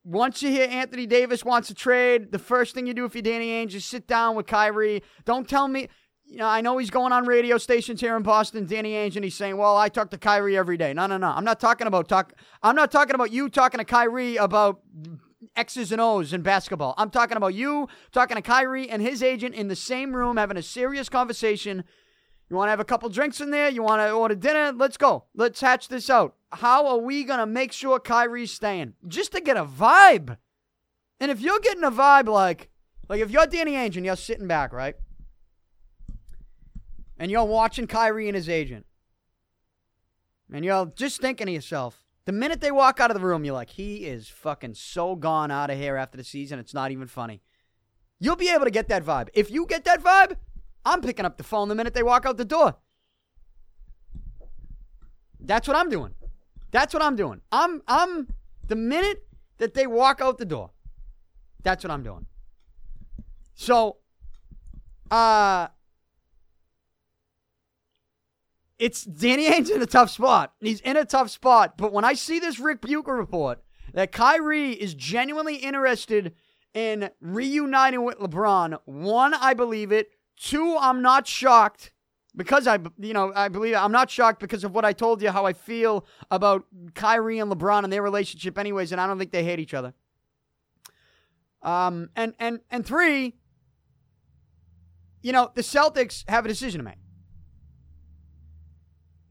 once 0.02 0.42
you 0.42 0.48
hear 0.48 0.66
Anthony 0.70 1.04
Davis 1.04 1.44
wants 1.44 1.68
to 1.68 1.74
trade, 1.74 2.32
the 2.32 2.38
first 2.38 2.74
thing 2.74 2.86
you 2.86 2.94
do 2.94 3.04
if 3.04 3.14
you're 3.14 3.20
Danny 3.20 3.50
Ainge 3.50 3.74
is 3.74 3.84
sit 3.84 4.06
down 4.06 4.36
with 4.36 4.46
Kyrie. 4.46 5.02
Don't 5.26 5.46
tell 5.46 5.68
me, 5.68 5.90
you 6.24 6.38
know, 6.38 6.46
I 6.46 6.62
know 6.62 6.78
he's 6.78 6.88
going 6.88 7.12
on 7.12 7.26
radio 7.26 7.58
stations 7.58 8.00
here 8.00 8.16
in 8.16 8.22
Boston, 8.22 8.64
Danny 8.64 8.92
Ainge, 8.92 9.16
and 9.16 9.24
he's 9.24 9.34
saying, 9.34 9.58
"Well, 9.58 9.76
I 9.76 9.90
talk 9.90 10.08
to 10.12 10.16
Kyrie 10.16 10.56
every 10.56 10.78
day." 10.78 10.94
No, 10.94 11.06
no, 11.06 11.18
no. 11.18 11.26
I'm 11.26 11.44
not 11.44 11.60
talking 11.60 11.86
about 11.86 12.08
talk. 12.08 12.32
I'm 12.62 12.74
not 12.74 12.90
talking 12.90 13.14
about 13.14 13.32
you 13.32 13.50
talking 13.50 13.76
to 13.76 13.84
Kyrie 13.84 14.36
about 14.36 14.80
X's 15.54 15.92
and 15.92 16.00
O's 16.00 16.32
in 16.32 16.40
basketball. 16.40 16.94
I'm 16.96 17.10
talking 17.10 17.36
about 17.36 17.52
you 17.52 17.86
talking 18.12 18.36
to 18.36 18.42
Kyrie 18.42 18.88
and 18.88 19.02
his 19.02 19.22
agent 19.22 19.54
in 19.54 19.68
the 19.68 19.76
same 19.76 20.16
room, 20.16 20.38
having 20.38 20.56
a 20.56 20.62
serious 20.62 21.10
conversation. 21.10 21.84
You 22.50 22.56
want 22.56 22.68
to 22.68 22.70
have 22.70 22.80
a 22.80 22.84
couple 22.84 23.08
drinks 23.10 23.40
in 23.40 23.50
there? 23.50 23.68
You 23.68 23.82
want 23.82 24.00
to 24.00 24.10
order 24.10 24.34
dinner? 24.34 24.72
Let's 24.72 24.96
go. 24.96 25.24
Let's 25.34 25.60
hatch 25.60 25.88
this 25.88 26.08
out. 26.08 26.34
How 26.50 26.86
are 26.86 26.98
we 26.98 27.24
going 27.24 27.40
to 27.40 27.46
make 27.46 27.72
sure 27.72 28.00
Kyrie's 28.00 28.52
staying? 28.52 28.94
Just 29.06 29.32
to 29.32 29.40
get 29.40 29.58
a 29.58 29.64
vibe. 29.64 30.38
And 31.20 31.30
if 31.30 31.40
you're 31.40 31.60
getting 31.60 31.84
a 31.84 31.90
vibe 31.90 32.28
like, 32.28 32.70
like 33.08 33.20
if 33.20 33.30
you're 33.30 33.46
Danny 33.46 33.72
Ainge 33.72 33.96
and 33.96 34.06
you're 34.06 34.16
sitting 34.16 34.46
back, 34.46 34.72
right? 34.72 34.94
And 37.18 37.30
you're 37.30 37.44
watching 37.44 37.86
Kyrie 37.86 38.28
and 38.28 38.36
his 38.36 38.48
agent. 38.48 38.86
And 40.50 40.64
you're 40.64 40.86
just 40.96 41.20
thinking 41.20 41.48
to 41.48 41.52
yourself, 41.52 42.06
the 42.24 42.32
minute 42.32 42.60
they 42.60 42.70
walk 42.70 43.00
out 43.00 43.10
of 43.10 43.18
the 43.18 43.26
room, 43.26 43.44
you're 43.44 43.54
like, 43.54 43.70
he 43.70 44.06
is 44.06 44.28
fucking 44.28 44.74
so 44.74 45.16
gone 45.16 45.50
out 45.50 45.70
of 45.70 45.76
here 45.76 45.96
after 45.96 46.16
the 46.16 46.24
season, 46.24 46.58
it's 46.58 46.74
not 46.74 46.90
even 46.90 47.08
funny. 47.08 47.42
You'll 48.20 48.36
be 48.36 48.50
able 48.50 48.64
to 48.64 48.70
get 48.70 48.88
that 48.88 49.04
vibe. 49.04 49.28
If 49.34 49.50
you 49.50 49.66
get 49.66 49.84
that 49.84 50.02
vibe, 50.02 50.36
I'm 50.88 51.02
picking 51.02 51.26
up 51.26 51.36
the 51.36 51.44
phone 51.44 51.68
the 51.68 51.74
minute 51.74 51.92
they 51.92 52.02
walk 52.02 52.24
out 52.24 52.38
the 52.38 52.44
door. 52.44 52.76
That's 55.38 55.68
what 55.68 55.76
I'm 55.76 55.90
doing. 55.90 56.14
That's 56.70 56.94
what 56.94 57.02
I'm 57.02 57.14
doing. 57.14 57.42
I'm 57.52 57.82
I'm 57.86 58.28
the 58.66 58.76
minute 58.76 59.26
that 59.58 59.74
they 59.74 59.86
walk 59.86 60.20
out 60.20 60.38
the 60.38 60.44
door. 60.46 60.70
That's 61.62 61.84
what 61.84 61.90
I'm 61.90 62.02
doing. 62.02 62.26
So 63.54 63.98
uh 65.10 65.68
it's 68.78 69.04
Danny 69.04 69.50
Ainge 69.50 69.70
in 69.70 69.82
a 69.82 69.86
tough 69.86 70.10
spot. 70.10 70.54
He's 70.60 70.80
in 70.80 70.96
a 70.96 71.04
tough 71.04 71.30
spot. 71.30 71.76
But 71.76 71.92
when 71.92 72.04
I 72.04 72.14
see 72.14 72.38
this 72.38 72.58
Ric 72.58 72.80
Bucher 72.80 73.14
report 73.14 73.62
that 73.92 74.12
Kyrie 74.12 74.72
is 74.72 74.94
genuinely 74.94 75.56
interested 75.56 76.34
in 76.74 77.10
reuniting 77.20 78.04
with 78.04 78.18
LeBron, 78.18 78.78
one, 78.84 79.34
I 79.34 79.54
believe 79.54 79.90
it. 79.92 80.12
Two, 80.40 80.76
I'm 80.78 81.02
not 81.02 81.26
shocked 81.26 81.92
because 82.36 82.66
I, 82.66 82.78
you 82.98 83.12
know, 83.12 83.32
I 83.34 83.48
believe 83.48 83.74
I'm 83.74 83.92
not 83.92 84.10
shocked 84.10 84.40
because 84.40 84.62
of 84.62 84.72
what 84.72 84.84
I 84.84 84.92
told 84.92 85.20
you, 85.20 85.30
how 85.30 85.44
I 85.44 85.52
feel 85.52 86.06
about 86.30 86.64
Kyrie 86.94 87.40
and 87.40 87.50
LeBron 87.50 87.84
and 87.84 87.92
their 87.92 88.02
relationship, 88.02 88.56
anyways, 88.58 88.92
and 88.92 89.00
I 89.00 89.06
don't 89.06 89.18
think 89.18 89.32
they 89.32 89.42
hate 89.42 89.58
each 89.58 89.74
other. 89.74 89.94
Um, 91.62 92.10
and 92.14 92.34
and 92.38 92.60
and 92.70 92.86
three, 92.86 93.34
you 95.22 95.32
know, 95.32 95.50
the 95.54 95.62
Celtics 95.62 96.28
have 96.30 96.44
a 96.44 96.48
decision 96.48 96.78
to 96.78 96.84
make. 96.84 96.98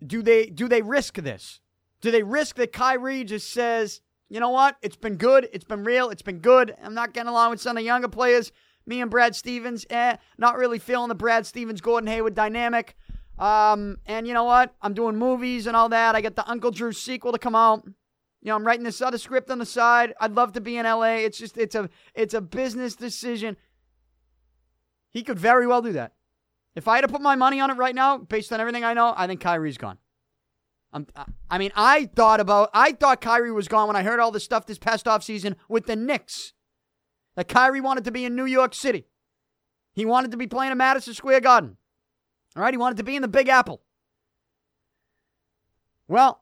Do 0.06 0.22
they 0.22 0.48
do 0.48 0.68
they 0.68 0.82
risk 0.82 1.16
this? 1.16 1.62
Do 2.02 2.12
they 2.12 2.24
risk 2.24 2.58
that 2.58 2.74
Kyrie 2.74 3.24
just 3.24 3.50
says, 3.50 4.02
you 4.30 4.40
know 4.40 4.50
what, 4.50 4.76
it's 4.82 4.98
been 4.98 5.16
good, 5.16 5.48
it's 5.54 5.66
been 5.66 5.84
real, 5.84 6.10
it's 6.10 6.22
been 6.22 6.40
good. 6.40 6.76
I'm 6.84 6.94
not 6.94 7.14
getting 7.14 7.30
along 7.30 7.52
with 7.52 7.62
some 7.62 7.78
of 7.78 7.82
the 7.82 7.86
younger 7.86 8.10
players. 8.10 8.52
Me 8.88 9.02
and 9.02 9.12
Brad 9.12 9.36
Stevens, 9.36 9.86
eh, 9.90 10.16
not 10.38 10.58
really 10.58 10.80
feeling 10.80 11.10
the 11.10 11.16
Brad 11.16 11.46
Stevens 11.46 11.82
Gordon 11.82 12.08
Hayward 12.08 12.34
dynamic. 12.34 12.96
Um, 13.38 13.98
and 14.06 14.26
you 14.28 14.34
know 14.34 14.46
what? 14.46 14.74
I'm 14.82 14.94
doing 14.94 15.18
movies 15.18 15.68
and 15.68 15.76
all 15.76 15.90
that. 15.90 16.16
I 16.16 16.22
got 16.22 16.36
the 16.36 16.50
Uncle 16.50 16.72
Drew 16.72 16.94
sequel 16.94 17.34
to 17.34 17.38
come 17.38 17.54
out. 17.54 17.84
You 17.86 18.50
know, 18.50 18.56
I'm 18.56 18.66
writing 18.66 18.86
this 18.86 19.02
other 19.02 19.18
script 19.18 19.52
on 19.52 19.60
the 19.60 19.66
side. 19.66 20.14
I'd 20.20 20.34
love 20.34 20.54
to 20.54 20.62
be 20.62 20.78
in 20.78 20.86
LA. 20.86 21.18
It's 21.18 21.38
just 21.38 21.58
it's 21.58 21.76
a 21.76 21.90
it's 22.16 22.34
a 22.34 22.42
business 22.42 22.96
decision. 22.96 23.58
He 25.12 25.22
could 25.22 25.38
very 25.38 25.68
well 25.68 25.82
do 25.82 25.92
that. 25.94 26.14
If 26.76 26.88
I 26.88 26.96
had 26.96 27.02
to 27.02 27.08
put 27.08 27.22
my 27.22 27.36
money 27.36 27.60
on 27.60 27.70
it 27.72 27.74
right 27.74 27.96
now, 27.96 28.18
based 28.18 28.54
on 28.54 28.60
everything 28.60 28.84
I 28.84 28.94
know, 28.94 29.14
I 29.18 29.28
think 29.28 29.42
Kyrie's 29.42 29.78
gone. 29.78 29.98
I'm, 30.94 31.08
I 31.50 31.58
mean, 31.58 31.72
I 31.76 32.06
thought 32.06 32.40
about 32.40 32.70
I 32.74 32.94
thought 32.94 33.20
Kyrie 33.20 33.52
was 33.52 33.68
gone 33.68 33.88
when 33.88 33.96
I 33.96 34.04
heard 34.04 34.20
all 34.20 34.32
this 34.32 34.44
stuff 34.44 34.66
this 34.66 34.78
past 34.78 35.06
offseason 35.06 35.56
with 35.68 35.86
the 35.86 35.96
Knicks 35.96 36.54
that 37.38 37.48
Kyrie 37.48 37.82
wanted 37.82 38.04
to 38.06 38.12
be 38.12 38.26
in 38.26 38.36
New 38.36 38.46
York 38.46 38.74
City. 38.74 39.06
He 39.94 40.06
wanted 40.06 40.32
to 40.32 40.38
be 40.38 40.48
playing 40.48 40.72
at 40.72 40.78
Madison 40.78 41.14
Square 41.14 41.42
Garden. 41.42 41.78
All 42.56 42.64
right, 42.64 42.74
he 42.74 42.78
wanted 42.78 42.98
to 42.98 43.04
be 43.04 43.16
in 43.16 43.22
the 43.22 43.28
Big 43.28 43.48
Apple. 43.48 43.84
Well, 46.08 46.42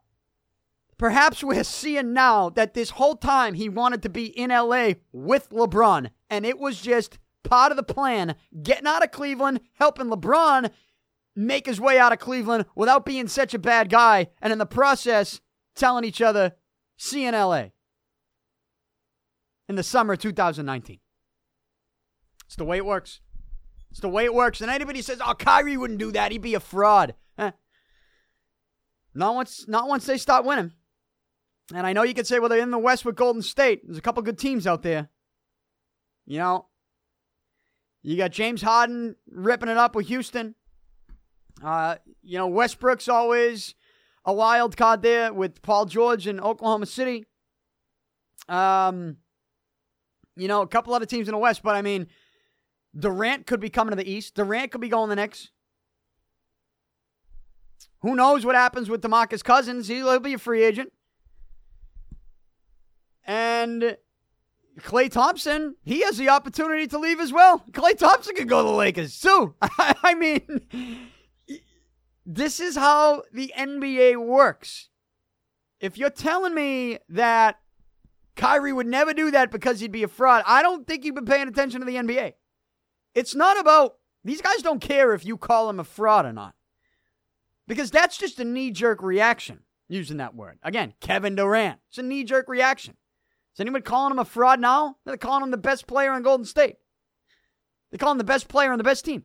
perhaps 0.98 1.44
we're 1.44 1.66
seeing 1.66 2.14
now 2.14 2.50
that 2.52 2.74
this 2.74 2.92
whole 2.92 3.18
time 3.18 3.56
he 3.56 3.68
wanted 3.68 4.04
to 4.04 4.10
be 4.10 4.26
in 4.26 4.52
LA 4.52 4.94
with 5.12 5.50
LeBron, 5.50 6.12
and 6.30 6.46
it 6.46 6.60
was 6.60 6.82
just 6.82 7.20
part 7.44 7.72
of 7.72 7.78
the 7.78 7.84
plan 7.84 8.36
getting 8.64 8.88
out 8.88 9.04
of 9.04 9.12
Cleveland, 9.12 9.60
helping 9.74 10.08
LeBron 10.08 10.72
make 11.36 11.66
his 11.66 11.82
way 11.82 12.00
out 12.00 12.14
of 12.14 12.20
Cleveland 12.20 12.66
without 12.74 13.06
being 13.06 13.28
such 13.28 13.54
a 13.54 13.60
bad 13.60 13.90
guy, 13.90 14.28
and 14.42 14.54
in 14.54 14.60
the 14.60 14.66
process, 14.66 15.42
telling 15.76 16.06
each 16.06 16.22
other, 16.22 16.54
see 16.96 17.24
you 17.24 17.28
in 17.28 17.34
LA 17.34 17.66
in 19.68 19.76
the 19.76 19.84
summer 19.84 20.14
of 20.14 20.20
2019. 20.20 21.00
It's 22.46 22.56
the 22.56 22.66
way 22.66 22.78
it 22.78 22.86
works. 22.86 23.22
It's 23.92 24.00
the 24.00 24.10
way 24.10 24.26
it 24.26 24.34
works. 24.34 24.62
And 24.62 24.70
anybody 24.70 25.02
says, 25.02 25.20
"Oh, 25.26 25.34
Kyrie 25.34 25.78
wouldn't 25.78 26.00
do 26.00 26.12
that. 26.12 26.32
He'd 26.32 26.42
be 26.42 26.56
a 26.56 26.60
fraud." 26.60 27.16
Eh. 27.38 27.52
Not 29.14 29.36
once. 29.36 29.68
Not 29.68 29.88
once 29.88 30.06
they 30.06 30.18
start 30.18 30.46
winning. 30.46 30.74
And 31.74 31.88
I 31.88 31.94
know 31.94 32.04
you 32.04 32.14
could 32.14 32.28
say, 32.28 32.40
"Well, 32.40 32.50
they're 32.50 32.60
in 32.60 32.72
the 32.72 32.78
West 32.78 33.06
with 33.06 33.16
Golden 33.16 33.42
State. 33.42 33.82
There's 33.86 33.98
a 33.98 34.02
couple 34.02 34.22
good 34.22 34.38
teams 34.38 34.68
out 34.68 34.84
there." 34.84 35.10
You 36.26 36.40
know, 36.40 36.68
you 38.02 38.18
got 38.18 38.32
James 38.32 38.62
Harden 38.62 39.16
ripping 39.28 39.70
it 39.70 39.78
up 39.78 39.96
with 39.96 40.08
Houston. 40.08 40.56
Uh, 41.64 41.96
you 42.22 42.38
know, 42.38 42.48
Westbrook's 42.48 43.08
always 43.08 43.76
a 44.26 44.34
wild 44.34 44.76
card 44.76 45.02
there 45.02 45.34
with 45.34 45.62
Paul 45.62 45.86
George 45.86 46.28
in 46.28 46.40
Oklahoma 46.40 46.86
City. 46.86 47.26
Um, 48.50 49.18
you 50.36 50.48
know, 50.48 50.62
a 50.62 50.68
couple 50.68 50.94
other 50.94 51.06
teams 51.06 51.28
in 51.28 51.34
the 51.34 51.38
West, 51.38 51.64
but 51.64 51.76
I 51.76 51.82
mean, 51.82 52.08
Durant 52.98 53.46
could 53.46 53.60
be 53.60 53.70
coming 53.70 53.92
to 53.92 53.96
the 53.96 54.10
East. 54.10 54.36
Durant 54.36 54.72
could 54.72 54.82
be 54.82 54.90
going 54.90 55.10
the 55.10 55.16
next. 55.16 55.52
Who 58.00 58.16
knows 58.16 58.46
what 58.46 58.56
happens 58.56 58.90
with 58.90 59.02
DeMarcus 59.02 59.44
Cousins? 59.44 59.88
He'll 59.88 60.20
be 60.20 60.34
a 60.34 60.38
free 60.38 60.64
agent. 60.64 60.94
And 63.26 63.98
Klay 64.80 65.10
Thompson, 65.12 65.76
he 65.84 66.02
has 66.02 66.18
the 66.18 66.30
opportunity 66.30 66.88
to 66.88 67.00
leave 67.00 67.20
as 67.20 67.34
well. 67.34 67.64
Klay 67.72 67.98
Thompson 67.98 68.36
could 68.36 68.48
go 68.48 68.62
to 68.62 68.70
the 68.70 68.76
Lakers 68.76 69.20
too. 69.20 69.56
I 69.62 70.14
mean, 70.14 70.62
this 72.26 72.60
is 72.60 72.76
how 72.76 73.24
the 73.34 73.52
NBA 73.58 74.24
works. 74.24 74.90
If 75.80 75.98
you're 75.98 76.10
telling 76.10 76.54
me 76.54 77.00
that 77.10 77.60
Kyrie 78.36 78.74
would 78.74 78.88
never 78.88 79.14
do 79.14 79.32
that 79.32 79.52
because 79.52 79.80
he'd 79.80 79.92
be 79.92 80.04
a 80.04 80.08
fraud. 80.08 80.44
I 80.46 80.62
don't 80.62 80.86
think 80.86 81.06
you've 81.06 81.16
been 81.16 81.26
paying 81.26 81.48
attention 81.48 81.80
to 81.80 81.86
the 81.86 81.96
NBA. 81.96 82.34
It's 83.14 83.34
not 83.34 83.60
about, 83.60 83.96
these 84.24 84.42
guys 84.42 84.62
don't 84.62 84.82
care 84.82 85.14
if 85.14 85.26
you 85.26 85.38
call 85.38 85.70
him 85.70 85.80
a 85.80 85.86
fraud 85.86 86.26
or 86.26 86.34
not. 86.34 86.54
Because 87.68 87.92
that's 87.92 88.18
just 88.18 88.40
a 88.40 88.44
knee 88.44 88.72
jerk 88.72 89.02
reaction, 89.02 89.60
using 89.88 90.18
that 90.18 90.36
word. 90.36 90.60
Again, 90.62 90.94
Kevin 91.00 91.36
Durant. 91.36 91.80
It's 91.90 91.98
a 91.98 92.04
knee 92.04 92.24
jerk 92.24 92.48
reaction. 92.50 92.96
Is 93.54 93.60
anyone 93.62 93.82
calling 93.82 94.12
him 94.12 94.20
a 94.20 94.26
fraud 94.26 94.60
now? 94.60 94.98
They're 95.06 95.18
calling 95.18 95.44
him 95.44 95.52
the 95.52 95.58
best 95.58 95.88
player 95.88 96.14
in 96.14 96.24
Golden 96.24 96.46
State. 96.46 96.76
They 97.92 97.98
call 97.98 98.12
him 98.12 98.18
the 98.18 98.26
best 98.26 98.50
player 98.50 98.72
on 98.72 98.78
the 98.78 98.84
best 98.84 99.06
team. 99.06 99.24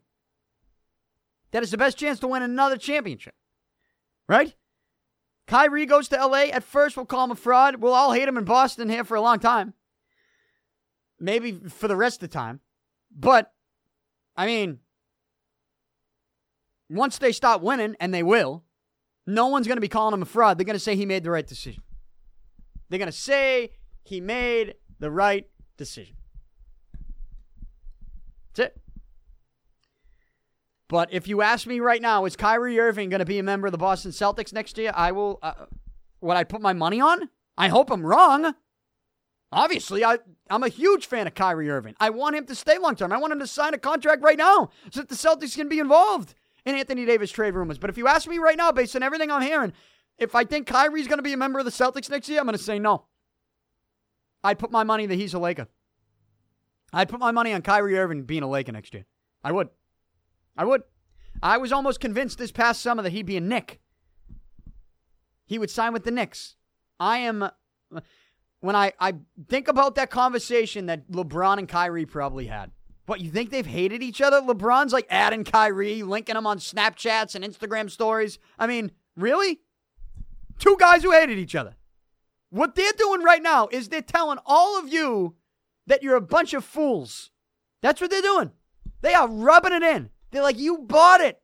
That 1.50 1.64
is 1.64 1.72
the 1.72 1.76
best 1.76 1.98
chance 1.98 2.20
to 2.20 2.28
win 2.28 2.42
another 2.42 2.76
championship. 2.76 3.34
Right? 4.28 4.54
Kyrie 5.50 5.84
goes 5.84 6.06
to 6.08 6.16
LA. 6.16 6.44
At 6.52 6.62
first, 6.62 6.96
we'll 6.96 7.06
call 7.06 7.24
him 7.24 7.32
a 7.32 7.34
fraud. 7.34 7.76
We'll 7.76 7.92
all 7.92 8.12
hate 8.12 8.28
him 8.28 8.38
in 8.38 8.44
Boston 8.44 8.88
here 8.88 9.02
for 9.02 9.16
a 9.16 9.20
long 9.20 9.40
time. 9.40 9.74
Maybe 11.18 11.58
for 11.68 11.88
the 11.88 11.96
rest 11.96 12.22
of 12.22 12.30
the 12.30 12.32
time. 12.32 12.60
But, 13.10 13.52
I 14.36 14.46
mean, 14.46 14.78
once 16.88 17.18
they 17.18 17.32
stop 17.32 17.62
winning, 17.62 17.96
and 17.98 18.14
they 18.14 18.22
will, 18.22 18.62
no 19.26 19.48
one's 19.48 19.66
going 19.66 19.76
to 19.76 19.80
be 19.80 19.88
calling 19.88 20.14
him 20.14 20.22
a 20.22 20.26
fraud. 20.26 20.56
They're 20.56 20.64
going 20.64 20.74
to 20.74 20.78
say 20.78 20.94
he 20.94 21.04
made 21.04 21.24
the 21.24 21.32
right 21.32 21.46
decision. 21.46 21.82
They're 22.88 23.00
going 23.00 23.10
to 23.10 23.12
say 23.12 23.72
he 24.04 24.20
made 24.20 24.76
the 25.00 25.10
right 25.10 25.48
decision. 25.76 26.14
That's 28.54 28.70
it. 28.70 28.80
But 30.90 31.12
if 31.12 31.28
you 31.28 31.40
ask 31.40 31.68
me 31.68 31.78
right 31.78 32.02
now, 32.02 32.24
is 32.24 32.34
Kyrie 32.34 32.80
Irving 32.80 33.10
going 33.10 33.20
to 33.20 33.24
be 33.24 33.38
a 33.38 33.44
member 33.44 33.68
of 33.68 33.70
the 33.70 33.78
Boston 33.78 34.10
Celtics 34.10 34.52
next 34.52 34.76
year? 34.76 34.90
I 34.92 35.12
will. 35.12 35.38
Uh, 35.40 35.52
what 36.18 36.36
I 36.36 36.42
put 36.42 36.60
my 36.60 36.72
money 36.72 37.00
on? 37.00 37.30
I 37.56 37.68
hope 37.68 37.92
I'm 37.92 38.04
wrong. 38.04 38.56
Obviously, 39.52 40.04
I, 40.04 40.18
I'm 40.50 40.64
a 40.64 40.68
huge 40.68 41.06
fan 41.06 41.28
of 41.28 41.34
Kyrie 41.34 41.70
Irving. 41.70 41.94
I 42.00 42.10
want 42.10 42.34
him 42.34 42.44
to 42.46 42.56
stay 42.56 42.76
long 42.76 42.96
term. 42.96 43.12
I 43.12 43.18
want 43.18 43.32
him 43.32 43.38
to 43.38 43.46
sign 43.46 43.72
a 43.72 43.78
contract 43.78 44.24
right 44.24 44.36
now 44.36 44.70
so 44.90 45.00
that 45.00 45.08
the 45.08 45.14
Celtics 45.14 45.54
can 45.54 45.68
be 45.68 45.78
involved 45.78 46.34
in 46.66 46.74
Anthony 46.74 47.06
Davis 47.06 47.30
trade 47.30 47.54
rumors. 47.54 47.78
But 47.78 47.90
if 47.90 47.96
you 47.96 48.08
ask 48.08 48.26
me 48.26 48.38
right 48.38 48.56
now, 48.56 48.72
based 48.72 48.96
on 48.96 49.04
everything 49.04 49.30
I'm 49.30 49.42
hearing, 49.42 49.72
if 50.18 50.34
I 50.34 50.42
think 50.42 50.66
Kyrie's 50.66 51.06
going 51.06 51.18
to 51.18 51.22
be 51.22 51.32
a 51.32 51.36
member 51.36 51.60
of 51.60 51.66
the 51.66 51.70
Celtics 51.70 52.10
next 52.10 52.28
year, 52.28 52.40
I'm 52.40 52.46
going 52.46 52.58
to 52.58 52.62
say 52.62 52.80
no. 52.80 53.04
I'd 54.42 54.58
put 54.58 54.72
my 54.72 54.82
money 54.82 55.06
that 55.06 55.14
he's 55.14 55.34
a 55.34 55.38
Laker. 55.38 55.68
I'd 56.92 57.08
put 57.08 57.20
my 57.20 57.30
money 57.30 57.52
on 57.52 57.62
Kyrie 57.62 57.96
Irving 57.96 58.24
being 58.24 58.42
a 58.42 58.48
Laker 58.48 58.72
next 58.72 58.92
year. 58.92 59.06
I 59.44 59.52
would. 59.52 59.68
I 60.56 60.64
would. 60.64 60.82
I 61.42 61.58
was 61.58 61.72
almost 61.72 62.00
convinced 62.00 62.38
this 62.38 62.52
past 62.52 62.82
summer 62.82 63.02
that 63.02 63.12
he'd 63.12 63.26
be 63.26 63.36
a 63.36 63.40
Knick. 63.40 63.80
He 65.46 65.58
would 65.58 65.70
sign 65.70 65.92
with 65.92 66.04
the 66.04 66.10
Knicks. 66.10 66.56
I 66.98 67.18
am. 67.18 67.42
Uh, 67.42 67.50
when 68.60 68.76
I, 68.76 68.92
I 69.00 69.14
think 69.48 69.68
about 69.68 69.94
that 69.94 70.10
conversation 70.10 70.86
that 70.86 71.10
LeBron 71.10 71.58
and 71.58 71.68
Kyrie 71.68 72.04
probably 72.04 72.46
had, 72.46 72.70
what, 73.06 73.20
you 73.20 73.30
think 73.30 73.50
they've 73.50 73.66
hated 73.66 74.02
each 74.02 74.20
other? 74.20 74.40
LeBron's 74.40 74.92
like 74.92 75.06
adding 75.10 75.44
Kyrie, 75.44 76.02
linking 76.02 76.34
them 76.34 76.46
on 76.46 76.58
Snapchats 76.58 77.34
and 77.34 77.44
Instagram 77.44 77.90
stories. 77.90 78.38
I 78.58 78.66
mean, 78.66 78.92
really? 79.16 79.60
Two 80.58 80.76
guys 80.78 81.02
who 81.02 81.10
hated 81.10 81.38
each 81.38 81.54
other. 81.54 81.74
What 82.50 82.74
they're 82.74 82.92
doing 82.98 83.22
right 83.22 83.42
now 83.42 83.68
is 83.72 83.88
they're 83.88 84.02
telling 84.02 84.38
all 84.44 84.78
of 84.78 84.92
you 84.92 85.36
that 85.86 86.02
you're 86.02 86.16
a 86.16 86.20
bunch 86.20 86.52
of 86.52 86.64
fools. 86.64 87.30
That's 87.80 88.00
what 88.00 88.10
they're 88.10 88.20
doing. 88.20 88.50
They 89.00 89.14
are 89.14 89.28
rubbing 89.28 89.72
it 89.72 89.82
in. 89.82 90.10
They're 90.30 90.42
like, 90.42 90.58
you 90.58 90.78
bought 90.78 91.20
it. 91.20 91.40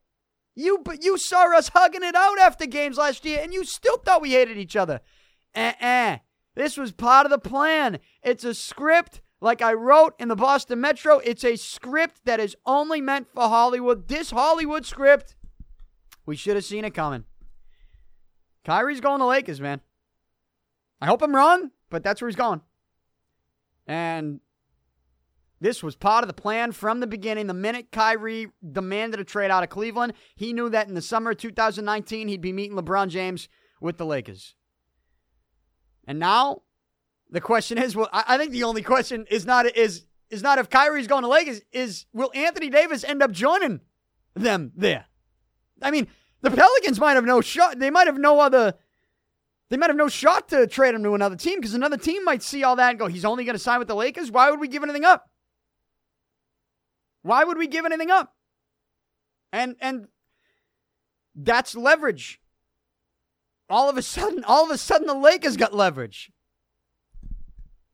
You 0.55 0.78
but 0.82 1.05
you 1.05 1.18
saw 1.18 1.55
us 1.57 1.68
hugging 1.68 2.03
it 2.03 2.14
out 2.14 2.39
after 2.39 2.66
games 2.66 2.97
last 2.97 3.24
year, 3.24 3.41
and 3.43 3.53
you 3.53 3.64
still 3.64 3.99
thought 3.99 4.22
we 4.22 4.30
hated 4.30 4.57
each 4.57 4.74
other. 4.74 5.01
Uh-uh. 5.55 6.18
This 6.55 6.78
was 6.78 6.93
part 6.93 7.26
of 7.26 7.30
the 7.30 7.39
plan. 7.39 7.99
It's 8.22 8.45
a 8.45 8.55
script, 8.55 9.20
like 9.43 9.61
I 9.61 9.74
wrote 9.74 10.14
in 10.18 10.28
the 10.28 10.37
Boston 10.37 10.80
Metro. 10.80 11.18
It's 11.18 11.45
a 11.45 11.57
script 11.57 12.22
that 12.24 12.41
is 12.41 12.57
only 12.64 13.03
meant 13.03 13.28
for 13.34 13.43
Hollywood. 13.43 14.09
This 14.09 14.30
Hollywood 14.30 14.87
script, 14.87 15.37
we 16.24 16.34
should 16.34 16.57
have 16.57 16.64
seen 16.64 16.87
it 16.87 16.95
coming. 16.95 17.24
Kyrie's 18.64 19.03
going 19.03 19.20
to 19.20 19.26
Lakers, 19.26 19.61
man. 19.61 19.82
I 21.01 21.07
hope 21.07 21.22
I'm 21.22 21.37
wrong, 21.37 21.70
but 21.91 22.03
that's 22.03 22.22
where 22.22 22.30
he's 22.30 22.37
going. 22.37 22.62
And 23.87 24.41
this 25.61 25.82
was 25.82 25.96
part 25.96 26.22
of 26.22 26.28
the 26.28 26.34
plan 26.34 26.72
from 26.72 27.00
the 27.00 27.07
beginning. 27.07 27.46
The 27.46 27.54
minute 27.54 27.90
Kyrie 27.90 28.48
demanded 28.72 29.20
a 29.20 29.24
trade 29.24 29.50
out 29.50 29.62
of 29.62 29.70
Cleveland, 29.70 30.12
he 30.34 30.52
knew 30.52 30.68
that 30.68 30.88
in 30.88 30.94
the 30.94 31.02
summer 31.02 31.30
of 31.30 31.38
2019 31.38 32.28
he'd 32.28 32.40
be 32.40 32.52
meeting 32.52 32.76
LeBron 32.76 33.09
James 33.09 33.48
with 33.80 33.96
the 33.98 34.07
Lakers. 34.07 34.54
And 36.07 36.18
now 36.18 36.62
the 37.30 37.40
question 37.40 37.78
is, 37.78 37.96
well, 37.96 38.09
I 38.12 38.38
think 38.38 38.52
the 38.52 38.64
only 38.64 38.82
question 38.82 39.26
is 39.30 39.44
not 39.44 39.66
is 39.76 40.04
is 40.30 40.42
not 40.42 40.59
if 40.59 40.68
Kyrie's 40.68 41.07
going 41.07 41.22
to 41.22 41.28
Lakers, 41.28 41.62
is 41.72 42.07
will 42.12 42.30
Anthony 42.34 42.68
Davis 42.68 43.04
end 43.04 43.22
up 43.22 43.30
joining 43.30 43.80
them 44.34 44.72
there? 44.76 45.07
I 45.82 45.90
mean, 45.90 46.07
the 46.42 46.50
Pelicans 46.50 47.00
might 47.00 47.14
have 47.14 47.24
no 47.24 47.40
shot. 47.40 47.78
They 47.78 47.90
might 47.90 48.07
have 48.07 48.18
no 48.18 48.40
other. 48.40 48.74
They 49.68 49.76
might 49.76 49.90
have 49.90 49.96
no 49.96 50.09
shot 50.09 50.48
to 50.50 50.68
trade 50.68 50.94
him 50.94 51.02
to 51.02 51.14
another 51.14 51.34
team 51.34 51.59
because 51.59 51.74
another 51.74 51.96
team 51.96 52.24
might 52.24 52.42
see 52.42 52.62
all 52.62 52.76
that 52.76 52.90
and 52.90 52.98
go, 52.98 53.09
he's 53.09 53.24
only 53.24 53.44
going 53.44 53.57
to 53.57 53.62
sign 53.62 53.80
with 53.80 53.88
the 53.88 53.96
Lakers. 53.96 54.30
Why 54.30 54.48
would 54.48 54.61
we 54.61 54.68
give 54.68 54.84
anything 54.84 55.04
up? 55.04 55.28
Why 57.27 57.43
would 57.43 57.59
we 57.59 57.66
give 57.66 57.85
anything 57.85 58.11
up? 58.11 58.37
And 59.53 59.74
and 59.81 60.07
that's 61.35 61.74
leverage. 61.74 62.41
All 63.68 63.91
of 63.91 63.97
a 63.97 64.03
sudden, 64.03 64.45
all 64.45 64.64
of 64.64 64.70
a 64.70 64.79
sudden 64.79 65.09
the 65.09 65.14
Lakers 65.14 65.57
got 65.57 65.74
leverage. 65.74 66.31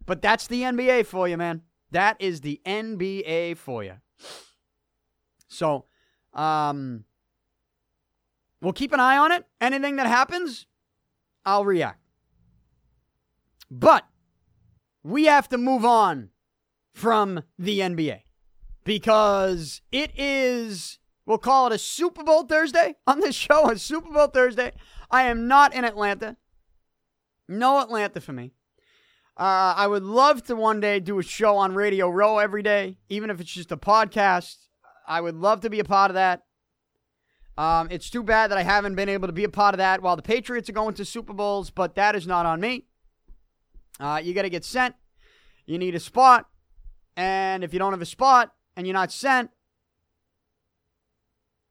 But 0.04 0.20
that's 0.20 0.46
the 0.46 0.60
NBA 0.62 1.06
for 1.06 1.26
you, 1.26 1.38
man. 1.38 1.62
That 1.92 2.16
is 2.20 2.42
the 2.42 2.60
NBA 2.66 3.56
for 3.56 3.82
you. 3.82 3.94
So, 5.48 5.86
um 6.34 7.04
we'll 8.60 8.74
keep 8.74 8.92
an 8.92 9.00
eye 9.00 9.16
on 9.16 9.32
it. 9.32 9.46
Anything 9.62 9.96
that 9.96 10.06
happens, 10.06 10.66
I'll 11.46 11.64
react. 11.64 12.00
But 13.70 14.04
we 15.02 15.24
have 15.24 15.48
to 15.48 15.58
move 15.58 15.86
on 15.86 16.28
from 16.92 17.42
the 17.58 17.80
NBA 17.80 18.22
because 18.84 19.80
it 19.90 20.12
is, 20.16 20.98
we'll 21.26 21.38
call 21.38 21.66
it 21.66 21.74
a 21.74 21.78
Super 21.78 22.22
Bowl 22.22 22.44
Thursday 22.44 22.96
on 23.06 23.20
this 23.20 23.34
show, 23.34 23.70
a 23.70 23.78
Super 23.78 24.10
Bowl 24.10 24.28
Thursday. 24.28 24.72
I 25.10 25.24
am 25.24 25.48
not 25.48 25.74
in 25.74 25.84
Atlanta. 25.84 26.36
No 27.48 27.80
Atlanta 27.80 28.20
for 28.20 28.32
me. 28.32 28.52
Uh, 29.36 29.74
I 29.76 29.86
would 29.86 30.02
love 30.02 30.42
to 30.44 30.56
one 30.56 30.80
day 30.80 31.00
do 31.00 31.18
a 31.18 31.22
show 31.22 31.56
on 31.56 31.74
Radio 31.74 32.08
Row 32.08 32.38
every 32.38 32.62
day, 32.62 32.98
even 33.08 33.30
if 33.30 33.40
it's 33.40 33.52
just 33.52 33.72
a 33.72 33.76
podcast. 33.76 34.56
I 35.06 35.20
would 35.20 35.36
love 35.36 35.62
to 35.62 35.70
be 35.70 35.80
a 35.80 35.84
part 35.84 36.10
of 36.10 36.14
that. 36.14 36.42
Um, 37.58 37.88
it's 37.90 38.08
too 38.08 38.22
bad 38.22 38.50
that 38.50 38.58
I 38.58 38.62
haven't 38.62 38.94
been 38.94 39.08
able 39.08 39.28
to 39.28 39.32
be 39.32 39.44
a 39.44 39.48
part 39.48 39.74
of 39.74 39.78
that 39.78 40.02
while 40.02 40.16
the 40.16 40.22
Patriots 40.22 40.68
are 40.68 40.74
going 40.74 40.94
to 40.94 41.04
Super 41.04 41.32
Bowls, 41.32 41.70
but 41.70 41.94
that 41.96 42.14
is 42.14 42.26
not 42.26 42.46
on 42.46 42.60
me. 42.60 42.86
Uh, 44.00 44.20
you 44.22 44.32
got 44.32 44.42
to 44.42 44.50
get 44.50 44.64
sent. 44.64 44.94
You 45.66 45.78
need 45.78 45.94
a 45.94 46.00
spot. 46.00 46.48
And 47.16 47.62
if 47.62 47.72
you 47.72 47.78
don't 47.78 47.92
have 47.92 48.02
a 48.02 48.06
spot, 48.06 48.52
and 48.76 48.86
you're 48.86 48.94
not 48.94 49.12
sent, 49.12 49.50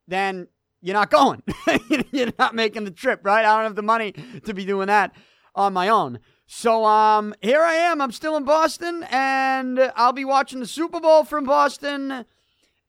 then 0.08 0.48
you're 0.82 0.96
not 0.96 1.12
going. 1.12 1.44
you're 2.12 2.34
not 2.40 2.56
making 2.56 2.84
the 2.84 2.92
trip, 2.92 3.22
right? 3.24 3.46
I 3.46 3.56
don't 3.56 3.64
have 3.64 3.76
the 3.76 3.82
money 3.82 4.14
to 4.46 4.54
be 4.54 4.66
doing 4.66 4.88
that 4.88 5.14
on 5.56 5.74
my 5.74 5.90
own. 5.90 6.20
So 6.48 6.86
um 6.86 7.34
here 7.42 7.62
I 7.62 7.76
am. 7.76 8.02
I'm 8.02 8.12
still 8.12 8.36
in 8.36 8.44
Boston 8.44 9.06
and 9.10 9.92
I'll 9.96 10.14
be 10.14 10.26
watching 10.26 10.60
the 10.60 10.68
Super 10.68 11.00
Bowl 11.00 11.24
from 11.24 11.46
Boston 11.46 12.26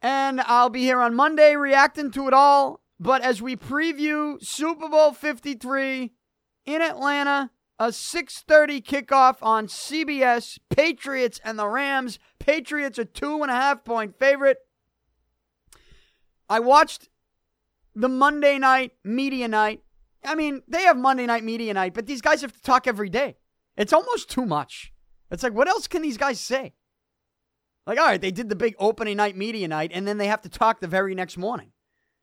and 0.01 0.41
I'll 0.41 0.71
be 0.71 0.83
here 0.83 1.01
on 1.01 1.15
Monday 1.15 1.55
reacting 1.55 2.11
to 2.13 2.27
it 2.27 2.35
all. 2.35 2.81
But 2.99 3.23
as 3.23 3.43
we 3.43 3.57
preview 3.57 4.43
Super 4.45 4.89
Bowl 4.89 5.13
53 5.13 6.13
in 6.67 6.83
Atlanta, 6.83 7.51
a 7.79 7.89
6:30 7.89 8.81
kickoff 8.83 9.37
on 9.43 9.67
CBS. 9.67 10.59
Patriots 10.71 11.41
and 11.45 11.59
the 11.59 11.69
Rams. 11.69 12.19
Patriots 12.39 12.99
a 12.99 13.05
two 13.05 13.43
and 13.43 13.51
a 13.51 13.55
half 13.55 13.85
point 13.85 14.19
favorite. 14.19 14.59
I 16.49 16.61
watched 16.61 17.09
the 17.95 18.09
Monday 18.09 18.59
night 18.59 18.93
media 19.05 19.49
night. 19.49 19.83
I 20.25 20.35
mean, 20.35 20.63
they 20.69 20.83
have 20.83 20.97
Monday 20.97 21.27
night 21.27 21.45
media 21.45 21.75
night, 21.75 21.95
but 21.95 22.07
these 22.07 22.21
guys 22.21 22.43
have 22.43 22.53
to 22.53 22.63
talk 22.63 22.87
every 22.87 23.09
day. 23.09 23.37
It's 23.77 23.93
almost 23.93 24.31
too 24.31 24.47
much. 24.47 24.93
It's 25.31 25.43
like, 25.43 25.55
what 25.55 25.69
else 25.69 25.89
can 25.89 26.03
these 26.03 26.19
guys 26.19 26.39
say? 26.39 26.75
Like, 27.87 27.99
all 27.99 28.07
right, 28.07 28.21
they 28.21 28.31
did 28.31 28.49
the 28.49 28.55
big 28.55 28.75
opening 28.79 29.17
night 29.17 29.37
media 29.37 29.67
night, 29.67 29.91
and 29.93 30.07
then 30.07 30.19
they 30.19 30.29
have 30.29 30.43
to 30.43 30.49
talk 30.49 30.81
the 30.81 30.87
very 30.87 31.15
next 31.15 31.37
morning 31.37 31.73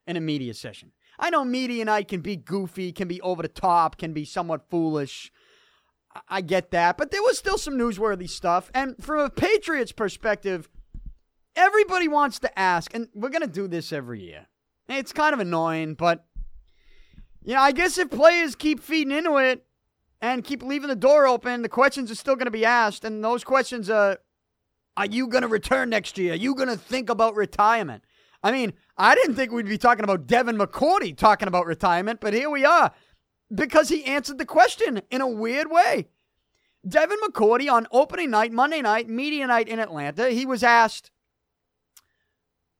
in 0.08 0.16
a 0.16 0.22
media 0.22 0.54
session. 0.54 0.91
I 1.18 1.30
know 1.30 1.43
media 1.43 1.84
night 1.84 2.08
can 2.08 2.22
be 2.22 2.38
goofy, 2.38 2.93
can 2.93 3.08
be 3.08 3.20
over 3.22 3.41
the 3.41 3.50
top, 3.50 3.97
can 3.97 4.14
be 4.14 4.24
somewhat 4.24 4.70
foolish. 4.70 5.32
I 6.28 6.41
get 6.41 6.72
that, 6.72 6.97
but 6.97 7.12
there 7.12 7.22
was 7.22 7.38
still 7.38 7.57
some 7.57 7.76
newsworthy 7.76 8.30
stuff. 8.30 8.72
And 8.74 8.95
from 9.03 9.20
a 9.20 9.30
Patriots 9.30 9.91
perspective, 9.91 10.68
everybody 11.55 12.07
wants 12.07 12.39
to 12.39 12.60
ask, 12.60 12.93
and 12.93 13.10
we're 13.14 13.30
going 13.30 13.41
to 13.41 13.47
do 13.47 13.68
this 13.68 13.93
every 13.93 14.22
year. 14.22 14.47
It's 14.88 15.14
kind 15.14 15.34
of 15.34 15.39
annoying, 15.39 15.93
but 15.93 16.26
you 17.43 17.53
know, 17.53 17.62
I 17.62 17.72
guess 17.72 17.97
if 17.97 18.10
players 18.10 18.55
keep 18.55 18.80
feeding 18.80 19.16
into 19.16 19.38
it 19.38 19.66
and 20.22 20.43
keep 20.43 20.64
leaving 20.64 20.89
the 20.89 20.95
door 20.95 21.28
open, 21.28 21.62
the 21.62 21.70
questions 21.70 22.10
are 22.12 22.16
still 22.16 22.36
going 22.36 22.45
to 22.45 22.51
be 22.51 22.66
asked, 22.66 23.05
and 23.05 23.24
those 23.24 23.43
questions 23.43 23.89
are: 23.89 24.18
Are 24.97 25.05
you 25.05 25.28
going 25.28 25.43
to 25.43 25.47
return 25.47 25.89
next 25.89 26.18
year? 26.18 26.34
Are 26.34 26.38
you 26.38 26.55
going 26.55 26.70
to 26.70 26.78
think 26.78 27.10
about 27.10 27.36
retirement? 27.36 28.03
I 28.41 28.51
mean, 28.51 28.74
I 28.97 29.16
didn't 29.16 29.36
think 29.36 29.51
we'd 29.51 29.66
be 29.66 29.78
talking 29.78 30.03
about 30.03 30.26
Devin 30.26 30.57
McCourty 30.57 31.16
talking 31.16 31.47
about 31.47 31.66
retirement, 31.66 32.20
but 32.20 32.34
here 32.34 32.49
we 32.49 32.66
are 32.66 32.91
because 33.54 33.89
he 33.89 34.06
answered 34.06 34.38
the 34.38 34.45
question 34.45 35.02
in 35.10 35.22
a 35.22 35.28
weird 35.28 35.70
way. 35.70 36.08
Devin 36.88 37.18
McCourty 37.28 37.72
on 37.72 37.88
opening 37.91 38.30
night, 38.30 38.52
Monday 38.52 38.82
night, 38.82 39.10
media 39.10 39.47
night 39.47 39.68
in 39.68 39.80
Atlanta, 39.80 40.30
he 40.30 40.45
was 40.45 40.64
asked, 40.64 41.12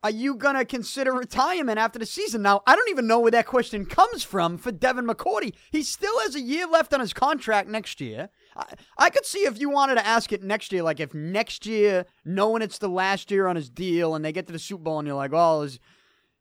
Are 0.04 0.10
you 0.10 0.36
going 0.36 0.56
to 0.56 0.64
consider 0.64 1.12
retirement 1.12 1.80
after 1.80 2.00
the 2.00 2.06
season? 2.06 2.42
Now, 2.42 2.62
I 2.66 2.76
don't 2.76 2.90
even 2.90 3.08
know 3.08 3.20
where 3.20 3.32
that 3.32 3.46
question 3.46 3.86
comes 3.86 4.24
from 4.24 4.58
for 4.58 4.72
Devin 4.72 5.06
McCourty. 5.06 5.54
He 5.72 5.84
still 5.84 6.18
has 6.22 6.36
a 6.36 6.42
year 6.42 6.66
left 6.66 6.94
on 6.94 7.02
his 7.02 7.12
contract 7.12 7.68
next 7.68 8.00
year. 8.00 8.30
I, 8.56 8.74
I 8.98 9.10
could 9.10 9.26
see 9.26 9.40
if 9.40 9.60
you 9.60 9.70
wanted 9.70 9.96
to 9.96 10.08
ask 10.08 10.32
it 10.32 10.44
next 10.44 10.72
year, 10.72 10.84
like 10.84 11.02
if 11.02 11.14
next 11.14 11.66
year, 11.66 12.06
knowing 12.24 12.62
it's 12.62 12.78
the 12.78 12.88
last 12.88 13.32
year 13.32 13.48
on 13.48 13.58
his 13.58 13.70
deal 13.70 14.16
and 14.16 14.24
they 14.24 14.32
get 14.32 14.48
to 14.48 14.54
the 14.54 14.60
Super 14.60 14.84
Bowl 14.84 15.00
and 15.00 15.08
you're 15.08 15.18
like, 15.18 15.34
oh, 15.34 15.64
is 15.64 15.80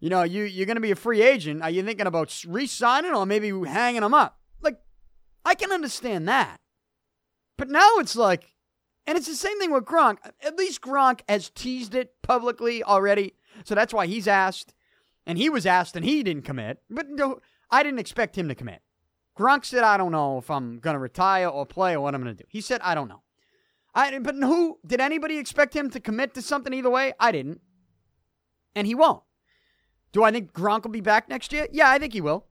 you 0.01 0.11
know, 0.11 0.22
you 0.22 0.44
you're 0.44 0.66
going 0.66 0.76
to 0.76 0.80
be 0.80 0.90
a 0.90 0.96
free 0.96 1.22
agent. 1.22 1.62
Are 1.62 1.70
you 1.70 1.82
thinking 1.82 2.07
about 2.07 2.44
re-signing 2.46 3.14
or 3.14 3.26
maybe 3.26 3.51
hanging 3.66 4.03
him 4.03 4.14
up? 4.14 4.38
Like, 4.61 4.78
I 5.44 5.55
can 5.55 5.72
understand 5.72 6.28
that. 6.28 6.61
But 7.57 7.68
now 7.68 7.96
it's 7.99 8.14
like, 8.14 8.55
and 9.07 9.18
it's 9.18 9.26
the 9.26 9.34
same 9.34 9.59
thing 9.59 9.72
with 9.72 9.84
Gronk. 9.84 10.18
At 10.42 10.57
least 10.57 10.80
Gronk 10.80 11.20
has 11.28 11.51
teased 11.51 11.94
it 11.94 12.12
publicly 12.22 12.82
already, 12.82 13.34
so 13.64 13.74
that's 13.74 13.92
why 13.92 14.07
he's 14.07 14.28
asked, 14.28 14.74
and 15.26 15.38
he 15.38 15.51
was 15.51 15.66
asked, 15.66 15.96
and 15.96 16.05
he 16.05 16.22
didn't 16.22 16.44
commit. 16.44 16.78
But 16.88 17.09
no, 17.09 17.40
I 17.70 17.82
didn't 17.82 17.99
expect 17.99 18.36
him 18.36 18.49
to 18.49 18.55
commit. 18.55 18.82
Gronk 19.36 19.64
said, 19.64 19.82
"I 19.82 19.96
don't 19.96 20.12
know 20.12 20.38
if 20.38 20.51
I'm 20.51 20.78
going 20.78 20.94
to 20.94 21.01
retire 21.01 21.49
or 21.49 21.66
play 21.66 21.94
or 21.94 22.01
what 22.01 22.14
I'm 22.14 22.22
going 22.22 22.36
to 22.36 22.42
do." 22.42 22.49
He 22.49 22.61
said, 22.61 22.80
"I 22.82 22.94
don't 22.94 23.09
know." 23.09 23.22
I 23.94 24.16
but 24.18 24.36
who 24.36 24.78
did 24.86 25.01
anybody 25.01 25.38
expect 25.38 25.74
him 25.74 25.90
to 25.90 26.01
commit 26.01 26.34
to 26.34 26.42
something 26.42 26.72
either 26.72 26.90
way? 26.90 27.14
I 27.18 27.32
didn't, 27.32 27.61
and 28.76 28.86
he 28.86 28.94
won't. 28.94 29.22
Do 30.12 30.22
I 30.24 30.30
think 30.30 30.52
Gronk 30.52 30.84
will 30.84 30.90
be 30.90 31.00
back 31.00 31.28
next 31.28 31.52
year? 31.52 31.66
Yeah, 31.72 31.90
I 31.90 31.98
think 31.98 32.12
he 32.12 32.20
will. 32.20 32.46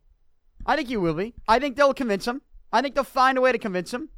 I 0.65 0.75
think 0.75 0.89
he 0.89 0.97
will 0.97 1.13
be. 1.13 1.33
I 1.47 1.59
think 1.59 1.75
they'll 1.75 1.93
convince 1.93 2.27
him. 2.27 2.41
I 2.71 2.81
think 2.81 2.95
they'll 2.95 3.03
find 3.03 3.37
a 3.37 3.41
way 3.41 3.51
to 3.51 3.57
convince 3.57 3.93
him. 3.93 4.09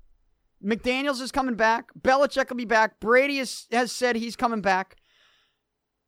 McDaniels 0.64 1.22
is 1.22 1.32
coming 1.32 1.56
back. 1.56 1.90
Belichick 2.00 2.50
will 2.50 2.58
be 2.58 2.66
back. 2.66 3.00
Brady 3.00 3.38
has, 3.38 3.68
has 3.72 3.92
said 3.92 4.16
he's 4.16 4.36
coming 4.36 4.62
back. 4.62 4.98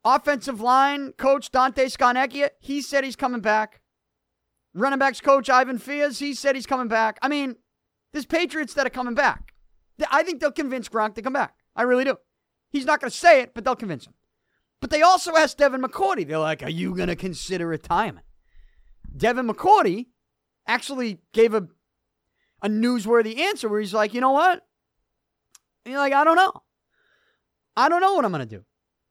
Offensive 0.04 0.60
line 0.60 1.12
coach 1.12 1.50
Dante 1.50 1.86
Scarnecchia, 1.86 2.50
he 2.60 2.82
said 2.82 3.04
he's 3.04 3.16
coming 3.16 3.40
back. 3.40 3.80
Running 4.74 4.98
backs 4.98 5.20
coach 5.20 5.48
Ivan 5.48 5.78
Fears, 5.78 6.18
he 6.18 6.34
said 6.34 6.56
he's 6.56 6.66
coming 6.66 6.88
back. 6.88 7.18
I 7.22 7.28
mean, 7.28 7.56
there's 8.12 8.26
Patriots 8.26 8.74
that 8.74 8.86
are 8.86 8.90
coming 8.90 9.14
back. 9.14 9.52
I 10.10 10.22
think 10.22 10.40
they'll 10.40 10.50
convince 10.50 10.88
Gronk 10.88 11.14
to 11.14 11.22
come 11.22 11.34
back. 11.34 11.54
I 11.76 11.82
really 11.82 12.04
do. 12.04 12.16
He's 12.70 12.84
not 12.84 13.00
going 13.00 13.10
to 13.10 13.16
say 13.16 13.42
it, 13.42 13.54
but 13.54 13.64
they'll 13.64 13.76
convince 13.76 14.06
him. 14.06 14.14
But 14.82 14.90
they 14.90 15.00
also 15.00 15.36
asked 15.36 15.58
Devin 15.58 15.80
McCourty. 15.80 16.26
They're 16.26 16.38
like, 16.38 16.64
"Are 16.64 16.68
you 16.68 16.96
going 16.96 17.06
to 17.06 17.14
consider 17.14 17.68
retirement?" 17.68 18.26
Devin 19.16 19.46
McCourty 19.46 20.08
actually 20.66 21.20
gave 21.32 21.54
a 21.54 21.68
a 22.62 22.68
newsworthy 22.68 23.38
answer 23.38 23.68
where 23.68 23.78
he's 23.78 23.94
like, 23.94 24.12
"You 24.12 24.20
know 24.20 24.32
what?" 24.32 24.66
Like, 25.86 26.12
"I 26.12 26.24
don't 26.24 26.34
know. 26.34 26.52
I 27.76 27.88
don't 27.88 28.00
know 28.00 28.14
what 28.14 28.24
I'm 28.24 28.32
going 28.32 28.46
to 28.46 28.56
do." 28.56 28.64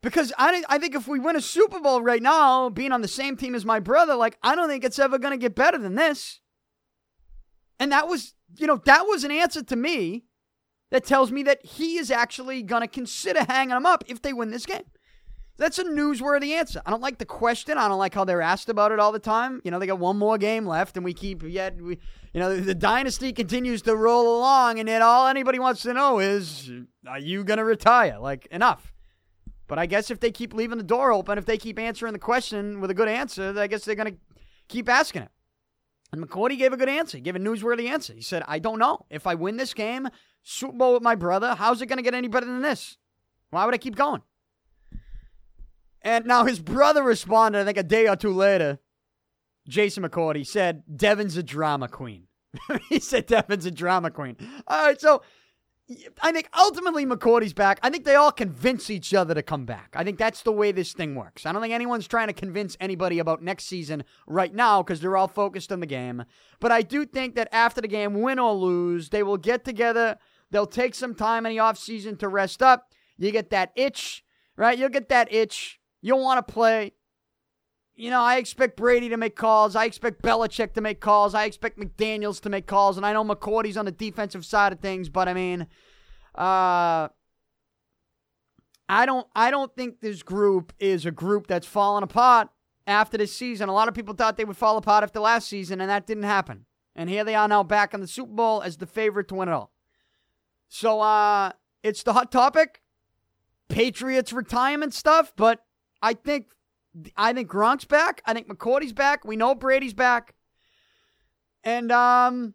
Because 0.04 0.34
I, 0.38 0.62
I 0.68 0.78
think 0.78 0.94
if 0.94 1.08
we 1.08 1.20
win 1.20 1.38
a 1.38 1.42
Super 1.42 1.80
Bowl 1.80 2.02
right 2.02 2.22
now, 2.22 2.68
being 2.68 2.92
on 2.92 3.02
the 3.02 3.08
same 3.08 3.38
team 3.38 3.56
as 3.56 3.64
my 3.64 3.80
brother, 3.80 4.16
like, 4.16 4.38
I 4.44 4.56
don't 4.56 4.68
think 4.68 4.84
it's 4.84 5.00
ever 5.00 5.18
going 5.20 5.32
to 5.32 5.38
get 5.38 5.56
better 5.56 5.78
than 5.78 5.96
this. 5.96 6.42
And 7.80 7.94
that 7.94 8.10
was, 8.10 8.34
you 8.58 8.68
know, 8.68 8.82
that 8.86 9.06
was 9.08 9.24
an 9.24 9.32
answer 9.32 9.64
to 9.64 9.76
me 9.78 10.26
that 10.90 11.06
tells 11.06 11.32
me 11.32 11.44
that 11.44 11.66
he 11.66 11.98
is 11.98 12.12
actually 12.12 12.62
going 12.62 12.82
to 12.82 12.90
consider 12.90 13.46
hanging 13.46 13.78
him 13.78 13.86
up 13.86 14.04
if 14.08 14.22
they 14.22 14.34
win 14.34 14.50
this 14.50 14.66
game. 14.66 14.84
That's 15.58 15.78
a 15.78 15.84
newsworthy 15.84 16.52
answer. 16.52 16.82
I 16.86 16.90
don't 16.90 17.02
like 17.02 17.20
the 17.20 17.26
question. 17.26 17.78
I 17.78 17.88
don't 17.88 18.00
like 18.00 18.16
how 18.16 18.24
they're 18.26 18.42
asked 18.42 18.70
about 18.70 18.92
it 18.92 19.00
all 19.00 19.12
the 19.12 19.20
time. 19.20 19.62
You 19.64 19.72
know, 19.72 19.80
they 19.80 19.86
got 19.86 20.00
one 20.00 20.18
more 20.18 20.38
game 20.38 20.66
left, 20.66 20.96
and 20.96 21.04
we 21.04 21.14
keep 21.14 21.44
yet 21.44 21.80
we, 21.80 22.00
you 22.34 22.40
know, 22.40 22.56
the, 22.56 22.62
the 22.62 22.76
dynasty 22.76 23.32
continues 23.32 23.82
to 23.84 23.96
roll 23.96 24.40
along, 24.40 24.80
and 24.80 24.90
yet 24.90 25.02
all 25.02 25.28
anybody 25.28 25.60
wants 25.60 25.84
to 25.84 25.94
know 25.94 26.20
is, 26.20 26.72
are 27.08 27.20
you 27.20 27.44
going 27.44 27.58
to 27.58 27.66
retire? 27.66 28.18
Like 28.20 28.48
enough. 28.48 28.94
But 29.68 29.80
I 29.80 29.86
guess 29.86 30.12
if 30.12 30.20
they 30.20 30.32
keep 30.32 30.54
leaving 30.54 30.78
the 30.78 30.84
door 30.84 31.14
open, 31.14 31.38
if 31.38 31.46
they 31.46 31.58
keep 31.58 31.80
answering 31.80 32.14
the 32.14 32.20
question 32.20 32.82
with 32.82 32.92
a 32.92 32.94
good 32.94 33.08
answer, 33.08 33.54
I 33.58 33.68
guess 33.68 33.86
they're 33.86 33.96
going 33.96 34.14
to 34.14 34.20
keep 34.68 34.90
asking 34.90 35.24
it. 35.24 35.30
And 36.12 36.22
McCourty 36.22 36.58
gave 36.58 36.74
a 36.74 36.78
good 36.78 36.90
answer. 36.90 37.18
He 37.18 37.22
gave 37.22 37.38
a 37.38 37.40
newsworthy 37.40 37.88
answer. 37.88 38.14
He 38.14 38.22
said, 38.22 38.44
I 38.48 38.60
don't 38.60 38.80
know. 38.80 39.06
If 39.10 39.26
I 39.26 39.36
win 39.36 39.56
this 39.56 39.74
game, 39.74 40.10
Super 40.44 40.76
Bowl 40.76 40.94
with 40.94 41.04
my 41.04 41.16
brother, 41.16 41.56
how's 41.56 41.82
it 41.82 41.86
going 41.86 41.98
to 41.98 42.04
get 42.04 42.14
any 42.14 42.28
better 42.28 42.46
than 42.46 42.62
this? 42.62 42.98
Why 43.52 43.64
would 43.64 43.74
I 43.74 43.78
keep 43.78 43.96
going? 43.96 44.22
And 46.02 46.26
now 46.26 46.46
his 46.46 46.60
brother 46.60 47.04
responded, 47.04 47.60
I 47.60 47.66
think 47.66 47.78
a 47.78 47.84
day 47.84 48.08
or 48.08 48.16
two 48.16 48.34
later. 48.34 48.80
Jason 49.68 50.04
McCourty 50.04 50.46
said, 50.46 50.84
Devin's 50.94 51.38
a 51.38 51.44
drama 51.44 51.88
queen. 51.88 52.28
he 52.90 53.00
said 53.00 53.28
Devin's 53.28 53.66
a 53.66 53.72
drama 53.72 54.10
queen. 54.12 54.36
All 54.68 54.88
right, 54.88 55.00
so 55.00 55.22
I 56.22 56.32
think 56.32 56.50
ultimately 56.58 57.06
McCourty's 57.06 57.54
back. 57.54 57.80
I 57.84 57.90
think 57.90 58.06
they 58.06 58.16
all 58.16 58.32
convince 58.32 58.90
each 58.90 59.14
other 59.14 59.34
to 59.34 59.44
come 59.44 59.66
back. 59.66 59.94
I 59.96 60.04
think 60.04 60.18
that's 60.18 60.42
the 60.42 60.52
way 60.52 60.72
this 60.72 60.94
thing 60.94 61.16
works. 61.16 61.46
I 61.46 61.52
don't 61.52 61.62
think 61.62 61.74
anyone's 61.74 62.08
trying 62.08 62.28
to 62.28 62.34
convince 62.34 62.78
anybody 62.80 63.20
about 63.20 63.42
next 63.42 63.66
season 63.66 64.04
right 64.28 64.54
now 64.54 64.82
because 64.82 65.00
they're 65.00 65.18
all 65.18 65.28
focused 65.28 65.72
on 65.72 65.80
the 65.80 65.86
game. 65.86 66.24
But 66.60 66.72
I 66.72 66.82
do 66.82 67.06
think 67.06 67.36
that 67.36 67.50
after 67.52 67.82
the 67.82 67.88
game, 67.88 68.22
win 68.22 68.40
or 68.40 68.54
lose, 68.54 69.10
they 69.10 69.24
will 69.24 69.38
get 69.38 69.66
together. 69.66 70.18
They'll 70.50 70.66
take 70.66 70.96
some 70.96 71.16
time 71.16 71.46
in 71.46 71.56
the 71.56 71.62
offseason 71.62 72.20
to 72.20 72.28
rest 72.28 72.62
up. 72.62 72.94
You 73.18 73.32
get 73.32 73.50
that 73.52 73.72
itch, 73.76 74.24
right? 74.56 74.78
You'll 74.78 74.90
get 74.90 75.10
that 75.10 75.32
itch. 75.32 75.80
You'll 76.02 76.22
want 76.22 76.46
to 76.46 76.54
play. 76.54 76.94
You 77.96 78.10
know, 78.10 78.22
I 78.22 78.38
expect 78.38 78.78
Brady 78.78 79.10
to 79.10 79.18
make 79.18 79.36
calls. 79.36 79.76
I 79.76 79.86
expect 79.86 80.22
Belichick 80.24 80.74
to 80.74 80.82
make 80.82 81.00
calls. 81.00 81.36
I 81.36 81.46
expect 81.46 81.78
McDaniels 81.78 82.42
to 82.42 82.50
make 82.50 82.66
calls. 82.66 82.98
And 82.98 83.06
I 83.06 83.14
know 83.14 83.24
McCourty's 83.24 83.78
on 83.78 83.86
the 83.86 83.92
defensive 83.92 84.46
side 84.46 84.74
of 84.74 84.80
things, 84.80 85.10
but 85.10 85.28
I 85.28 85.34
mean, 85.34 85.68
uh, 86.34 87.10
I 88.90 89.06
don't 89.06 89.28
I 89.36 89.52
don't 89.52 89.74
think 89.76 90.02
this 90.02 90.22
group 90.24 90.74
is 90.80 91.06
a 91.06 91.12
group 91.12 91.48
that's 91.48 91.68
fallen 91.68 92.04
apart 92.04 92.50
after 92.88 93.18
this 93.18 93.34
season. 93.34 93.70
A 93.70 93.74
lot 93.74 93.88
of 93.88 93.94
people 93.94 94.14
thought 94.14 94.36
they 94.36 94.46
would 94.46 94.58
fall 94.58 94.78
apart 94.78 95.04
after 95.04 95.20
last 95.20 95.48
season, 95.48 95.80
and 95.80 95.90
that 95.90 96.08
didn't 96.08 96.24
happen. 96.24 96.66
And 96.94 97.10
here 97.10 97.24
they 97.24 97.36
are 97.36 97.48
now 97.48 97.64
back 97.64 97.94
in 97.94 98.02
the 98.02 98.08
Super 98.08 98.34
Bowl 98.34 98.62
as 98.62 98.78
the 98.78 98.86
favorite 98.86 99.30
to 99.30 99.36
win 99.36 99.48
it 99.48 99.54
all. 99.54 99.72
So 100.68 101.02
uh 101.02 101.52
it's 101.84 102.04
the 102.04 102.14
hot 102.14 102.32
topic. 102.32 102.82
Patriots 103.70 104.34
retirement 104.34 104.94
stuff, 104.94 105.32
but 105.38 105.64
I 106.02 106.14
think 106.14 106.48
I 107.16 107.34
think 107.34 107.50
Gronk's 107.50 107.86
back. 107.86 108.22
I 108.26 108.34
think 108.34 108.48
McCourty's 108.48 108.94
back. 108.94 109.24
We 109.26 109.36
know 109.36 109.56
Brady's 109.56 109.94
back. 109.94 110.36
And 111.64 111.92
um 111.92 112.54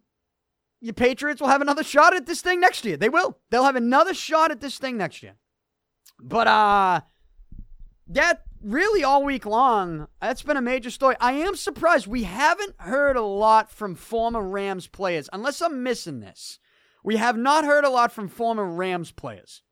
your 0.81 0.95
Patriots 0.95 1.41
will 1.41 1.49
have 1.49 1.63
another 1.63 1.83
shot 1.83 2.15
at 2.15 2.27
this 2.27 2.43
thing 2.43 2.61
next 2.61 2.85
year. 2.85 2.97
They 2.97 3.09
will. 3.09 3.39
They'll 3.51 3.65
have 3.65 3.77
another 3.77 4.15
shot 4.15 4.51
at 4.51 4.61
this 4.61 4.79
thing 4.79 4.97
next 4.97 5.23
year. 5.23 5.37
But 6.21 6.47
uh 6.47 7.01
that 8.09 8.43
really 8.63 9.05
all 9.05 9.25
week 9.25 9.47
long, 9.47 10.09
that's 10.21 10.43
been 10.43 10.57
a 10.57 10.63
major 10.63 10.91
story. 10.91 11.17
I 11.21 11.33
am 11.33 11.57
surprised 11.57 12.07
we 12.07 12.25
haven't 12.25 12.75
heard 12.79 13.17
a 13.17 13.23
lot 13.23 13.71
from 13.71 13.95
former 13.95 14.43
Rams 14.43 14.87
players, 14.87 15.29
unless 15.33 15.61
I'm 15.61 15.83
missing 15.83 16.21
this. 16.21 16.59
We 17.03 17.17
have 17.17 17.37
not 17.37 17.65
heard 17.65 17.85
a 17.85 17.91
lot 17.91 18.13
from 18.13 18.29
former 18.29 18.65
Rams 18.65 19.13
players. 19.13 19.63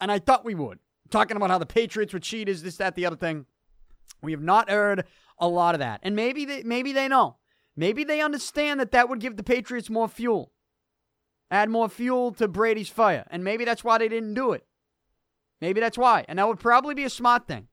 And 0.00 0.10
I 0.10 0.18
thought 0.18 0.44
we 0.44 0.54
would. 0.54 0.78
Talking 1.10 1.36
about 1.36 1.50
how 1.50 1.58
the 1.58 1.66
Patriots 1.66 2.12
were 2.12 2.20
cheaters, 2.20 2.62
this, 2.62 2.76
that, 2.76 2.94
the 2.94 3.06
other 3.06 3.16
thing. 3.16 3.46
We 4.22 4.32
have 4.32 4.42
not 4.42 4.70
heard 4.70 5.04
a 5.38 5.48
lot 5.48 5.74
of 5.74 5.80
that. 5.80 6.00
And 6.02 6.14
maybe 6.14 6.44
they, 6.44 6.62
maybe 6.62 6.92
they 6.92 7.08
know. 7.08 7.36
Maybe 7.76 8.04
they 8.04 8.20
understand 8.20 8.80
that 8.80 8.92
that 8.92 9.08
would 9.08 9.20
give 9.20 9.36
the 9.36 9.42
Patriots 9.42 9.88
more 9.88 10.08
fuel, 10.08 10.52
add 11.50 11.70
more 11.70 11.88
fuel 11.88 12.32
to 12.32 12.46
Brady's 12.46 12.88
fire. 12.88 13.24
And 13.30 13.42
maybe 13.42 13.64
that's 13.64 13.82
why 13.82 13.98
they 13.98 14.08
didn't 14.08 14.34
do 14.34 14.52
it. 14.52 14.66
Maybe 15.60 15.80
that's 15.80 15.98
why. 15.98 16.24
And 16.28 16.38
that 16.38 16.48
would 16.48 16.60
probably 16.60 16.94
be 16.94 17.04
a 17.04 17.10
smart 17.10 17.46
thing. 17.46 17.68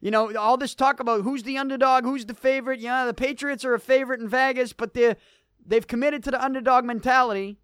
You 0.00 0.10
know, 0.10 0.36
all 0.36 0.56
this 0.56 0.74
talk 0.74 1.00
about 1.00 1.22
who's 1.22 1.42
the 1.42 1.58
underdog, 1.58 2.04
who's 2.04 2.26
the 2.26 2.34
favorite. 2.34 2.80
Yeah, 2.80 3.06
the 3.06 3.14
Patriots 3.14 3.64
are 3.64 3.74
a 3.74 3.80
favorite 3.80 4.20
in 4.20 4.28
Vegas, 4.28 4.72
but 4.72 4.94
they're, 4.94 5.16
they've 5.64 5.86
committed 5.86 6.22
to 6.24 6.30
the 6.30 6.44
underdog 6.44 6.84
mentality. 6.84 7.58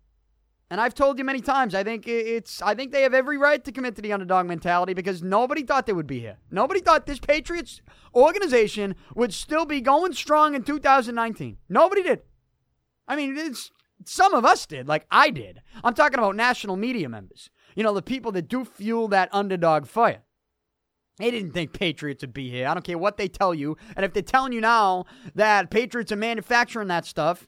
And 0.73 0.81
I've 0.81 0.95
told 0.95 1.19
you 1.19 1.25
many 1.25 1.43
times, 1.43 1.75
I 1.75 1.85
think 1.85 2.09
it's 2.09 2.63
I 2.63 2.75
think 2.75 2.93
they 2.93 3.03
have 3.03 3.13
every 3.13 3.37
right 3.37 3.63
to 3.63 3.71
commit 3.71 3.95
to 3.97 4.01
the 4.01 4.15
underdog 4.15 4.47
mentality 4.47 4.95
because 4.95 5.23
nobody 5.23 5.65
thought 5.65 5.85
they 5.85 5.93
would 5.93 6.07
be 6.07 6.21
here. 6.21 6.39
Nobody 6.51 6.81
thought 6.81 7.05
this 7.05 7.19
Patriots 7.19 7.83
organization 8.15 8.95
would 9.15 9.35
still 9.35 9.67
be 9.67 9.83
going 9.83 10.15
strong 10.15 10.55
in 10.55 10.63
2019. 10.63 11.59
Nobody 11.69 12.03
did. 12.03 12.23
I 13.07 13.17
mean, 13.17 13.37
it's 13.37 13.71
some 14.07 14.33
of 14.33 14.47
us 14.47 14.65
did, 14.65 14.89
like 14.89 15.05
I 15.11 15.29
did. 15.29 15.61
I'm 15.85 15.93
talking 15.93 16.19
about 16.19 16.37
national 16.37 16.77
media 16.77 17.07
members. 17.07 17.51
You 17.77 17.83
know, 17.83 17.93
the 17.93 18.01
people 18.01 18.33
that 18.33 18.49
do 18.49 18.65
fuel 18.65 19.09
that 19.09 19.29
underdog 19.31 19.87
fire. 19.87 20.23
They 21.19 21.31
didn't 21.31 21.53
think 21.53 21.75
Patriots 21.75 22.23
would 22.23 22.33
be 22.33 22.49
here. 22.49 22.67
I 22.67 22.73
don't 22.73 22.83
care 22.83 22.97
what 22.97 23.19
they 23.19 23.29
tell 23.29 23.53
you. 23.53 23.77
And 23.95 24.07
if 24.07 24.15
they're 24.15 24.23
telling 24.23 24.55
you 24.55 24.63
now 24.63 25.05
that 25.35 25.71
Patriots 25.71 26.13
are 26.13 26.17
manufacturing 26.17 26.89
that 26.89 27.05
stuff, 27.05 27.47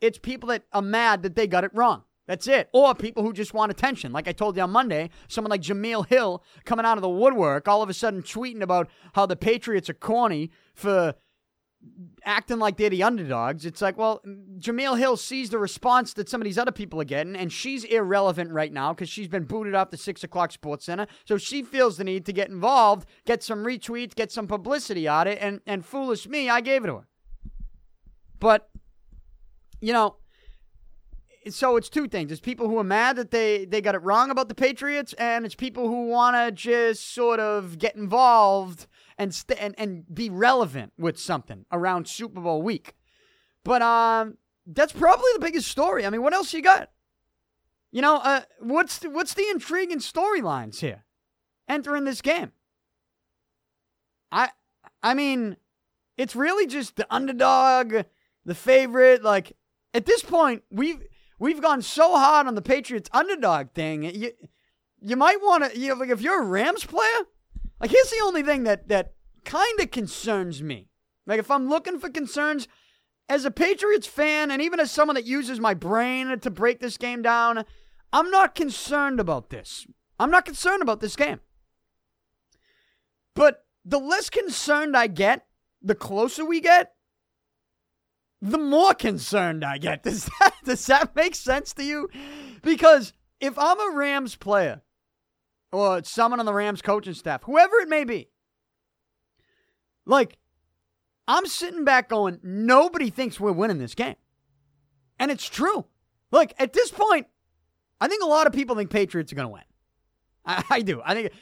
it's 0.00 0.18
people 0.18 0.48
that 0.48 0.64
are 0.72 0.82
mad 0.82 1.22
that 1.22 1.34
they 1.34 1.46
got 1.46 1.64
it 1.64 1.70
wrong. 1.74 2.04
That's 2.26 2.46
it. 2.46 2.68
Or 2.72 2.94
people 2.94 3.24
who 3.24 3.32
just 3.32 3.54
want 3.54 3.72
attention. 3.72 4.12
Like 4.12 4.28
I 4.28 4.32
told 4.32 4.56
you 4.56 4.62
on 4.62 4.70
Monday, 4.70 5.10
someone 5.26 5.50
like 5.50 5.62
Jemele 5.62 6.06
Hill 6.06 6.44
coming 6.64 6.86
out 6.86 6.96
of 6.96 7.02
the 7.02 7.08
woodwork, 7.08 7.66
all 7.66 7.82
of 7.82 7.90
a 7.90 7.94
sudden 7.94 8.22
tweeting 8.22 8.62
about 8.62 8.88
how 9.14 9.26
the 9.26 9.34
Patriots 9.34 9.90
are 9.90 9.94
corny 9.94 10.50
for 10.74 11.14
acting 12.24 12.58
like 12.58 12.76
they're 12.76 12.90
the 12.90 13.02
underdogs. 13.02 13.64
It's 13.66 13.82
like, 13.82 13.96
well, 13.96 14.20
Jemele 14.58 14.98
Hill 14.98 15.16
sees 15.16 15.50
the 15.50 15.58
response 15.58 16.12
that 16.14 16.28
some 16.28 16.40
of 16.40 16.44
these 16.44 16.58
other 16.58 16.72
people 16.72 17.00
are 17.00 17.04
getting, 17.04 17.34
and 17.34 17.52
she's 17.52 17.84
irrelevant 17.84 18.52
right 18.52 18.72
now 18.72 18.92
because 18.92 19.08
she's 19.08 19.28
been 19.28 19.44
booted 19.44 19.74
off 19.74 19.90
the 19.90 19.96
six 19.96 20.22
o'clock 20.22 20.52
SportsCenter. 20.52 21.08
So 21.24 21.36
she 21.36 21.62
feels 21.62 21.96
the 21.96 22.04
need 22.04 22.26
to 22.26 22.32
get 22.32 22.48
involved, 22.48 23.08
get 23.24 23.42
some 23.42 23.64
retweets, 23.64 24.14
get 24.14 24.30
some 24.30 24.46
publicity 24.46 25.08
on 25.08 25.26
it, 25.26 25.38
and, 25.40 25.60
and 25.66 25.84
foolish 25.84 26.28
me, 26.28 26.48
I 26.48 26.60
gave 26.60 26.84
it 26.84 26.88
to 26.88 26.96
her. 26.98 27.06
But 28.38 28.68
you 29.80 29.92
know, 29.92 30.16
so 31.48 31.76
it's 31.76 31.88
two 31.88 32.06
things. 32.06 32.30
It's 32.30 32.40
people 32.40 32.68
who 32.68 32.78
are 32.78 32.84
mad 32.84 33.16
that 33.16 33.30
they, 33.30 33.64
they 33.64 33.80
got 33.80 33.94
it 33.94 34.02
wrong 34.02 34.30
about 34.30 34.48
the 34.48 34.54
Patriots, 34.54 35.14
and 35.14 35.46
it's 35.46 35.54
people 35.54 35.88
who 35.88 36.06
want 36.08 36.36
to 36.36 36.52
just 36.52 37.14
sort 37.14 37.40
of 37.40 37.78
get 37.78 37.96
involved 37.96 38.86
and, 39.16 39.34
st- 39.34 39.58
and 39.60 39.74
and 39.78 40.14
be 40.14 40.30
relevant 40.30 40.92
with 40.98 41.18
something 41.18 41.64
around 41.72 42.08
Super 42.08 42.40
Bowl 42.40 42.62
week. 42.62 42.94
But 43.64 43.82
um, 43.82 44.36
that's 44.66 44.92
probably 44.92 45.30
the 45.34 45.40
biggest 45.40 45.68
story. 45.68 46.06
I 46.06 46.10
mean, 46.10 46.22
what 46.22 46.34
else 46.34 46.52
you 46.52 46.62
got? 46.62 46.90
You 47.92 48.02
know, 48.02 48.16
uh, 48.16 48.42
what's 48.60 48.98
the, 48.98 49.10
what's 49.10 49.34
the 49.34 49.46
intriguing 49.50 49.98
storylines 49.98 50.80
here 50.80 51.04
entering 51.68 52.04
this 52.04 52.22
game? 52.22 52.52
I 54.30 54.50
I 55.02 55.14
mean, 55.14 55.56
it's 56.16 56.36
really 56.36 56.66
just 56.66 56.96
the 56.96 57.06
underdog, 57.10 58.04
the 58.44 58.54
favorite. 58.54 59.22
Like 59.22 59.56
at 59.94 60.06
this 60.06 60.22
point, 60.22 60.62
we've 60.70 61.02
we've 61.38 61.62
gone 61.62 61.82
so 61.82 62.16
hard 62.16 62.46
on 62.46 62.54
the 62.54 62.62
Patriots 62.62 63.10
underdog 63.12 63.72
thing. 63.72 64.02
You 64.04 64.32
you 65.00 65.16
might 65.16 65.40
want 65.40 65.72
to 65.72 65.78
you 65.78 65.88
know, 65.88 65.94
like 65.94 66.10
if 66.10 66.20
you're 66.20 66.42
a 66.42 66.46
Rams 66.46 66.84
player, 66.84 67.26
like 67.80 67.90
here's 67.90 68.10
the 68.10 68.22
only 68.22 68.42
thing 68.42 68.64
that 68.64 68.88
that 68.88 69.14
kind 69.44 69.80
of 69.80 69.90
concerns 69.90 70.62
me. 70.62 70.88
Like 71.26 71.40
if 71.40 71.50
I'm 71.50 71.68
looking 71.68 71.98
for 71.98 72.10
concerns 72.10 72.68
as 73.28 73.44
a 73.44 73.50
Patriots 73.50 74.06
fan 74.06 74.50
and 74.50 74.60
even 74.60 74.80
as 74.80 74.90
someone 74.90 75.14
that 75.14 75.24
uses 75.24 75.60
my 75.60 75.74
brain 75.74 76.38
to 76.38 76.50
break 76.50 76.80
this 76.80 76.96
game 76.96 77.22
down, 77.22 77.64
I'm 78.12 78.30
not 78.30 78.54
concerned 78.54 79.20
about 79.20 79.50
this. 79.50 79.86
I'm 80.18 80.30
not 80.30 80.44
concerned 80.44 80.82
about 80.82 81.00
this 81.00 81.16
game. 81.16 81.40
But 83.34 83.64
the 83.84 83.98
less 83.98 84.28
concerned 84.28 84.96
I 84.96 85.06
get, 85.06 85.46
the 85.80 85.94
closer 85.94 86.44
we 86.44 86.60
get, 86.60 86.92
the 88.42 88.58
more 88.58 88.94
concerned 88.94 89.64
I 89.64 89.78
get. 89.78 90.02
Does 90.04 90.28
that, 90.40 90.54
does 90.64 90.86
that 90.86 91.14
make 91.14 91.34
sense 91.34 91.72
to 91.74 91.84
you? 91.84 92.08
Because 92.62 93.12
if 93.40 93.58
I'm 93.58 93.80
a 93.80 93.96
Rams 93.96 94.36
player 94.36 94.82
or 95.72 96.02
someone 96.04 96.40
on 96.40 96.46
the 96.46 96.54
Rams 96.54 96.82
coaching 96.82 97.14
staff, 97.14 97.42
whoever 97.44 97.76
it 97.76 97.88
may 97.88 98.04
be, 98.04 98.28
like, 100.06 100.36
I'm 101.28 101.46
sitting 101.46 101.84
back 101.84 102.08
going, 102.08 102.40
nobody 102.42 103.10
thinks 103.10 103.38
we're 103.38 103.52
winning 103.52 103.78
this 103.78 103.94
game. 103.94 104.16
And 105.18 105.30
it's 105.30 105.48
true. 105.48 105.86
Look, 106.32 106.52
at 106.58 106.72
this 106.72 106.90
point, 106.90 107.26
I 108.00 108.08
think 108.08 108.22
a 108.22 108.26
lot 108.26 108.46
of 108.46 108.52
people 108.52 108.74
think 108.74 108.90
Patriots 108.90 109.32
are 109.32 109.36
going 109.36 109.48
to 109.48 109.52
win. 109.52 109.62
I, 110.46 110.64
I 110.70 110.80
do. 110.80 111.02
I 111.04 111.14
think 111.14 111.32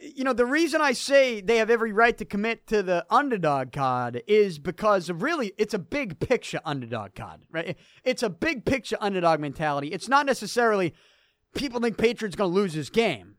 you 0.00 0.24
know, 0.24 0.32
the 0.32 0.46
reason 0.46 0.80
I 0.80 0.92
say 0.92 1.40
they 1.40 1.58
have 1.58 1.70
every 1.70 1.92
right 1.92 2.16
to 2.18 2.24
commit 2.24 2.66
to 2.68 2.82
the 2.82 3.04
underdog 3.10 3.72
card 3.72 4.22
is 4.26 4.58
because 4.58 5.10
of 5.10 5.22
really, 5.22 5.52
it's 5.58 5.74
a 5.74 5.78
big 5.78 6.20
picture 6.20 6.60
underdog 6.64 7.14
card, 7.14 7.40
right? 7.50 7.76
It's 8.02 8.22
a 8.22 8.30
big 8.30 8.64
picture 8.64 8.96
underdog 9.00 9.40
mentality. 9.40 9.88
It's 9.88 10.08
not 10.08 10.26
necessarily 10.26 10.94
people 11.54 11.80
think 11.80 11.98
Patriots 11.98 12.36
going 12.36 12.50
to 12.50 12.54
lose 12.54 12.74
this 12.74 12.90
game. 12.90 13.36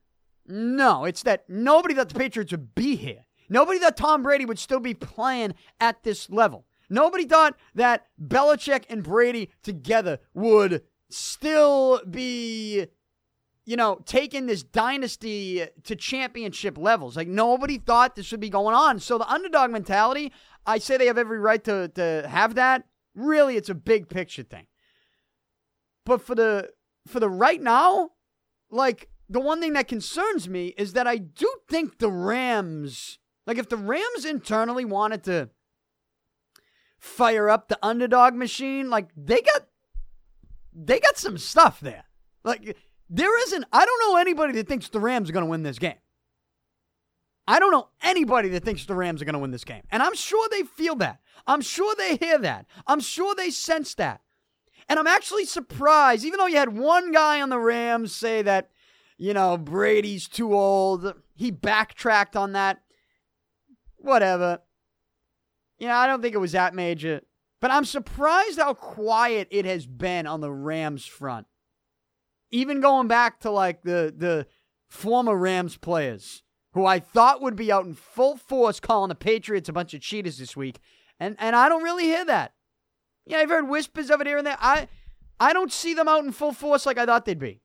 No, 0.47 1.05
it's 1.05 1.23
that 1.23 1.45
nobody 1.49 1.95
thought 1.95 2.09
the 2.09 2.19
Patriots 2.19 2.51
would 2.51 2.75
be 2.75 2.95
here. 2.95 3.25
Nobody 3.49 3.79
thought 3.79 3.97
Tom 3.97 4.21
Brady 4.21 4.45
would 4.45 4.59
still 4.59 4.79
be 4.79 4.93
playing 4.93 5.55
at 5.79 6.03
this 6.03 6.29
level. 6.29 6.65
Nobody 6.89 7.25
thought 7.25 7.57
that 7.73 8.05
Belichick 8.21 8.83
and 8.89 9.03
Brady 9.03 9.51
together 9.63 10.19
would 10.35 10.83
still 11.09 12.01
be 12.05 12.85
you 13.65 13.75
know, 13.75 13.99
taking 14.05 14.45
this 14.45 14.63
dynasty 14.63 15.65
to 15.83 15.95
championship 15.95 16.77
levels. 16.77 17.17
Like 17.17 17.27
nobody 17.27 17.79
thought 17.79 18.15
this 18.15 18.31
would 18.31 18.39
be 18.39 18.49
going 18.49 18.75
on. 18.75 18.99
So 18.99 19.17
the 19.17 19.29
underdog 19.29 19.71
mentality, 19.71 20.31
I 20.65 20.77
say 20.77 20.97
they 20.97 21.07
have 21.07 21.17
every 21.17 21.39
right 21.39 21.63
to 21.63 21.89
to 21.89 22.27
have 22.29 22.55
that. 22.55 22.83
Really, 23.15 23.57
it's 23.57 23.69
a 23.69 23.75
big 23.75 24.07
picture 24.07 24.43
thing. 24.43 24.67
But 26.05 26.21
for 26.21 26.35
the 26.35 26.69
for 27.07 27.19
the 27.19 27.29
right 27.29 27.61
now, 27.61 28.11
like 28.69 29.09
the 29.27 29.39
one 29.39 29.59
thing 29.59 29.73
that 29.73 29.87
concerns 29.87 30.47
me 30.47 30.73
is 30.77 30.93
that 30.93 31.07
I 31.07 31.17
do 31.17 31.51
think 31.67 31.97
the 31.97 32.11
Rams, 32.11 33.17
like 33.47 33.57
if 33.57 33.69
the 33.69 33.77
Rams 33.77 34.25
internally 34.25 34.85
wanted 34.85 35.23
to 35.23 35.49
fire 36.99 37.49
up 37.49 37.67
the 37.67 37.79
underdog 37.81 38.35
machine, 38.35 38.91
like 38.91 39.09
they 39.17 39.41
got 39.41 39.67
they 40.71 40.99
got 40.99 41.17
some 41.17 41.39
stuff 41.39 41.79
there. 41.79 42.05
Like 42.43 42.77
there 43.09 43.41
isn't, 43.43 43.65
I 43.71 43.85
don't 43.85 44.01
know 44.01 44.17
anybody 44.17 44.53
that 44.53 44.67
thinks 44.67 44.89
the 44.89 44.99
Rams 44.99 45.29
are 45.29 45.33
going 45.33 45.45
to 45.45 45.49
win 45.49 45.63
this 45.63 45.79
game. 45.79 45.95
I 47.47 47.59
don't 47.59 47.71
know 47.71 47.89
anybody 48.01 48.49
that 48.49 48.63
thinks 48.63 48.85
the 48.85 48.95
Rams 48.95 49.21
are 49.21 49.25
going 49.25 49.33
to 49.33 49.39
win 49.39 49.51
this 49.51 49.63
game. 49.63 49.83
And 49.91 50.01
I'm 50.01 50.15
sure 50.15 50.47
they 50.49 50.63
feel 50.63 50.95
that. 50.95 51.19
I'm 51.45 51.61
sure 51.61 51.93
they 51.95 52.15
hear 52.15 52.39
that. 52.39 52.65
I'm 52.87 52.99
sure 52.99 53.35
they 53.35 53.51
sense 53.51 53.93
that. 53.95 54.21
And 54.89 54.97
I'm 54.97 55.07
actually 55.07 55.45
surprised, 55.45 56.25
even 56.25 56.39
though 56.39 56.47
you 56.47 56.57
had 56.57 56.77
one 56.77 57.11
guy 57.11 57.41
on 57.41 57.49
the 57.49 57.59
Rams 57.59 58.15
say 58.15 58.41
that, 58.41 58.69
you 59.17 59.33
know, 59.33 59.57
Brady's 59.57 60.27
too 60.27 60.55
old, 60.55 61.13
he 61.35 61.51
backtracked 61.51 62.35
on 62.35 62.53
that. 62.53 62.81
Whatever. 63.97 64.59
You 65.77 65.87
know, 65.87 65.95
I 65.95 66.07
don't 66.07 66.21
think 66.21 66.35
it 66.35 66.39
was 66.39 66.53
that 66.53 66.73
major. 66.73 67.21
But 67.61 67.71
I'm 67.71 67.85
surprised 67.85 68.59
how 68.59 68.73
quiet 68.73 69.47
it 69.51 69.65
has 69.65 69.85
been 69.85 70.27
on 70.27 70.41
the 70.41 70.51
Rams 70.51 71.05
front 71.05 71.47
even 72.55 72.79
going 72.79 73.07
back 73.07 73.41
to 73.41 73.51
like 73.51 73.83
the 73.83 74.13
the 74.15 74.47
former 74.87 75.35
Rams 75.35 75.75
players 75.75 76.41
who 76.73 76.85
I 76.85 76.99
thought 76.99 77.41
would 77.41 77.55
be 77.55 77.71
out 77.71 77.85
in 77.85 77.93
full 77.93 78.37
force 78.37 78.79
calling 78.79 79.09
the 79.09 79.15
Patriots 79.15 79.69
a 79.69 79.73
bunch 79.73 79.93
of 79.93 80.01
cheaters 80.01 80.37
this 80.37 80.55
week. 80.55 80.79
And 81.19 81.35
and 81.37 81.55
I 81.55 81.67
don't 81.67 81.83
really 81.83 82.05
hear 82.05 82.23
that. 82.25 82.53
Yeah, 83.25 83.39
I've 83.39 83.49
heard 83.49 83.67
whispers 83.67 84.09
of 84.09 84.21
it 84.21 84.27
here 84.27 84.37
and 84.37 84.47
there. 84.47 84.57
I 84.59 84.87
I 85.39 85.51
don't 85.51 85.71
see 85.71 85.93
them 85.93 86.07
out 86.07 86.23
in 86.23 86.31
full 86.31 86.53
force 86.53 86.85
like 86.85 86.97
I 86.97 87.05
thought 87.05 87.25
they'd 87.25 87.37
be. 87.37 87.61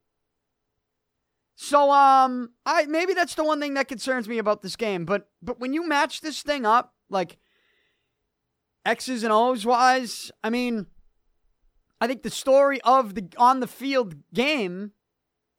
So 1.55 1.89
um 1.91 2.51
I 2.65 2.85
maybe 2.85 3.13
that's 3.13 3.35
the 3.35 3.45
one 3.45 3.61
thing 3.61 3.75
that 3.75 3.87
concerns 3.87 4.27
me 4.27 4.39
about 4.39 4.61
this 4.61 4.75
game, 4.75 5.05
but 5.05 5.29
but 5.41 5.59
when 5.59 5.73
you 5.73 5.87
match 5.87 6.19
this 6.19 6.41
thing 6.41 6.65
up 6.65 6.93
like 7.09 7.37
X's 8.85 9.23
and 9.23 9.31
O's 9.31 9.65
wise, 9.65 10.31
I 10.43 10.49
mean 10.49 10.87
I 12.01 12.07
think 12.07 12.23
the 12.23 12.31
story 12.31 12.81
of 12.81 13.13
the 13.13 13.27
on 13.37 13.59
the 13.59 13.67
field 13.67 14.15
game 14.33 14.91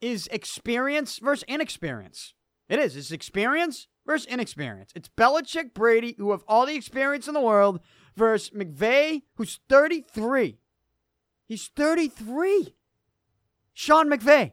is 0.00 0.28
experience 0.32 1.20
versus 1.20 1.44
inexperience. 1.46 2.34
It 2.68 2.80
is. 2.80 2.96
It's 2.96 3.12
experience 3.12 3.86
versus 4.04 4.26
inexperience. 4.26 4.90
It's 4.96 5.08
Belichick, 5.08 5.72
Brady, 5.72 6.16
who 6.18 6.32
have 6.32 6.42
all 6.48 6.66
the 6.66 6.74
experience 6.74 7.28
in 7.28 7.34
the 7.34 7.40
world, 7.40 7.78
versus 8.16 8.50
McVay, 8.50 9.22
who's 9.36 9.60
33. 9.68 10.58
He's 11.46 11.68
33. 11.76 12.74
Sean 13.72 14.10
McVay 14.10 14.52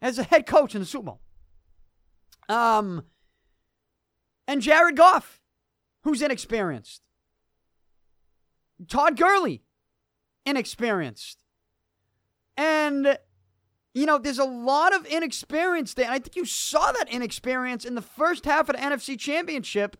as 0.00 0.18
a 0.18 0.22
head 0.22 0.46
coach 0.46 0.74
in 0.74 0.80
the 0.80 0.86
Super 0.86 1.06
Bowl. 1.06 1.20
Um, 2.48 3.04
and 4.48 4.62
Jared 4.62 4.96
Goff, 4.96 5.40
who's 6.02 6.22
inexperienced. 6.22 7.02
Todd 8.88 9.18
Gurley, 9.18 9.62
inexperienced. 10.44 11.38
And, 12.56 13.18
you 13.94 14.06
know, 14.06 14.18
there's 14.18 14.38
a 14.38 14.44
lot 14.44 14.94
of 14.94 15.06
inexperience 15.06 15.94
there. 15.94 16.06
And 16.06 16.14
I 16.14 16.18
think 16.18 16.36
you 16.36 16.44
saw 16.44 16.92
that 16.92 17.08
inexperience 17.08 17.84
in 17.84 17.94
the 17.94 18.02
first 18.02 18.44
half 18.44 18.68
of 18.68 18.76
the 18.76 18.82
NFC 18.82 19.18
Championship 19.18 19.96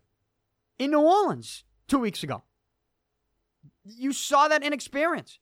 in 0.78 0.90
New 0.90 1.00
Orleans 1.00 1.64
two 1.88 1.98
weeks 1.98 2.22
ago. 2.22 2.42
You 3.84 4.12
saw 4.12 4.48
that 4.48 4.62
inexperience. 4.62 5.38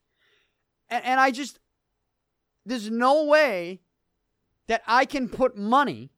And, 0.89 1.05
and 1.05 1.21
I 1.21 1.31
just, 1.31 1.59
there's 2.65 2.91
no 2.91 3.25
way 3.25 3.81
that 4.69 4.83
I 4.87 5.05
can 5.07 5.29
put 5.29 5.57
money, 5.57 6.11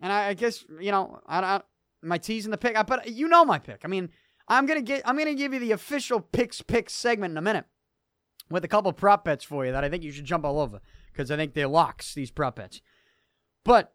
and 0.00 0.10
I, 0.12 0.28
I 0.28 0.34
guess, 0.34 0.64
you 0.80 0.90
know, 0.90 1.20
I, 1.26 1.40
I, 1.40 1.60
my 2.02 2.18
teasing 2.18 2.50
the 2.50 2.58
pick, 2.58 2.74
but 2.86 3.10
you 3.10 3.28
know 3.28 3.44
my 3.44 3.58
pick. 3.58 3.82
I 3.84 3.88
mean, 3.88 4.10
I'm 4.48 4.66
gonna 4.66 4.82
get, 4.82 5.02
I'm 5.04 5.16
gonna 5.16 5.34
give 5.34 5.52
you 5.52 5.60
the 5.60 5.72
official 5.72 6.20
Pic's 6.20 6.62
Picks 6.62 6.94
segment 6.94 7.32
in 7.32 7.36
a 7.36 7.42
minute 7.42 7.66
with 8.50 8.64
a 8.64 8.68
couple 8.68 8.92
prop 8.92 9.24
bets 9.24 9.44
for 9.44 9.66
you 9.66 9.72
that 9.72 9.84
I 9.84 9.88
think 9.88 10.02
you 10.02 10.12
should 10.12 10.24
jump 10.24 10.44
all 10.44 10.60
over 10.60 10.80
because 11.12 11.30
I 11.30 11.36
think 11.36 11.54
they're 11.54 11.68
locks, 11.68 12.14
these 12.14 12.30
prop 12.30 12.56
bets. 12.56 12.80
But, 13.64 13.92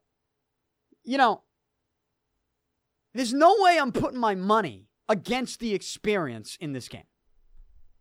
you 1.04 1.18
know, 1.18 1.44
there's 3.14 3.34
no 3.34 3.56
way 3.60 3.78
I'm 3.80 3.92
putting 3.92 4.20
my 4.20 4.36
money 4.36 4.88
against 5.08 5.60
the 5.60 5.74
experience 5.74 6.58
in 6.60 6.74
this 6.74 6.88
game. 6.88 7.04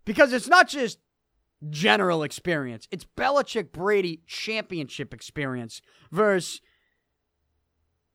Because 0.05 0.32
it's 0.32 0.48
not 0.48 0.68
just 0.68 0.98
general 1.68 2.22
experience, 2.22 2.88
it's 2.90 3.07
Belichick 3.16 3.70
Brady 3.70 4.22
championship 4.26 5.12
experience 5.12 5.82
versus 6.11 6.61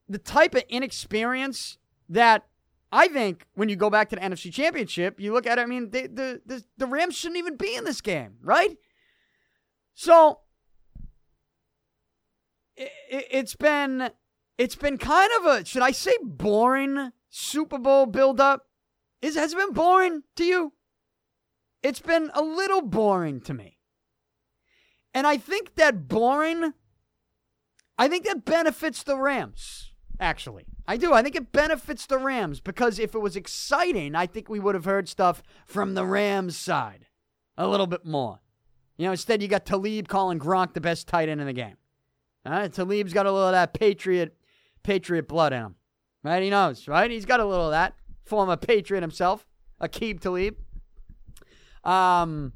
the 0.10 0.18
type 0.18 0.56
of 0.56 0.64
inexperience 0.70 1.78
that 2.10 2.46
I 2.96 3.10
think 3.10 3.46
when 3.56 3.68
you 3.68 3.76
go 3.76 3.90
back 3.90 4.10
to 4.10 4.16
the 4.16 4.22
NFC 4.22 4.54
Championship, 4.54 5.20
you 5.20 5.34
look 5.34 5.46
at 5.46 5.58
it. 5.60 5.62
I 5.62 5.66
mean, 5.66 5.90
they, 5.90 6.08
the 6.08 6.42
the 6.46 6.64
the 6.78 6.88
Rams 6.88 7.16
shouldn't 7.16 7.38
even 7.38 7.58
be 7.58 7.76
in 7.76 7.84
this 7.84 8.00
game, 8.00 8.38
right? 8.42 8.78
So 9.94 10.40
it, 12.78 12.90
it, 13.10 13.28
it's 13.32 13.56
been 13.56 14.12
it's 14.58 14.76
been 14.78 14.98
kind 14.98 15.30
of 15.40 15.46
a 15.46 15.66
should 15.66 15.82
I 15.82 15.92
say 15.92 16.16
boring 16.24 17.12
Super 17.30 17.78
Bowl 17.78 18.06
buildup? 18.06 18.66
Is 19.22 19.36
has 19.36 19.52
it 19.52 19.58
been 19.58 19.74
boring 19.74 20.24
to 20.38 20.46
you? 20.46 20.74
It's 21.84 22.00
been 22.00 22.32
a 22.34 22.42
little 22.42 22.82
boring 22.82 23.42
to 23.42 23.54
me. 23.54 23.78
And 25.14 25.28
I 25.28 25.36
think 25.36 25.76
that 25.76 26.08
boring 26.08 26.72
I 27.98 28.08
think 28.08 28.24
that 28.24 28.46
benefits 28.46 29.04
the 29.04 29.18
Rams, 29.18 29.92
actually. 30.20 30.66
I 30.88 30.98
do. 30.98 31.14
I 31.14 31.22
think 31.22 31.36
it 31.36 31.52
benefits 31.52 32.06
the 32.06 32.18
Rams 32.18 32.60
because 32.60 33.00
if 33.00 33.16
it 33.16 33.20
was 33.20 33.36
exciting, 33.36 34.16
I 34.16 34.28
think 34.28 34.50
we 34.50 34.60
would 34.60 34.76
have 34.76 34.86
heard 34.86 35.10
stuff 35.10 35.44
from 35.66 35.94
the 35.94 36.06
Rams 36.06 36.58
side 36.58 37.08
a 37.58 37.68
little 37.68 37.88
bit 37.88 38.06
more. 38.06 38.40
You 38.98 39.06
know, 39.06 39.12
instead 39.12 39.42
you 39.42 39.48
got 39.48 39.66
Talib 39.66 40.08
calling 40.08 40.40
Gronk 40.40 40.74
the 40.74 40.82
best 40.82 41.08
tight 41.08 41.30
end 41.30 41.42
in 41.42 41.48
the 41.48 41.54
game. 41.54 41.78
All 42.46 42.54
right, 42.54 42.72
Talib's 42.72 43.14
got 43.14 43.26
a 43.26 43.32
little 43.32 43.48
of 43.48 43.54
that 43.54 43.74
Patriot 43.74 44.36
Patriot 44.84 45.28
blood 45.28 45.52
in 45.54 45.62
him. 45.62 45.76
Right? 46.24 46.44
He 46.44 46.50
knows, 46.50 46.88
right? 46.88 47.10
He's 47.10 47.26
got 47.26 47.40
a 47.40 47.46
little 47.46 47.66
of 47.66 47.72
that. 47.72 47.94
Former 48.24 48.58
Patriot 48.58 49.02
himself, 49.02 49.46
Aqib 49.82 50.20
Talib. 50.20 50.56
Um, 51.84 52.54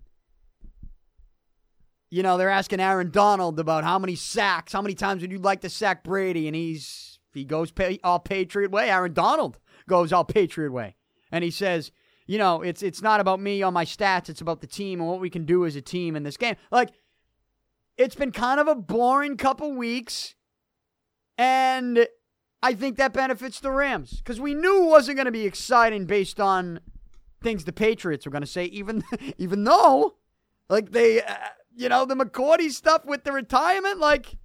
you 2.10 2.24
know, 2.24 2.38
they're 2.38 2.50
asking 2.50 2.80
Aaron 2.80 3.12
Donald 3.12 3.60
about 3.60 3.84
how 3.84 4.00
many 4.00 4.16
sacks, 4.16 4.74
how 4.74 4.82
many 4.82 4.96
times 4.96 5.22
would 5.22 5.32
you 5.32 5.38
like 5.38 5.62
to 5.62 5.70
sack 5.70 6.04
Brady, 6.04 6.48
and 6.48 6.56
he's 6.56 7.19
he 7.34 7.44
goes 7.44 7.72
pay, 7.72 8.00
all 8.04 8.20
Patriot 8.20 8.72
way. 8.72 8.90
Aaron 8.90 9.14
Donald 9.14 9.60
goes 9.88 10.12
all 10.14 10.24
Patriot 10.24 10.72
way, 10.72 10.96
and 11.32 11.44
he 11.44 11.52
says, 11.52 11.92
you 12.26 12.38
know, 12.38 12.62
it's 12.62 12.84
it's 12.84 13.02
not 13.02 13.20
about 13.20 13.40
me 13.40 13.64
on 13.64 13.74
my 13.74 13.86
stats. 13.86 14.30
It's 14.30 14.42
about 14.42 14.62
the 14.62 14.68
team 14.68 15.00
and 15.00 15.10
what 15.10 15.20
we 15.20 15.30
can 15.30 15.46
do 15.46 15.66
as 15.66 15.76
a 15.76 15.82
team 15.82 16.16
in 16.16 16.24
this 16.24 16.38
game. 16.38 16.56
Like, 16.72 16.92
it's 17.98 18.16
been 18.16 18.32
kind 18.32 18.60
of 18.60 18.68
a 18.68 18.76
boring 18.76 19.36
couple 19.36 19.74
weeks, 19.74 20.36
and 21.38 22.08
I 22.62 22.74
think 22.74 22.98
that 22.98 23.14
benefits 23.14 23.60
the 23.60 23.72
Rams 23.72 24.18
because 24.18 24.40
we 24.40 24.54
knew 24.54 24.84
it 24.84 24.90
wasn't 24.90 25.18
going 25.18 25.26
to 25.26 25.32
be 25.32 25.46
exciting 25.46 26.06
based 26.06 26.40
on 26.40 26.82
things 27.42 27.66
the 27.66 27.74
Patriots 27.74 28.26
were 28.26 28.32
going 28.32 28.42
to 28.44 28.48
say. 28.48 28.66
Even 28.66 29.04
even 29.38 29.64
though, 29.64 30.16
like 30.70 30.92
they, 30.92 31.22
uh, 31.22 31.36
you 31.76 31.90
know, 31.90 32.06
the 32.06 32.16
McCourty 32.16 32.70
stuff 32.70 33.06
with 33.06 33.24
the 33.24 33.32
retirement, 33.32 34.00
like 34.00 34.36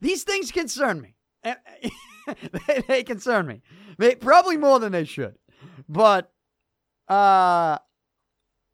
these 0.00 0.24
things 0.24 0.52
concern 0.52 1.00
me. 1.00 1.16
they, 1.44 2.82
they 2.88 3.02
concern 3.02 3.46
me. 3.46 3.62
They, 3.98 4.14
probably 4.14 4.56
more 4.56 4.78
than 4.78 4.92
they 4.92 5.04
should. 5.04 5.36
But, 5.88 6.32
uh, 7.08 7.78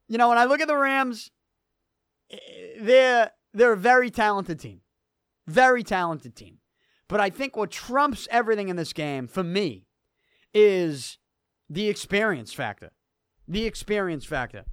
you 0.09 0.19
know, 0.19 0.29
when 0.29 0.39
I 0.39 0.45
look 0.45 0.61
at 0.61 0.69
the 0.69 0.77
Rams, 0.77 1.31
eh, 2.31 2.37
they're 2.81 3.31
they're 3.55 3.73
a 3.73 3.77
very 3.77 4.11
talented 4.11 4.59
team, 4.59 4.81
very 5.47 5.83
talented 5.83 6.35
team. 6.35 6.59
But 7.09 7.21
I 7.21 7.29
think 7.29 7.57
what 7.57 7.71
trumps 7.71 8.27
everything 8.31 8.69
in 8.69 8.77
this 8.77 8.95
game 8.95 9.27
for 9.27 9.43
me 9.43 9.87
is 10.55 11.19
the 11.69 11.89
experience 11.89 12.53
factor. 12.53 12.91
The 13.47 13.67
experience 13.67 14.25
factor. 14.25 14.65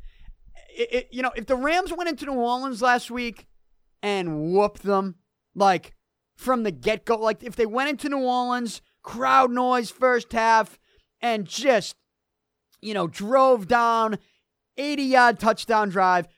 It, 0.69 0.93
it, 0.93 1.07
you 1.11 1.21
know, 1.21 1.31
if 1.35 1.47
the 1.47 1.55
Rams 1.55 1.91
went 1.91 2.09
into 2.09 2.25
New 2.25 2.33
Orleans 2.33 2.81
last 2.81 3.11
week 3.11 3.47
and 4.01 4.53
whooped 4.53 4.83
them, 4.83 5.15
like 5.55 5.95
from 6.39 6.63
the 6.63 6.71
get 6.71 7.03
go. 7.03 7.17
Like 7.17 7.43
if 7.43 7.57
they 7.57 7.65
went 7.65 7.89
into 7.89 8.07
New 8.07 8.19
Orleans, 8.21 8.81
crowd 9.03 9.51
noise 9.51 9.91
first 9.91 10.31
half, 10.31 10.79
and 11.21 11.45
just, 11.45 11.97
you 12.81 12.93
know, 12.93 13.07
drove 13.07 13.67
down 13.67 14.19
80 14.77 15.03
yard 15.03 15.39
touchdown 15.39 15.89
drive, 15.89 16.29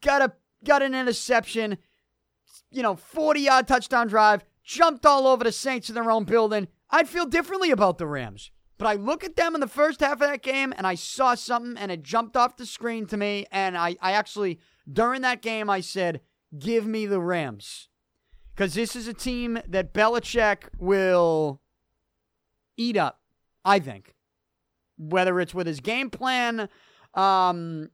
got 0.00 0.22
a 0.22 0.32
got 0.64 0.80
an 0.80 0.94
interception, 0.94 1.76
you 2.70 2.82
know, 2.82 2.96
40 2.96 3.40
yard 3.40 3.68
touchdown 3.68 4.08
drive, 4.08 4.46
jumped 4.64 5.04
all 5.04 5.26
over 5.26 5.44
the 5.44 5.52
Saints 5.52 5.90
in 5.90 5.94
their 5.94 6.10
own 6.10 6.24
building. 6.24 6.66
I'd 6.88 7.06
feel 7.08 7.26
differently 7.26 7.70
about 7.70 7.98
the 7.98 8.06
Rams. 8.06 8.50
But 8.78 8.86
I 8.86 8.94
look 8.94 9.24
at 9.24 9.36
them 9.36 9.54
in 9.54 9.60
the 9.60 9.68
first 9.68 10.00
half 10.00 10.14
of 10.14 10.20
that 10.20 10.42
game 10.42 10.72
and 10.74 10.86
I 10.86 10.94
saw 10.94 11.34
something 11.34 11.76
and 11.76 11.92
it 11.92 12.02
jumped 12.02 12.34
off 12.34 12.56
the 12.56 12.64
screen 12.64 13.06
to 13.08 13.18
me. 13.18 13.44
And 13.52 13.76
I, 13.76 13.96
I 14.00 14.12
actually, 14.12 14.58
during 14.90 15.20
that 15.20 15.42
game, 15.42 15.68
I 15.68 15.80
said, 15.80 16.22
give 16.58 16.86
me 16.86 17.04
the 17.04 17.20
Rams 17.20 17.88
because 18.54 18.74
this 18.74 18.94
is 18.94 19.08
a 19.08 19.14
team 19.14 19.58
that 19.68 19.92
Belichick 19.92 20.68
will 20.78 21.60
eat 22.76 22.96
up, 22.96 23.20
I 23.64 23.78
think. 23.78 24.14
Whether 24.96 25.40
it's 25.40 25.54
with 25.54 25.66
his 25.66 25.80
game 25.80 26.08
plan, 26.08 26.68
um, 27.14 27.90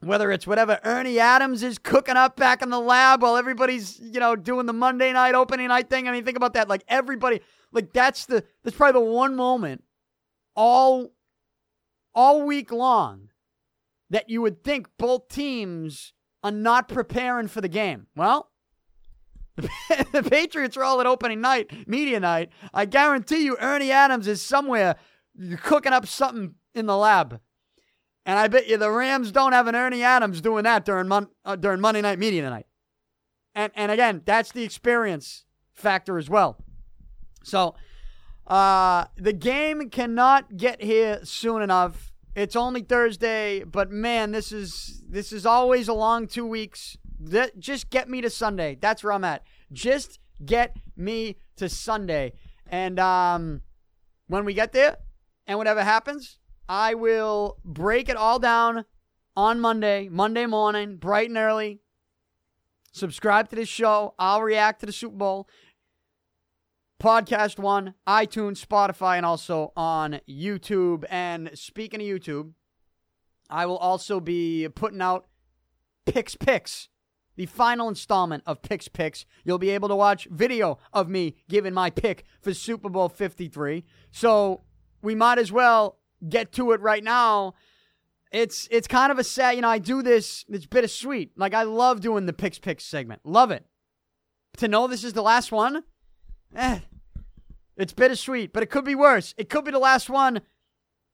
whether 0.00 0.32
it's 0.32 0.46
whatever 0.46 0.80
Ernie 0.84 1.20
Adams 1.20 1.62
is 1.62 1.78
cooking 1.78 2.16
up 2.16 2.36
back 2.36 2.60
in 2.60 2.70
the 2.70 2.80
lab 2.80 3.22
while 3.22 3.36
everybody's, 3.36 4.00
you 4.00 4.18
know, 4.18 4.34
doing 4.34 4.66
the 4.66 4.72
Monday 4.72 5.12
night 5.12 5.34
opening 5.34 5.68
night 5.68 5.88
thing. 5.88 6.08
I 6.08 6.12
mean, 6.12 6.24
think 6.24 6.36
about 6.36 6.54
that. 6.54 6.68
Like 6.68 6.82
everybody, 6.88 7.40
like 7.72 7.92
that's 7.92 8.26
the 8.26 8.44
that's 8.64 8.76
probably 8.76 9.00
the 9.00 9.12
one 9.12 9.36
moment 9.36 9.84
all 10.56 11.12
all 12.14 12.42
week 12.42 12.72
long 12.72 13.28
that 14.10 14.28
you 14.28 14.42
would 14.42 14.64
think 14.64 14.88
both 14.98 15.28
teams 15.28 16.12
are 16.42 16.50
not 16.50 16.88
preparing 16.88 17.46
for 17.48 17.60
the 17.60 17.68
game. 17.68 18.06
Well, 18.16 18.50
the 20.12 20.26
Patriots 20.28 20.76
are 20.76 20.84
all 20.84 21.00
at 21.00 21.06
opening 21.06 21.40
night, 21.40 21.88
media 21.88 22.20
night. 22.20 22.50
I 22.74 22.84
guarantee 22.84 23.44
you, 23.44 23.56
Ernie 23.60 23.90
Adams 23.90 24.26
is 24.26 24.42
somewhere 24.42 24.96
cooking 25.62 25.92
up 25.92 26.06
something 26.06 26.54
in 26.74 26.86
the 26.86 26.96
lab. 26.96 27.40
And 28.26 28.38
I 28.38 28.48
bet 28.48 28.68
you 28.68 28.76
the 28.76 28.90
Rams 28.90 29.30
don't 29.32 29.52
have 29.52 29.66
an 29.66 29.76
Ernie 29.76 30.02
Adams 30.02 30.40
doing 30.40 30.64
that 30.64 30.84
during 30.84 31.08
mon- 31.08 31.28
uh, 31.44 31.56
during 31.56 31.80
Monday 31.80 32.02
night 32.02 32.18
media 32.18 32.48
night. 32.48 32.66
And 33.54 33.72
and 33.76 33.92
again, 33.92 34.22
that's 34.24 34.52
the 34.52 34.64
experience 34.64 35.44
factor 35.72 36.18
as 36.18 36.28
well. 36.28 36.58
So, 37.44 37.76
uh, 38.46 39.04
the 39.16 39.32
game 39.32 39.88
cannot 39.90 40.56
get 40.56 40.82
here 40.82 41.20
soon 41.22 41.62
enough. 41.62 42.12
It's 42.34 42.56
only 42.56 42.82
Thursday, 42.82 43.62
but 43.62 43.90
man, 43.90 44.32
this 44.32 44.50
is 44.50 45.02
this 45.08 45.32
is 45.32 45.46
always 45.46 45.88
a 45.88 45.94
long 45.94 46.26
two 46.26 46.46
weeks 46.46 46.98
just 47.58 47.90
get 47.90 48.08
me 48.08 48.20
to 48.20 48.30
Sunday. 48.30 48.78
That's 48.80 49.02
where 49.02 49.12
I'm 49.12 49.24
at. 49.24 49.42
Just 49.72 50.18
get 50.44 50.76
me 50.96 51.36
to 51.56 51.68
Sunday. 51.68 52.32
And 52.68 52.98
um, 52.98 53.62
when 54.28 54.44
we 54.44 54.54
get 54.54 54.72
there 54.72 54.96
and 55.46 55.58
whatever 55.58 55.82
happens, 55.82 56.38
I 56.68 56.94
will 56.94 57.58
break 57.64 58.08
it 58.08 58.16
all 58.16 58.38
down 58.38 58.84
on 59.36 59.60
Monday, 59.60 60.08
Monday 60.08 60.46
morning, 60.46 60.96
bright 60.96 61.28
and 61.28 61.38
early. 61.38 61.80
Subscribe 62.92 63.48
to 63.50 63.56
this 63.56 63.68
show. 63.68 64.14
I'll 64.18 64.42
react 64.42 64.80
to 64.80 64.86
the 64.86 64.92
Super 64.92 65.16
Bowl. 65.16 65.48
Podcast 67.00 67.58
One, 67.58 67.92
iTunes, 68.08 68.64
Spotify, 68.64 69.18
and 69.18 69.26
also 69.26 69.72
on 69.76 70.20
YouTube. 70.26 71.04
And 71.10 71.50
speaking 71.52 72.00
of 72.00 72.06
YouTube, 72.06 72.52
I 73.50 73.66
will 73.66 73.76
also 73.76 74.18
be 74.18 74.66
putting 74.74 75.02
out 75.02 75.26
Pic's 76.06 76.36
Picks 76.36 76.88
the 77.36 77.46
final 77.46 77.88
installment 77.88 78.42
of 78.46 78.62
Pic's 78.62 78.88
Picks. 78.88 79.24
You'll 79.44 79.58
be 79.58 79.70
able 79.70 79.88
to 79.88 79.96
watch 79.96 80.26
video 80.30 80.78
of 80.92 81.08
me 81.08 81.36
giving 81.48 81.74
my 81.74 81.90
pick 81.90 82.24
for 82.40 82.52
Super 82.52 82.88
Bowl 82.88 83.08
53. 83.08 83.84
So 84.10 84.62
we 85.02 85.14
might 85.14 85.38
as 85.38 85.52
well 85.52 85.98
get 86.28 86.52
to 86.52 86.72
it 86.72 86.80
right 86.80 87.04
now. 87.04 87.54
It's 88.32 88.66
it's 88.70 88.88
kind 88.88 89.12
of 89.12 89.18
a 89.18 89.24
sad, 89.24 89.54
you 89.54 89.62
know, 89.62 89.68
I 89.68 89.78
do 89.78 90.02
this, 90.02 90.44
it's 90.48 90.66
bittersweet. 90.66 91.32
Like 91.36 91.54
I 91.54 91.62
love 91.62 92.00
doing 92.00 92.26
the 92.26 92.32
Pic's 92.32 92.58
Picks 92.58 92.84
segment. 92.84 93.20
Love 93.24 93.50
it. 93.50 93.64
To 94.58 94.68
know 94.68 94.86
this 94.86 95.04
is 95.04 95.12
the 95.12 95.22
last 95.22 95.52
one, 95.52 95.84
eh, 96.54 96.80
it's 97.76 97.92
bittersweet, 97.92 98.52
but 98.52 98.62
it 98.62 98.70
could 98.70 98.84
be 98.84 98.94
worse. 98.94 99.34
It 99.36 99.48
could 99.50 99.64
be 99.64 99.70
the 99.70 99.78
last 99.78 100.08
one, 100.08 100.40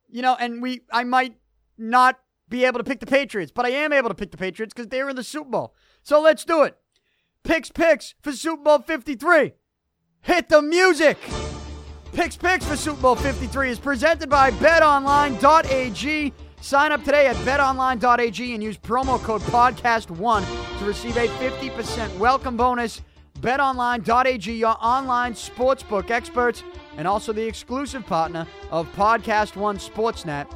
you 0.08 0.22
know, 0.22 0.36
and 0.38 0.62
we 0.62 0.82
I 0.92 1.04
might 1.04 1.36
not 1.76 2.18
be 2.48 2.64
able 2.64 2.78
to 2.78 2.84
pick 2.84 3.00
the 3.00 3.06
Patriots, 3.06 3.52
but 3.52 3.64
I 3.64 3.70
am 3.70 3.92
able 3.92 4.08
to 4.08 4.14
pick 4.14 4.30
the 4.30 4.36
Patriots 4.36 4.72
because 4.72 4.88
they're 4.88 5.08
in 5.08 5.16
the 5.16 5.24
Super 5.24 5.50
Bowl. 5.50 5.74
So 6.02 6.20
let's 6.20 6.44
do 6.44 6.62
it. 6.62 6.76
Pic's 7.44 7.70
Picks 7.70 8.14
for 8.20 8.32
Super 8.32 8.62
Bowl 8.62 8.78
53. 8.78 9.52
Hit 10.22 10.48
the 10.48 10.62
music. 10.62 11.18
Pic's 12.12 12.36
Picks 12.36 12.64
for 12.64 12.76
Super 12.76 13.00
Bowl 13.00 13.16
53 13.16 13.70
is 13.70 13.78
presented 13.78 14.28
by 14.28 14.50
betonline.ag. 14.52 16.32
Sign 16.60 16.92
up 16.92 17.02
today 17.02 17.26
at 17.26 17.36
betonline.ag 17.36 18.54
and 18.54 18.62
use 18.62 18.78
promo 18.78 19.18
code 19.20 19.40
podcast1 19.42 20.78
to 20.78 20.84
receive 20.84 21.16
a 21.16 21.26
50% 21.28 22.18
welcome 22.18 22.56
bonus. 22.56 23.00
BetOnline.ag, 23.40 24.52
your 24.52 24.76
online 24.80 25.34
sportsbook 25.34 26.10
experts, 26.10 26.62
and 26.96 27.08
also 27.08 27.32
the 27.32 27.44
exclusive 27.44 28.06
partner 28.06 28.46
of 28.70 28.86
Podcast 28.94 29.56
One 29.56 29.78
Sportsnet. 29.78 30.46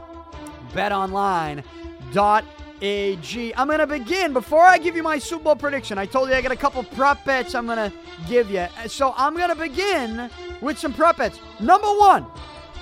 BetOnline.ag. 0.73 2.66
AG. 2.83 3.55
I'm 3.57 3.67
going 3.67 3.79
to 3.79 3.87
begin. 3.87 4.33
Before 4.33 4.63
I 4.63 4.79
give 4.79 4.97
you 4.97 5.03
my 5.03 5.19
Super 5.19 5.45
Bowl 5.45 5.57
prediction, 5.57 5.99
I 5.99 6.07
told 6.07 6.29
you 6.29 6.35
I 6.35 6.41
got 6.41 6.53
a 6.53 6.57
couple 6.57 6.83
prop 6.85 7.25
bets 7.25 7.55
I'm 7.55 7.67
going 7.67 7.91
to 7.91 7.93
give 8.29 8.51
you. 8.51 8.67
So 8.87 9.15
I'm 9.17 9.37
going 9.37 9.49
to 9.49 9.55
begin 9.55 10.31
with 10.61 10.79
some 10.79 10.93
prop 10.93 11.19
bets. 11.19 11.41
Number 11.61 11.89
one, 11.89 12.27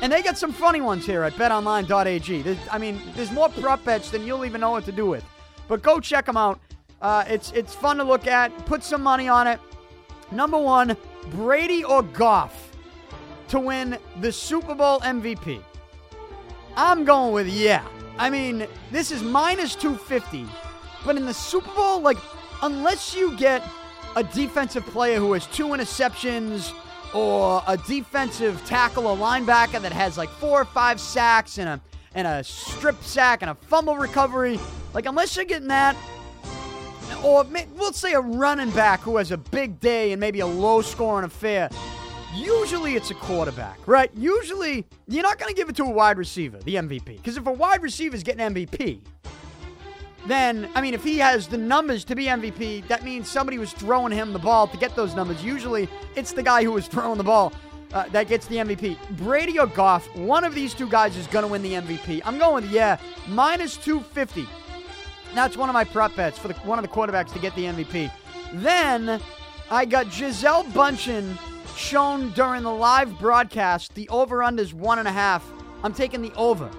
and 0.03 0.13
they 0.13 0.23
got 0.23 0.37
some 0.37 0.53
funny 0.53 0.81
ones 0.81 1.07
here 1.07 1.23
at 1.23 1.35
betonline.ag. 1.35 2.43
There's, 2.43 2.59
I 2.71 2.79
mean, 2.79 3.01
there's 3.15 3.31
more 3.31 3.49
prop 3.49 3.85
bets 3.85 4.11
than 4.11 4.27
you'll 4.27 4.45
even 4.45 4.61
know 4.61 4.71
what 4.71 4.85
to 4.87 4.93
do 4.93 5.07
with. 5.07 5.25
But 5.69 5.83
go 5.83 6.01
check 6.01 6.27
them 6.27 6.37
out. 6.37 6.61
Uh, 7.01 7.25
it's, 7.29 7.53
it's 7.53 7.75
fun 7.75 7.99
to 7.99 8.05
look 8.05 8.27
at. 8.27 8.57
Put 8.67 8.83
some 8.83 9.03
money 9.03 9.29
on 9.29 9.47
it. 9.47 9.61
Number 10.31 10.59
one, 10.59 10.97
Brady 11.31 11.85
or 11.85 12.03
Goff 12.03 12.77
to 13.49 13.61
win 13.61 13.99
the 14.21 14.33
Super 14.33 14.75
Bowl 14.75 15.01
MVP. 15.01 15.63
I'm 16.77 17.05
going 17.05 17.33
with 17.33 17.47
yeah. 17.47 17.87
I 18.19 18.31
mean, 18.31 18.67
this 18.91 19.11
is 19.11 19.23
minus 19.23 19.75
250. 19.75 20.47
But 21.05 21.17
in 21.17 21.27
the 21.27 21.35
Super 21.35 21.71
Bowl, 21.75 22.01
like, 22.01 22.19
unless 22.63 23.15
you 23.15 23.37
get 23.37 23.67
a 24.17 24.23
defensive 24.23 24.87
player 24.87 25.19
who 25.19 25.33
has 25.33 25.47
two 25.47 25.67
interceptions 25.69 26.73
or 27.13 27.63
a 27.67 27.77
defensive 27.77 28.65
tackle 28.65 29.07
or 29.07 29.17
linebacker 29.17 29.81
that 29.81 29.93
has 29.93 30.17
like 30.17 30.29
four 30.29 30.63
or 30.63 30.65
five 30.65 31.01
sacks 31.01 31.59
and 31.59 31.69
a 31.69 31.81
and 32.17 32.27
a 32.29 32.45
strip 32.45 33.03
sack 33.03 33.43
and 33.43 33.51
a 33.51 33.55
fumble 33.55 33.97
recovery, 33.97 34.59
like 34.93 35.07
unless 35.07 35.35
you're 35.35 35.45
getting 35.45 35.69
that, 35.69 35.97
or 37.25 37.45
we'll 37.75 37.93
say 37.93 38.13
a 38.13 38.21
running 38.21 38.71
back 38.71 39.01
who 39.01 39.17
has 39.17 39.33
a 39.33 39.37
big 39.37 39.81
day 39.81 40.13
and 40.13 40.21
maybe 40.21 40.39
a 40.39 40.47
low 40.47 40.81
scoring 40.81 41.25
affair, 41.25 41.69
Usually 42.35 42.95
it's 42.97 43.11
a 43.11 43.15
quarterback, 43.15 43.79
right? 43.87 44.11
Usually 44.17 44.87
you're 45.07 45.23
not 45.23 45.39
going 45.39 45.49
to 45.49 45.55
give 45.55 45.69
it 45.69 45.77
to 45.77 45.85
a 45.85 45.91
wide 45.91 46.19
receiver, 46.19 46.59
the 46.59 46.75
MVP. 46.75 47.05
Because 47.05 47.37
if 47.37 47.47
a 47.47 47.53
wide 47.53 47.83
receiver 47.83 48.17
is 48.17 48.23
getting 48.23 48.55
MVP, 48.55 49.01
then, 50.27 50.69
I 50.75 50.81
mean, 50.81 50.95
if 50.95 51.05
he 51.05 51.19
has 51.19 51.47
the 51.47 51.59
numbers 51.59 52.05
to 52.07 52.15
be 52.15 52.27
MVP, 52.27 52.89
that 52.89 53.05
means 53.05 53.29
somebody 53.31 53.59
was 53.59 53.73
throwing 53.73 54.11
him 54.11 54.33
the 54.33 54.39
ball 54.39 54.67
to 54.69 54.77
get 54.77 54.97
those 54.97 55.15
numbers. 55.15 55.45
Usually, 55.45 55.89
it's 56.17 56.33
the 56.33 56.43
guy 56.43 56.65
who 56.65 56.73
was 56.73 56.89
throwing 56.89 57.19
the 57.19 57.25
ball 57.25 57.53
uh, 57.93 58.09
that 58.09 58.27
gets 58.27 58.47
the 58.47 58.57
MVP. 58.57 58.97
Brady 59.19 59.59
or 59.59 59.67
Goff, 59.67 60.05
one 60.17 60.45
of 60.45 60.55
these 60.55 60.75
two 60.75 60.89
guys 60.89 61.17
is 61.17 61.27
going 61.29 61.45
to 61.45 61.51
win 61.51 61.63
the 61.63 61.75
MVP. 61.75 62.23
I'm 62.25 62.39
going 62.39 62.65
with, 62.65 62.73
yeah, 62.73 62.99
minus 63.29 63.77
250. 63.77 64.47
That's 65.35 65.57
one 65.57 65.69
of 65.69 65.75
my 65.75 65.85
prop 65.85 66.17
bets 66.17 66.39
for 66.39 66.49
the, 66.49 66.55
one 66.61 66.79
of 66.79 66.85
the 66.85 66.91
quarterbacks 66.91 67.33
to 67.35 67.39
get 67.39 67.55
the 67.55 67.65
MVP. 67.65 68.11
Then 68.55 69.21
I 69.71 69.85
got 69.85 70.11
Gisele 70.11 70.65
Bündchen 70.65 71.37
shown 71.77 72.31
during 72.31 72.63
the 72.63 72.75
live 72.75 73.19
broadcast. 73.19 73.95
The 73.95 74.09
over 74.09 74.43
under 74.43 74.63
is 74.63 74.75
one 74.75 74.99
and 74.99 75.09
a 75.09 75.13
half. 75.13 75.49
I'm 75.83 75.93
taking 75.93 76.23
the 76.23 76.33
over. 76.35 76.71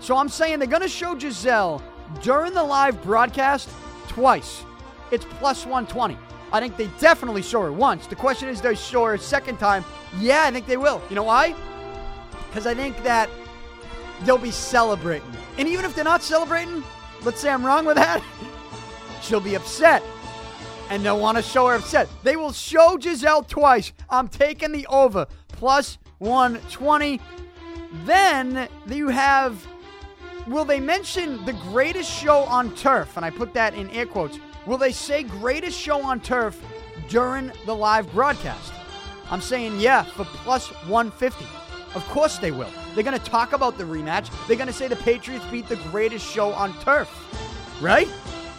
So 0.00 0.16
I'm 0.16 0.28
saying 0.28 0.58
they're 0.58 0.68
going 0.68 0.82
to 0.82 0.88
show 0.88 1.14
Gisele 1.14 1.82
during 2.22 2.52
the 2.52 2.62
live 2.62 3.02
broadcast 3.02 3.68
twice. 4.08 4.64
It's 5.10 5.24
plus 5.24 5.64
120. 5.64 6.16
I 6.52 6.60
think 6.60 6.76
they 6.76 6.88
definitely 7.00 7.42
saw 7.42 7.62
her 7.62 7.72
once. 7.72 8.06
The 8.06 8.16
question 8.16 8.48
is, 8.48 8.60
they 8.60 8.74
saw 8.74 9.06
her 9.06 9.14
a 9.14 9.18
second 9.18 9.58
time. 9.58 9.84
Yeah, 10.18 10.44
I 10.44 10.50
think 10.50 10.66
they 10.66 10.76
will. 10.76 11.02
You 11.08 11.16
know 11.16 11.24
why? 11.24 11.54
Because 12.48 12.66
I 12.66 12.74
think 12.74 13.02
that 13.02 13.28
they'll 14.24 14.38
be 14.38 14.50
celebrating. 14.50 15.30
And 15.58 15.66
even 15.68 15.84
if 15.84 15.94
they're 15.94 16.04
not 16.04 16.22
celebrating, 16.22 16.84
let's 17.22 17.40
say 17.40 17.50
I'm 17.50 17.66
wrong 17.66 17.84
with 17.84 17.96
that, 17.96 18.22
she'll 19.22 19.40
be 19.40 19.56
upset. 19.56 20.02
And 20.90 21.04
they'll 21.04 21.18
want 21.18 21.36
to 21.36 21.42
show 21.42 21.68
her 21.68 21.74
upset. 21.74 22.08
They 22.22 22.36
will 22.36 22.52
show 22.52 22.96
Gisele 22.96 23.42
twice. 23.42 23.92
I'm 24.10 24.28
taking 24.28 24.72
the 24.72 24.86
over. 24.86 25.26
Plus 25.48 25.98
120. 26.18 27.20
Then 28.04 28.68
you 28.86 29.08
have 29.08 29.66
will 30.46 30.64
they 30.64 30.80
mention 30.80 31.44
the 31.44 31.52
greatest 31.52 32.10
show 32.10 32.40
on 32.44 32.74
turf? 32.74 33.16
And 33.16 33.24
I 33.24 33.30
put 33.30 33.54
that 33.54 33.74
in 33.74 33.88
air 33.90 34.06
quotes. 34.06 34.38
Will 34.66 34.78
they 34.78 34.92
say 34.92 35.22
greatest 35.22 35.78
show 35.78 36.02
on 36.02 36.20
turf 36.20 36.60
during 37.08 37.52
the 37.66 37.74
live 37.74 38.10
broadcast? 38.12 38.72
I'm 39.30 39.40
saying 39.40 39.80
yeah 39.80 40.02
for 40.02 40.24
plus 40.24 40.68
150. 40.86 41.44
Of 41.94 42.04
course 42.08 42.38
they 42.38 42.50
will. 42.50 42.70
They're 42.94 43.04
going 43.04 43.18
to 43.18 43.24
talk 43.24 43.52
about 43.52 43.78
the 43.78 43.84
rematch. 43.84 44.30
They're 44.46 44.56
going 44.56 44.66
to 44.66 44.72
say 44.72 44.88
the 44.88 44.96
Patriots 44.96 45.44
beat 45.50 45.68
the 45.68 45.76
greatest 45.76 46.26
show 46.26 46.52
on 46.52 46.78
turf. 46.80 47.08
Right? 47.80 48.08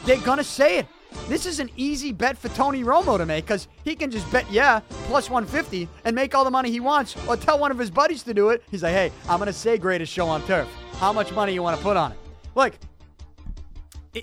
They're 0.06 0.18
going 0.22 0.38
to 0.38 0.44
say 0.44 0.80
it. 0.80 0.88
This 1.28 1.46
is 1.46 1.60
an 1.60 1.70
easy 1.76 2.12
bet 2.12 2.38
for 2.38 2.50
Tony 2.50 2.84
Romo 2.84 3.18
to 3.18 3.26
make 3.26 3.46
because 3.46 3.68
he 3.84 3.96
can 3.96 4.12
just 4.12 4.32
bet, 4.32 4.50
yeah, 4.52 4.82
plus 5.08 5.30
150 5.30 5.90
and 6.04 6.16
make 6.16 6.36
all 6.36 6.44
the 6.44 6.52
money 6.52 6.70
he 6.70 6.80
wants 6.80 7.16
or 7.28 7.36
tell 7.36 7.58
one 7.58 7.72
of 7.72 7.80
his 7.80 7.90
buddies 7.90 8.22
to 8.24 8.34
do 8.34 8.50
it. 8.50 8.64
He's 8.70 8.84
like, 8.84 8.94
hey, 8.94 9.12
I'm 9.28 9.38
going 9.38 9.48
to 9.48 9.54
say 9.54 9.78
greatest 9.78 10.14
show 10.14 10.28
on 10.28 10.46
turf. 10.46 10.68
How 10.94 11.12
much 11.12 11.32
money 11.32 11.54
you 11.54 11.64
want 11.64 11.78
to 11.78 11.84
put 11.84 11.98
on 11.98 12.12
it? 12.12 12.18
Like, 12.54 12.80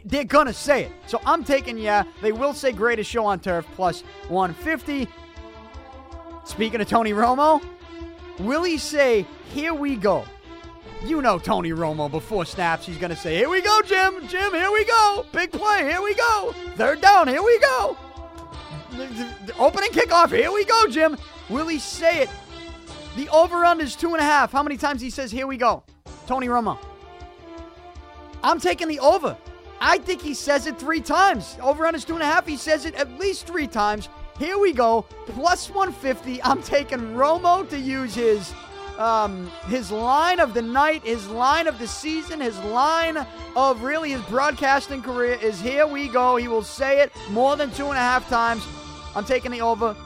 they're 0.05 0.24
going 0.24 0.47
to 0.47 0.53
say 0.53 0.84
it. 0.84 0.93
So 1.07 1.20
I'm 1.26 1.45
taking, 1.45 1.76
yeah, 1.76 2.05
they 2.22 2.32
will 2.32 2.55
say 2.55 2.72
greatest 2.72 3.11
show 3.11 3.26
on 3.26 3.40
turf 3.40 3.66
plus 3.74 4.03
150. 4.28 5.09
Speaking 6.45 6.80
of 6.80 6.88
Tony 6.88 7.12
Romo, 7.12 7.62
will 8.38 8.62
he 8.62 8.78
say, 8.78 9.26
here 9.53 9.74
we 9.74 9.97
go? 9.97 10.24
You 11.05 11.20
know 11.20 11.38
Tony 11.38 11.70
Romo 11.70 12.09
before 12.09 12.44
snaps, 12.44 12.86
he's 12.86 12.96
going 12.96 13.11
to 13.11 13.16
say, 13.16 13.36
Here 13.36 13.48
we 13.48 13.61
go, 13.61 13.82
Jim. 13.82 14.26
Jim, 14.28 14.53
here 14.53 14.70
we 14.70 14.84
go. 14.84 15.26
Big 15.32 15.50
play. 15.50 15.84
Here 15.84 16.00
we 16.00 16.14
go. 16.14 16.55
Third 16.76 17.00
down. 17.00 17.26
Here 17.26 17.42
we 17.42 17.59
go. 17.59 17.96
Opening 19.59 19.90
kickoff. 19.90 20.30
Here 20.30 20.53
we 20.53 20.64
go, 20.64 20.86
Jim. 20.86 21.16
Will 21.48 21.66
he 21.66 21.80
say 21.80 22.22
it? 22.22 22.30
The 23.16 23.28
over 23.30 23.64
under 23.64 23.84
is 23.84 23.96
two 23.96 24.12
and 24.12 24.20
a 24.20 24.24
half. 24.24 24.53
How 24.53 24.62
many 24.62 24.76
times 24.76 25.00
he 25.00 25.11
says, 25.11 25.32
Here 25.32 25.46
we 25.46 25.57
go? 25.57 25.82
Tony 26.28 26.46
Romo. 26.46 26.78
I'm 28.44 28.61
taking 28.61 28.86
the 28.86 29.00
over. 29.00 29.36
I 29.80 29.98
think 29.98 30.22
he 30.22 30.34
says 30.34 30.68
it 30.68 30.78
three 30.78 31.00
times. 31.00 31.59
Over 31.61 31.84
on 31.86 31.94
his 31.94 32.05
two 32.05 32.14
and 32.14 32.22
a 32.22 32.26
half, 32.26 32.46
he 32.46 32.57
says 32.57 32.84
it 32.84 32.94
at 32.94 33.18
least 33.18 33.48
three 33.48 33.66
times. 33.66 34.09
Here 34.38 34.57
we 34.57 34.72
go. 34.72 35.03
Plus 35.26 35.68
150. 35.68 36.40
I'm 36.44 36.62
taking 36.62 37.00
Romo 37.14 37.68
to 37.68 37.78
use 37.78 38.14
his 38.14 38.55
um, 38.99 39.51
his 39.66 39.90
line 39.90 40.40
of 40.40 40.55
the 40.55 40.62
night, 40.62 41.03
his 41.03 41.26
line 41.28 41.66
of 41.66 41.78
the 41.78 41.88
season, 41.88 42.40
his 42.40 42.59
line 42.61 43.26
of 43.57 43.82
really 43.82 44.11
his 44.11 44.22
broadcasting 44.22 45.03
career 45.03 45.38
is 45.40 45.61
here 45.61 45.86
we 45.86 46.09
go. 46.09 46.36
He 46.36 46.49
will 46.49 46.62
say 46.62 47.01
it 47.01 47.12
more 47.30 47.57
than 47.57 47.70
two 47.70 47.86
and 47.86 47.97
a 47.97 48.01
half 48.01 48.28
times. 48.28 48.66
I'm 49.14 49.24
taking 49.24 49.51
the 49.51 49.61
over, 49.61 49.97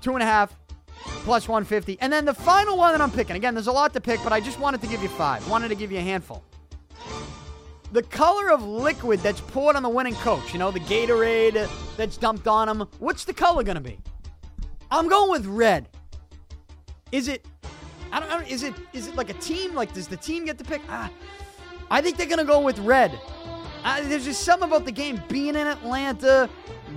two 0.00 0.12
and 0.14 0.22
a 0.22 0.26
half, 0.26 0.54
plus 1.24 1.48
150. 1.48 1.98
And 2.00 2.12
then 2.12 2.24
the 2.24 2.34
final 2.34 2.76
one 2.76 2.92
that 2.92 3.00
I'm 3.00 3.10
picking, 3.10 3.36
again, 3.36 3.54
there's 3.54 3.66
a 3.66 3.72
lot 3.72 3.92
to 3.94 4.00
pick, 4.00 4.22
but 4.22 4.32
I 4.32 4.40
just 4.40 4.58
wanted 4.58 4.80
to 4.82 4.86
give 4.86 5.02
you 5.02 5.08
five. 5.08 5.48
Wanted 5.48 5.68
to 5.68 5.74
give 5.74 5.92
you 5.92 5.98
a 5.98 6.02
handful. 6.02 6.42
The 7.92 8.02
color 8.02 8.50
of 8.50 8.62
liquid 8.62 9.20
that's 9.20 9.40
poured 9.40 9.76
on 9.76 9.82
the 9.82 9.88
winning 9.88 10.14
coach, 10.16 10.52
you 10.54 10.58
know, 10.58 10.70
the 10.70 10.80
Gatorade 10.80 11.68
that's 11.98 12.16
dumped 12.16 12.46
on 12.46 12.68
him, 12.68 12.88
what's 12.98 13.24
the 13.24 13.34
color 13.34 13.62
going 13.62 13.76
to 13.76 13.82
be? 13.82 13.98
I'm 14.90 15.08
going 15.08 15.30
with 15.30 15.46
red. 15.46 15.88
Is 17.12 17.28
it 17.28 17.46
I 18.12 18.20
don't, 18.20 18.30
I 18.30 18.38
don't, 18.38 18.48
is 18.48 18.62
it 18.62 18.74
is 18.92 19.08
it 19.08 19.16
like 19.16 19.30
a 19.30 19.34
team? 19.34 19.74
Like 19.74 19.92
does 19.92 20.06
the 20.06 20.16
team 20.16 20.44
get 20.44 20.58
to 20.58 20.64
pick? 20.64 20.82
Ah, 20.88 21.10
I 21.90 22.00
think 22.00 22.18
they're 22.18 22.26
gonna 22.26 22.44
go 22.44 22.60
with 22.60 22.78
red. 22.80 23.18
Uh, 23.84 24.00
there's 24.02 24.24
just 24.24 24.42
something 24.42 24.68
about 24.68 24.84
the 24.84 24.92
game 24.92 25.20
being 25.28 25.56
in 25.56 25.66
Atlanta, 25.66 26.48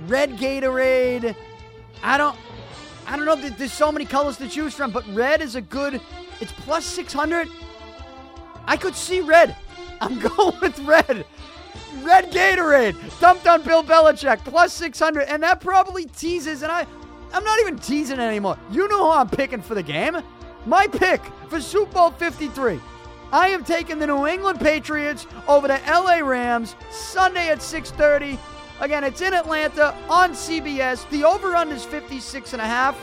red 0.06 0.30
Gatorade. 0.36 1.34
I 2.02 2.18
don't, 2.18 2.36
I 3.06 3.16
don't 3.16 3.24
know. 3.24 3.34
There's 3.34 3.72
so 3.72 3.90
many 3.90 4.04
colors 4.04 4.36
to 4.36 4.48
choose 4.48 4.74
from, 4.74 4.92
but 4.92 5.04
red 5.12 5.40
is 5.40 5.56
a 5.56 5.60
good. 5.60 6.00
It's 6.40 6.52
plus 6.52 6.84
600. 6.84 7.48
I 8.66 8.76
could 8.76 8.94
see 8.94 9.20
red. 9.20 9.56
I'm 10.00 10.18
going 10.36 10.60
with 10.60 10.78
red. 10.80 11.24
Red 12.02 12.30
Gatorade 12.30 13.20
dumped 13.20 13.46
on 13.46 13.62
Bill 13.62 13.82
Belichick 13.82 14.44
plus 14.44 14.72
600, 14.74 15.22
and 15.22 15.42
that 15.42 15.60
probably 15.60 16.04
teases. 16.04 16.62
And 16.62 16.70
I, 16.70 16.86
I'm 17.32 17.42
not 17.42 17.58
even 17.60 17.78
teasing 17.78 18.18
anymore. 18.18 18.58
You 18.70 18.86
know 18.88 19.06
who 19.06 19.10
I'm 19.10 19.28
picking 19.30 19.62
for 19.62 19.74
the 19.74 19.82
game. 19.82 20.18
My 20.66 20.86
pick 20.88 21.22
for 21.48 21.60
Super 21.60 21.92
Bowl 21.92 22.10
53. 22.10 22.80
I 23.32 23.48
am 23.48 23.64
taking 23.64 23.98
the 24.00 24.06
New 24.08 24.26
England 24.26 24.60
Patriots 24.60 25.26
over 25.46 25.68
the 25.68 25.80
LA 25.86 26.18
Rams 26.18 26.74
Sunday 26.90 27.50
at 27.50 27.62
6:30. 27.62 28.36
Again, 28.80 29.04
it's 29.04 29.20
in 29.20 29.32
Atlanta 29.32 29.94
on 30.08 30.34
CBS. 30.34 31.08
The 31.10 31.22
over-under 31.24 31.76
is 31.76 31.84
56 31.84 32.52
and 32.52 32.60
a 32.60 32.66
half. 32.66 32.98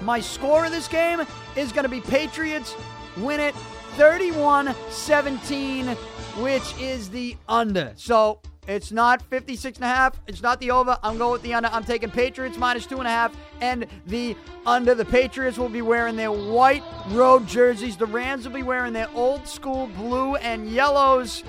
My 0.00 0.20
score 0.20 0.64
of 0.64 0.70
this 0.70 0.86
game 0.86 1.26
is 1.56 1.72
going 1.72 1.82
to 1.82 1.88
be 1.88 2.00
Patriots 2.00 2.76
win 3.16 3.40
it 3.40 3.56
31-17, 3.96 5.96
which 6.40 6.80
is 6.80 7.10
the 7.10 7.36
under. 7.48 7.94
So 7.96 8.38
it's 8.66 8.90
not 8.90 9.22
56 9.22 9.78
and 9.78 9.84
a 9.84 9.88
half. 9.88 10.20
It's 10.26 10.42
not 10.42 10.60
the 10.60 10.70
over. 10.72 10.98
I'm 11.02 11.18
going 11.18 11.32
with 11.32 11.42
the 11.42 11.54
under. 11.54 11.68
I'm 11.68 11.84
taking 11.84 12.10
Patriots 12.10 12.58
minus 12.58 12.86
two 12.86 12.98
and 12.98 13.06
a 13.06 13.10
half 13.10 13.36
and 13.60 13.86
the 14.06 14.36
under. 14.64 14.94
The 14.94 15.04
Patriots 15.04 15.56
will 15.56 15.68
be 15.68 15.82
wearing 15.82 16.16
their 16.16 16.32
white 16.32 16.82
road 17.10 17.46
jerseys. 17.46 17.96
The 17.96 18.06
Rams 18.06 18.46
will 18.46 18.54
be 18.54 18.62
wearing 18.62 18.92
their 18.92 19.08
old 19.14 19.46
school 19.46 19.86
blue 19.96 20.36
and 20.36 20.68
yellows. 20.68 21.44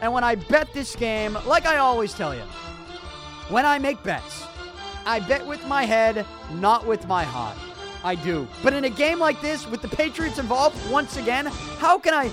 And 0.00 0.12
when 0.12 0.24
I 0.24 0.36
bet 0.36 0.72
this 0.72 0.94
game, 0.94 1.36
like 1.46 1.66
I 1.66 1.78
always 1.78 2.14
tell 2.14 2.34
you, 2.34 2.42
when 3.48 3.66
I 3.66 3.78
make 3.78 4.02
bets, 4.04 4.44
I 5.04 5.18
bet 5.20 5.44
with 5.46 5.66
my 5.66 5.84
head, 5.84 6.24
not 6.52 6.86
with 6.86 7.06
my 7.08 7.24
heart. 7.24 7.56
I 8.04 8.14
do. 8.14 8.46
But 8.62 8.72
in 8.72 8.84
a 8.84 8.90
game 8.90 9.18
like 9.18 9.40
this, 9.42 9.66
with 9.66 9.82
the 9.82 9.88
Patriots 9.88 10.38
involved, 10.38 10.76
once 10.90 11.16
again, 11.16 11.46
how 11.46 11.98
can 11.98 12.14
I 12.14 12.30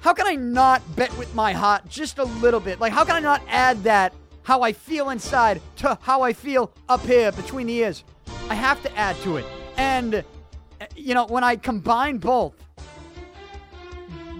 how 0.00 0.14
can 0.14 0.26
I 0.26 0.34
not 0.34 0.82
bet 0.96 1.16
with 1.18 1.34
my 1.34 1.52
heart 1.52 1.88
just 1.88 2.18
a 2.18 2.24
little 2.24 2.60
bit? 2.60 2.80
Like, 2.80 2.92
how 2.92 3.04
can 3.04 3.16
I 3.16 3.20
not 3.20 3.42
add 3.48 3.82
that 3.84 4.14
how 4.42 4.62
I 4.62 4.72
feel 4.72 5.10
inside 5.10 5.60
to 5.76 5.98
how 6.00 6.22
I 6.22 6.32
feel 6.32 6.72
up 6.88 7.02
here 7.02 7.30
between 7.32 7.66
the 7.66 7.74
ears? 7.74 8.04
I 8.48 8.54
have 8.54 8.82
to 8.82 8.96
add 8.96 9.16
to 9.22 9.36
it. 9.36 9.44
And, 9.76 10.14
eh, 10.14 10.86
you 10.96 11.14
know, 11.14 11.26
when 11.26 11.44
I 11.44 11.56
combine 11.56 12.18
both, 12.18 12.54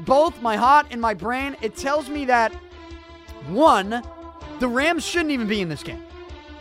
both 0.04 0.40
my 0.40 0.56
heart 0.56 0.86
and 0.90 1.00
my 1.00 1.14
brain, 1.14 1.56
it 1.60 1.76
tells 1.76 2.08
me 2.08 2.24
that 2.24 2.52
one, 3.48 4.02
the 4.58 4.68
Rams 4.68 5.04
shouldn't 5.04 5.30
even 5.30 5.46
be 5.46 5.60
in 5.60 5.68
this 5.68 5.82
game. 5.82 6.02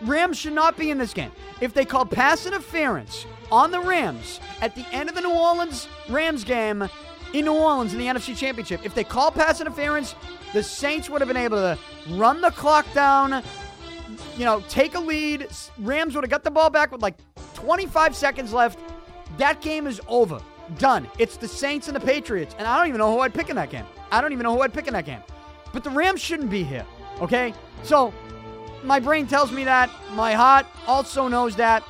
Rams 0.01 0.37
should 0.37 0.53
not 0.53 0.77
be 0.77 0.91
in 0.91 0.97
this 0.97 1.13
game. 1.13 1.31
If 1.61 1.73
they 1.73 1.85
call 1.85 2.05
pass 2.05 2.45
interference 2.45 3.25
on 3.51 3.71
the 3.71 3.79
Rams 3.79 4.39
at 4.61 4.75
the 4.75 4.85
end 4.91 5.09
of 5.09 5.15
the 5.15 5.21
New 5.21 5.33
Orleans 5.33 5.87
Rams 6.09 6.43
game, 6.43 6.89
in 7.33 7.45
New 7.45 7.53
Orleans 7.53 7.93
in 7.93 7.99
the 7.99 8.05
NFC 8.05 8.35
Championship. 8.35 8.81
If 8.83 8.95
they 8.95 9.03
call 9.03 9.31
pass 9.31 9.61
interference, 9.61 10.15
the 10.53 10.63
Saints 10.63 11.09
would 11.09 11.21
have 11.21 11.27
been 11.27 11.37
able 11.37 11.57
to 11.57 11.77
run 12.09 12.41
the 12.41 12.51
clock 12.51 12.91
down, 12.93 13.43
you 14.37 14.45
know, 14.45 14.63
take 14.69 14.95
a 14.95 14.99
lead. 14.99 15.47
Rams 15.77 16.15
would 16.15 16.23
have 16.23 16.31
got 16.31 16.43
the 16.43 16.51
ball 16.51 16.69
back 16.69 16.91
with 16.91 17.01
like 17.01 17.15
25 17.53 18.15
seconds 18.15 18.53
left. 18.53 18.79
That 19.37 19.61
game 19.61 19.87
is 19.87 20.01
over. 20.07 20.41
Done. 20.77 21.07
It's 21.17 21.37
the 21.37 21.47
Saints 21.47 21.87
and 21.87 21.95
the 21.95 22.01
Patriots. 22.01 22.55
And 22.57 22.67
I 22.67 22.77
don't 22.77 22.87
even 22.87 22.99
know 22.99 23.11
who 23.11 23.19
I'd 23.19 23.33
pick 23.33 23.49
in 23.49 23.55
that 23.55 23.69
game. 23.69 23.85
I 24.11 24.21
don't 24.21 24.33
even 24.33 24.43
know 24.43 24.55
who 24.55 24.61
I'd 24.61 24.73
pick 24.73 24.87
in 24.87 24.93
that 24.93 25.05
game. 25.05 25.21
But 25.71 25.83
the 25.83 25.89
Rams 25.89 26.21
shouldn't 26.21 26.49
be 26.49 26.63
here. 26.63 26.85
Okay? 27.21 27.53
So 27.83 28.13
my 28.83 28.99
brain 28.99 29.27
tells 29.27 29.51
me 29.51 29.63
that. 29.65 29.89
My 30.13 30.33
heart 30.33 30.65
also 30.87 31.27
knows 31.27 31.55
that. 31.57 31.83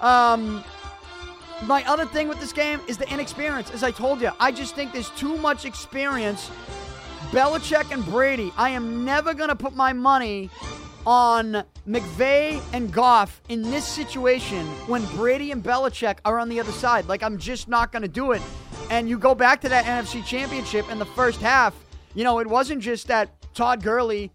Um, 0.00 0.64
my 1.62 1.84
other 1.84 2.04
thing 2.04 2.28
with 2.28 2.40
this 2.40 2.52
game 2.52 2.80
is 2.88 2.98
the 2.98 3.08
inexperience. 3.10 3.70
As 3.70 3.82
I 3.82 3.90
told 3.90 4.20
you, 4.20 4.30
I 4.40 4.52
just 4.52 4.74
think 4.74 4.92
there's 4.92 5.10
too 5.10 5.36
much 5.38 5.64
experience 5.64 6.50
Belichick 7.30 7.90
and 7.90 8.04
Brady. 8.04 8.52
I 8.56 8.70
am 8.70 9.04
never 9.04 9.34
going 9.34 9.48
to 9.48 9.56
put 9.56 9.74
my 9.74 9.92
money 9.92 10.50
on 11.06 11.64
McVay 11.86 12.62
and 12.72 12.92
Goff 12.92 13.40
in 13.48 13.62
this 13.62 13.86
situation 13.86 14.66
when 14.86 15.04
Brady 15.16 15.50
and 15.50 15.62
Belichick 15.62 16.18
are 16.24 16.38
on 16.38 16.48
the 16.48 16.60
other 16.60 16.72
side. 16.72 17.06
Like, 17.06 17.22
I'm 17.22 17.38
just 17.38 17.68
not 17.68 17.92
going 17.92 18.02
to 18.02 18.08
do 18.08 18.32
it. 18.32 18.42
And 18.90 19.08
you 19.08 19.18
go 19.18 19.34
back 19.34 19.60
to 19.62 19.68
that 19.68 19.84
NFC 19.84 20.24
championship 20.24 20.90
in 20.90 20.98
the 20.98 21.06
first 21.06 21.40
half, 21.40 21.74
you 22.14 22.24
know, 22.24 22.38
it 22.38 22.46
wasn't 22.46 22.82
just 22.82 23.08
that 23.08 23.30
Todd 23.54 23.82
Gurley 23.82 24.30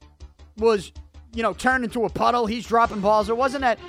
was, 0.57 0.91
you 1.33 1.43
know, 1.43 1.53
turned 1.53 1.83
into 1.83 2.05
a 2.05 2.09
puddle. 2.09 2.45
He's 2.45 2.67
dropping 2.67 2.99
balls. 2.99 3.29
It 3.29 3.37
wasn't 3.37 3.61
that 3.61 3.79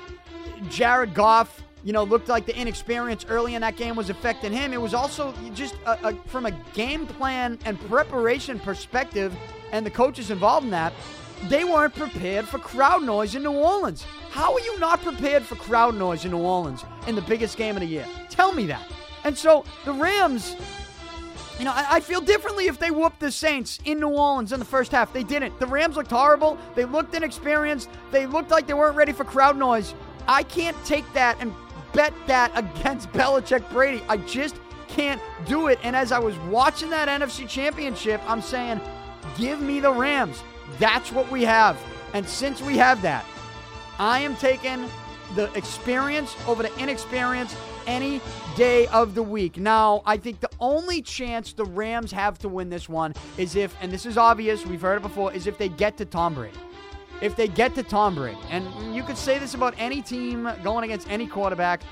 Jared 0.69 1.15
Goff, 1.15 1.63
you 1.85 1.93
know, 1.93 2.03
looked 2.05 2.29
like 2.29 2.47
the 2.47 2.57
inexperience 2.57 3.25
early 3.29 3.55
in 3.55 3.63
that 3.63 3.77
game 3.77 3.97
was 3.97 4.11
affecting 4.11 4.53
him. 4.53 4.73
It 4.73 4.81
was 4.81 4.95
also 4.95 5.35
just 5.55 5.75
a, 5.87 6.09
a, 6.09 6.15
from 6.27 6.47
a 6.47 6.51
game 6.75 7.07
plan 7.07 7.59
and 7.65 7.81
preparation 7.89 8.59
perspective, 8.59 9.35
and 9.73 9.85
the 9.85 9.91
coaches 9.91 10.31
involved 10.31 10.65
in 10.65 10.71
that 10.71 10.93
they 11.49 11.65
weren't 11.65 11.95
prepared 11.95 12.47
for 12.47 12.59
crowd 12.59 13.03
noise 13.03 13.35
in 13.35 13.43
New 13.43 13.53
Orleans. 13.53 14.05
How 14.31 14.53
are 14.53 14.61
you 14.61 14.79
not 14.79 15.03
prepared 15.03 15.43
for 15.43 15.55
crowd 15.57 15.97
noise 15.97 16.25
in 16.25 16.33
New 16.33 16.39
Orleans 16.39 16.85
in 17.07 17.15
the 17.15 17.23
biggest 17.23 17.57
game 17.57 17.77
of 17.77 17.81
the 17.81 17.87
year? 17.87 18.07
Tell 18.29 18.53
me 18.53 18.67
that. 18.67 18.87
And 19.25 19.37
so 19.37 19.65
the 19.85 19.93
Rams, 19.93 20.55
you 21.59 21.65
know, 21.65 21.73
I, 21.73 21.97
I, 21.97 22.01
feel 22.01 22.21
differently 22.21 22.67
if 22.67 22.79
they 22.79 22.91
whooped 22.91 23.21
the 23.21 23.31
Saints 23.31 23.79
in 23.85 24.01
New 24.01 24.09
Orleans 24.09 24.53
in 24.53 24.59
the 24.59 24.65
first 24.65 24.93
half. 24.93 25.13
They 25.13 25.25
didn't. 25.25 25.59
The 25.59 25.67
Rams 25.67 25.97
looked 25.97 26.11
horrible. 26.11 26.59
They 26.75 26.85
looked 26.85 27.15
inexperienced. 27.15 27.89
They 28.11 28.27
looked 28.27 28.51
like 28.51 28.67
they 28.67 28.75
weren't 28.75 28.97
ready 28.97 29.13
for 29.13 29.25
crowd 29.25 29.57
noise. 29.57 29.95
I 30.29 30.43
can't 30.43 30.77
take 30.85 31.11
that 31.15 31.37
and 31.41 31.53
bet 31.93 32.13
that 32.27 32.53
against 32.55 33.11
Belichick 33.13 33.69
Brady. 33.71 34.03
I 34.09 34.19
just 34.19 34.57
can't 34.89 35.21
do 35.47 35.69
it. 35.69 35.79
And 35.83 35.95
as 35.95 36.13
I 36.13 36.19
was 36.19 36.37
watching 36.39 36.91
that 36.91 37.09
NFC 37.09 37.49
championship, 37.49 38.21
I'm 38.27 38.43
saying, 38.43 38.81
give 39.37 39.61
me 39.61 39.81
the 39.81 39.93
Rams. 39.93 40.43
That's 40.79 41.13
what 41.13 41.31
we 41.31 41.45
have. 41.45 41.79
And 42.13 42.27
since 42.27 42.61
we 42.61 42.77
have 42.77 43.03
that, 43.03 43.25
I 43.99 44.21
am 44.21 44.37
taking 44.37 44.89
the 45.37 45.53
experience 45.55 46.35
over 46.47 46.63
the 46.63 46.77
inexperience 46.79 47.55
any 47.87 48.21
day 48.57 48.87
of 48.89 49.15
the 49.15 49.23
week. 49.23 49.57
Now, 49.57 50.03
I 50.05 50.17
think 50.17 50.41
the 50.41 50.51
only 50.59 51.03
chance 51.03 51.53
the 51.53 51.65
Rams 51.65 52.11
have 52.13 52.39
to 52.41 52.49
win 52.49 52.69
this 52.69 52.89
one 52.89 53.15
is 53.39 53.57
if, 53.57 53.75
and 53.81 53.93
this 53.93 54.07
is 54.07 54.17
obvious, 54.17 54.67
we've 54.67 54.81
heard 54.81 54.97
it 54.97 55.03
before, 55.03 55.33
is 55.33 55.47
if 55.47 55.57
they 55.57 55.69
get 55.69 55.97
to 55.99 56.05
Tom 56.05 56.35
Brady. 56.35 56.59
If 57.21 57.37
they 57.37 57.49
get 57.49 57.75
to 57.75 57.83
Tom 57.83 58.15
Brady. 58.15 58.39
And 58.51 58.95
you 58.95 59.03
could 59.03 59.19
say 59.19 59.39
this 59.39 59.55
about 59.55 59.75
any 59.79 60.03
team 60.03 60.51
going 60.63 60.85
against 60.85 61.11
any 61.11 61.27
quarterback, 61.27 61.83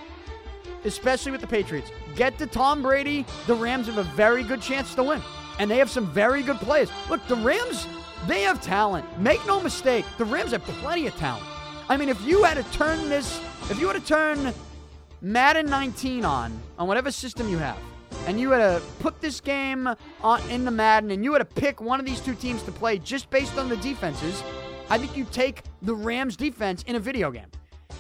especially 0.85 1.33
with 1.33 1.41
the 1.41 1.47
Patriots. 1.47 1.91
Get 2.17 2.39
to 2.39 2.47
Tom 2.47 2.83
Brady, 2.83 3.27
the 3.47 3.55
Rams 3.55 3.87
have 3.87 3.99
a 3.99 4.05
very 4.05 4.43
good 4.43 4.63
chance 4.63 4.95
to 4.95 5.03
win. 5.03 5.23
And 5.59 5.71
they 5.71 5.79
have 5.79 5.91
some 5.91 6.07
very 6.07 6.43
good 6.43 6.57
players. 6.59 6.91
Look, 7.11 7.27
the 7.27 7.37
Rams 7.37 7.87
they 8.27 8.43
have 8.43 8.61
talent. 8.61 9.07
Make 9.21 9.45
no 9.47 9.61
mistake, 9.61 10.05
the 10.17 10.25
Rams 10.25 10.53
have 10.53 10.63
plenty 10.65 11.07
of 11.07 11.17
talent. 11.17 11.45
I 11.89 11.97
mean, 11.97 12.09
if 12.09 12.21
you 12.23 12.43
had 12.43 12.55
to 12.55 12.65
turn 12.77 13.09
this, 13.09 13.41
if 13.71 13.79
you 13.81 13.87
had 13.87 13.95
to 13.95 14.07
turn 14.07 14.53
Madden 15.21 15.67
19 15.67 16.25
on, 16.25 16.61
on 16.79 16.89
whatever 16.89 17.11
system 17.11 17.49
you 17.49 17.59
have, 17.59 17.79
and 18.27 18.41
you 18.41 18.51
had 18.51 18.59
to 18.59 18.83
put 18.99 19.21
this 19.21 19.41
game 19.41 19.89
on 20.23 20.51
in 20.51 20.65
the 20.65 20.71
Madden, 20.71 21.11
and 21.11 21.25
you 21.25 21.33
had 21.33 21.39
to 21.39 21.45
pick 21.45 21.81
one 21.81 22.01
of 22.01 22.07
these 22.07 22.21
two 22.21 22.35
teams 22.35 22.63
to 22.65 22.73
play 22.73 22.99
just 22.99 23.31
based 23.31 23.57
on 23.57 23.69
the 23.69 23.77
defenses, 23.79 24.43
I 24.91 24.99
think 24.99 25.17
you 25.17 25.27
take 25.31 25.63
the 25.83 25.95
Rams 25.95 26.37
defense 26.37 26.83
in 26.85 26.97
a 26.97 27.01
video 27.01 27.31
game. 27.31 27.47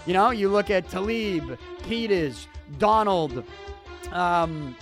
You 0.06 0.14
know, 0.14 0.30
you 0.30 0.48
look 0.48 0.70
at 0.70 0.88
Talib, 0.88 1.58
Peters, 1.82 2.48
Donald, 2.78 3.44
um, 4.12 4.74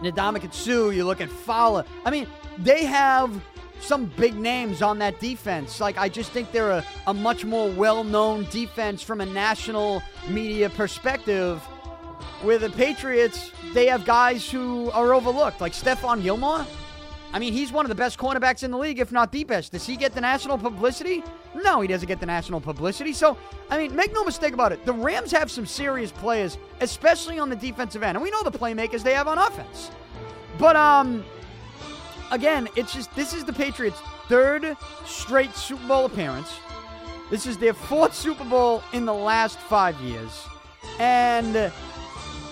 Ndamukong 0.00 0.94
you 0.94 1.04
look 1.04 1.20
at 1.20 1.28
Fowler. 1.28 1.84
I 2.04 2.10
mean, 2.10 2.26
they 2.58 2.84
have 2.84 3.30
some 3.80 4.06
big 4.16 4.34
names 4.34 4.80
on 4.80 4.98
that 4.98 5.20
defense. 5.20 5.80
Like, 5.80 5.98
I 5.98 6.08
just 6.08 6.30
think 6.30 6.52
they're 6.52 6.70
a, 6.70 6.84
a 7.06 7.14
much 7.14 7.44
more 7.44 7.70
well 7.70 8.04
known 8.04 8.46
defense 8.50 9.02
from 9.02 9.20
a 9.20 9.26
national 9.26 10.02
media 10.28 10.70
perspective. 10.70 11.60
Where 12.42 12.58
the 12.58 12.70
Patriots, 12.70 13.52
they 13.72 13.86
have 13.86 14.04
guys 14.04 14.50
who 14.50 14.90
are 14.90 15.14
overlooked, 15.14 15.60
like 15.60 15.72
Stephon 15.72 16.22
Gilmore. 16.22 16.66
I 17.32 17.38
mean, 17.38 17.52
he's 17.52 17.72
one 17.72 17.84
of 17.84 17.88
the 17.88 17.94
best 17.94 18.18
cornerbacks 18.18 18.62
in 18.62 18.70
the 18.70 18.76
league, 18.76 18.98
if 18.98 19.10
not 19.10 19.32
the 19.32 19.44
best. 19.44 19.72
Does 19.72 19.86
he 19.86 19.96
get 19.96 20.14
the 20.14 20.20
national 20.20 20.58
publicity? 20.58 21.24
No, 21.54 21.80
he 21.80 21.88
doesn't 21.88 22.06
get 22.06 22.20
the 22.20 22.26
national 22.26 22.60
publicity. 22.60 23.12
So, 23.12 23.38
I 23.70 23.78
mean, 23.78 23.96
make 23.96 24.12
no 24.12 24.22
mistake 24.22 24.52
about 24.52 24.72
it. 24.72 24.84
The 24.84 24.92
Rams 24.92 25.30
have 25.32 25.50
some 25.50 25.64
serious 25.64 26.12
players, 26.12 26.58
especially 26.80 27.38
on 27.38 27.48
the 27.48 27.56
defensive 27.56 28.02
end. 28.02 28.16
And 28.16 28.22
we 28.22 28.30
know 28.30 28.42
the 28.42 28.50
playmakers 28.50 29.02
they 29.02 29.14
have 29.14 29.28
on 29.28 29.38
offense. 29.38 29.90
But, 30.58 30.76
um, 30.76 31.24
again, 32.30 32.68
it's 32.76 32.92
just 32.92 33.14
this 33.16 33.32
is 33.32 33.44
the 33.44 33.52
Patriots' 33.52 34.00
third 34.28 34.76
straight 35.06 35.54
Super 35.54 35.86
Bowl 35.86 36.04
appearance. 36.04 36.52
This 37.30 37.46
is 37.46 37.56
their 37.56 37.72
fourth 37.72 38.14
Super 38.14 38.44
Bowl 38.44 38.82
in 38.92 39.06
the 39.06 39.14
last 39.14 39.58
five 39.58 39.98
years. 40.00 40.44
And 40.98 41.72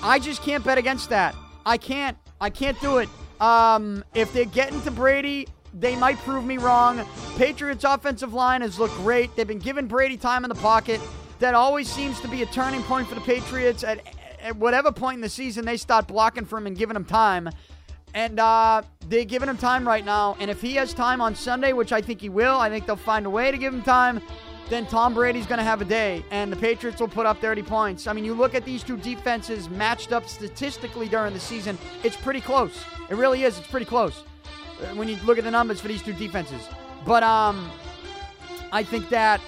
I 0.02 0.18
just 0.18 0.42
can't 0.42 0.64
bet 0.64 0.78
against 0.78 1.10
that. 1.10 1.34
I 1.66 1.76
can't. 1.76 2.16
I 2.40 2.48
can't 2.48 2.80
do 2.80 2.98
it. 2.98 3.08
Um, 3.40 4.04
if 4.14 4.32
they're 4.32 4.44
getting 4.44 4.80
to 4.82 4.90
Brady, 4.90 5.48
they 5.72 5.96
might 5.96 6.18
prove 6.18 6.44
me 6.44 6.58
wrong. 6.58 7.04
Patriots' 7.36 7.84
offensive 7.84 8.34
line 8.34 8.60
has 8.60 8.78
looked 8.78 8.96
great. 8.96 9.34
They've 9.34 9.46
been 9.46 9.58
giving 9.58 9.86
Brady 9.86 10.16
time 10.16 10.44
in 10.44 10.48
the 10.48 10.56
pocket. 10.56 11.00
That 11.38 11.54
always 11.54 11.90
seems 11.90 12.20
to 12.20 12.28
be 12.28 12.42
a 12.42 12.46
turning 12.46 12.82
point 12.82 13.08
for 13.08 13.14
the 13.14 13.20
Patriots. 13.22 13.82
At, 13.82 14.00
at 14.42 14.56
whatever 14.56 14.92
point 14.92 15.16
in 15.16 15.20
the 15.20 15.28
season 15.28 15.64
they 15.64 15.76
start 15.76 16.06
blocking 16.06 16.44
for 16.44 16.58
him 16.58 16.66
and 16.66 16.76
giving 16.76 16.96
him 16.96 17.04
time, 17.04 17.48
and 18.14 18.40
uh, 18.40 18.82
they're 19.08 19.24
giving 19.24 19.48
him 19.48 19.56
time 19.56 19.86
right 19.86 20.04
now. 20.04 20.36
And 20.40 20.50
if 20.50 20.60
he 20.60 20.74
has 20.74 20.92
time 20.92 21.20
on 21.20 21.34
Sunday, 21.34 21.72
which 21.72 21.92
I 21.92 22.00
think 22.00 22.20
he 22.20 22.28
will, 22.28 22.58
I 22.58 22.68
think 22.68 22.86
they'll 22.86 22.96
find 22.96 23.26
a 23.26 23.30
way 23.30 23.50
to 23.50 23.56
give 23.56 23.72
him 23.72 23.82
time. 23.82 24.20
Then 24.70 24.86
Tom 24.86 25.14
Brady's 25.14 25.46
going 25.46 25.58
to 25.58 25.64
have 25.64 25.80
a 25.80 25.84
day, 25.84 26.24
and 26.30 26.52
the 26.52 26.56
Patriots 26.56 27.00
will 27.00 27.08
put 27.08 27.26
up 27.26 27.40
30 27.40 27.62
points. 27.64 28.06
I 28.06 28.12
mean, 28.12 28.24
you 28.24 28.34
look 28.34 28.54
at 28.54 28.64
these 28.64 28.84
two 28.84 28.96
defenses 28.96 29.68
matched 29.68 30.12
up 30.12 30.28
statistically 30.28 31.08
during 31.08 31.34
the 31.34 31.40
season, 31.40 31.76
it's 32.04 32.14
pretty 32.14 32.40
close. 32.40 32.84
It 33.10 33.16
really 33.16 33.42
is. 33.42 33.58
It's 33.58 33.66
pretty 33.66 33.86
close 33.86 34.22
uh, 34.80 34.94
when 34.94 35.08
you 35.08 35.16
look 35.24 35.38
at 35.38 35.44
the 35.44 35.50
numbers 35.50 35.80
for 35.80 35.88
these 35.88 36.02
two 36.02 36.12
defenses. 36.12 36.62
But 37.04 37.24
um, 37.24 37.68
I 38.70 38.84
think 38.84 39.08
that 39.08 39.40